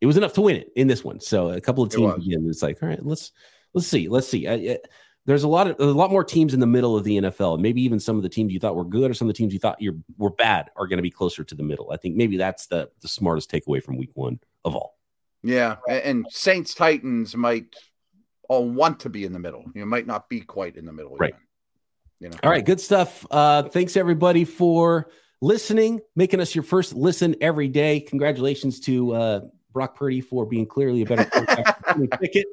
it 0.00 0.06
was 0.06 0.16
enough 0.16 0.32
to 0.34 0.40
win 0.40 0.56
it 0.56 0.70
in 0.74 0.88
this 0.88 1.04
one. 1.04 1.20
So 1.20 1.50
a 1.50 1.60
couple 1.60 1.84
of 1.84 1.90
teams 1.90 2.14
it 2.14 2.26
again, 2.26 2.46
it's 2.48 2.62
like, 2.62 2.82
all 2.82 2.88
right, 2.88 3.04
let's 3.04 3.32
let's 3.72 3.86
see, 3.86 4.08
let's 4.08 4.28
see. 4.28 4.46
Uh, 4.46 4.76
there's 5.26 5.44
a 5.44 5.48
lot 5.48 5.66
of 5.66 5.76
a 5.80 5.84
lot 5.84 6.10
more 6.10 6.24
teams 6.24 6.54
in 6.54 6.60
the 6.60 6.66
middle 6.66 6.96
of 6.96 7.04
the 7.04 7.16
NFL. 7.16 7.58
Maybe 7.60 7.82
even 7.82 7.98
some 7.98 8.16
of 8.16 8.22
the 8.22 8.28
teams 8.28 8.52
you 8.52 8.60
thought 8.60 8.76
were 8.76 8.84
good, 8.84 9.10
or 9.10 9.14
some 9.14 9.28
of 9.28 9.34
the 9.34 9.38
teams 9.38 9.52
you 9.52 9.58
thought 9.58 9.80
you're 9.80 9.96
were 10.18 10.30
bad, 10.30 10.70
are 10.76 10.86
going 10.86 10.98
to 10.98 11.02
be 11.02 11.10
closer 11.10 11.44
to 11.44 11.54
the 11.54 11.62
middle. 11.62 11.90
I 11.90 11.96
think 11.96 12.16
maybe 12.16 12.36
that's 12.36 12.66
the 12.66 12.90
the 13.00 13.08
smartest 13.08 13.50
takeaway 13.50 13.82
from 13.82 13.96
Week 13.96 14.10
One 14.14 14.40
of 14.64 14.74
all. 14.74 14.98
Yeah, 15.42 15.76
and 15.88 16.26
Saints 16.30 16.74
Titans 16.74 17.36
might 17.36 17.74
all 18.48 18.68
want 18.68 19.00
to 19.00 19.10
be 19.10 19.24
in 19.24 19.32
the 19.32 19.38
middle. 19.38 19.64
You 19.74 19.86
might 19.86 20.06
not 20.06 20.28
be 20.28 20.40
quite 20.40 20.76
in 20.76 20.84
the 20.84 20.92
middle. 20.92 21.16
Right. 21.16 21.34
Even, 21.34 21.40
you 22.20 22.28
know. 22.30 22.36
All 22.42 22.50
right. 22.50 22.64
Good 22.64 22.80
stuff. 22.80 23.26
Uh, 23.30 23.64
thanks 23.64 23.96
everybody 23.96 24.44
for 24.44 25.10
listening, 25.40 26.00
making 26.16 26.40
us 26.40 26.54
your 26.54 26.64
first 26.64 26.94
listen 26.94 27.36
every 27.40 27.68
day. 27.68 28.00
Congratulations 28.00 28.80
to 28.80 29.12
uh, 29.12 29.40
Brock 29.72 29.96
Purdy 29.96 30.20
for 30.20 30.46
being 30.46 30.66
clearly 30.66 31.02
a 31.02 31.06
better 31.06 31.24
Pickett. 32.20 32.46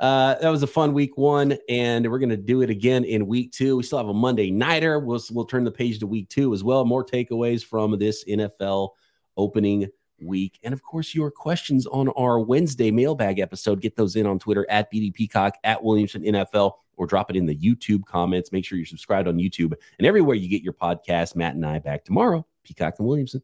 Uh, 0.00 0.34
that 0.40 0.50
was 0.50 0.62
a 0.62 0.66
fun 0.66 0.92
week 0.92 1.16
one, 1.16 1.56
and 1.68 2.10
we're 2.10 2.18
going 2.18 2.28
to 2.28 2.36
do 2.36 2.62
it 2.62 2.68
again 2.68 3.04
in 3.04 3.26
week 3.26 3.52
two. 3.52 3.76
We 3.76 3.84
still 3.84 3.98
have 3.98 4.08
a 4.08 4.14
Monday 4.14 4.50
nighter. 4.50 4.98
We'll, 4.98 5.22
we'll 5.30 5.44
turn 5.44 5.64
the 5.64 5.70
page 5.70 6.00
to 6.00 6.06
week 6.06 6.28
two 6.28 6.52
as 6.52 6.64
well. 6.64 6.84
More 6.84 7.04
takeaways 7.04 7.64
from 7.64 7.96
this 7.98 8.24
NFL 8.24 8.90
opening 9.36 9.88
week. 10.20 10.58
And 10.62 10.72
of 10.72 10.82
course, 10.82 11.14
your 11.14 11.30
questions 11.30 11.86
on 11.86 12.08
our 12.10 12.40
Wednesday 12.40 12.90
mailbag 12.90 13.38
episode. 13.38 13.80
Get 13.80 13.96
those 13.96 14.16
in 14.16 14.26
on 14.26 14.38
Twitter 14.38 14.66
at 14.68 14.92
BD 14.92 15.12
Peacock, 15.12 15.56
at 15.64 15.82
Williamson 15.82 16.22
NFL, 16.22 16.72
or 16.96 17.06
drop 17.06 17.30
it 17.30 17.36
in 17.36 17.46
the 17.46 17.56
YouTube 17.56 18.04
comments. 18.04 18.52
Make 18.52 18.64
sure 18.64 18.78
you're 18.78 18.86
subscribed 18.86 19.28
on 19.28 19.36
YouTube 19.36 19.72
and 19.98 20.06
everywhere 20.06 20.36
you 20.36 20.48
get 20.48 20.62
your 20.62 20.72
podcast. 20.72 21.36
Matt 21.36 21.54
and 21.54 21.66
I 21.66 21.78
back 21.78 22.04
tomorrow. 22.04 22.46
Peacock 22.64 22.94
and 22.98 23.08
Williamson. 23.08 23.42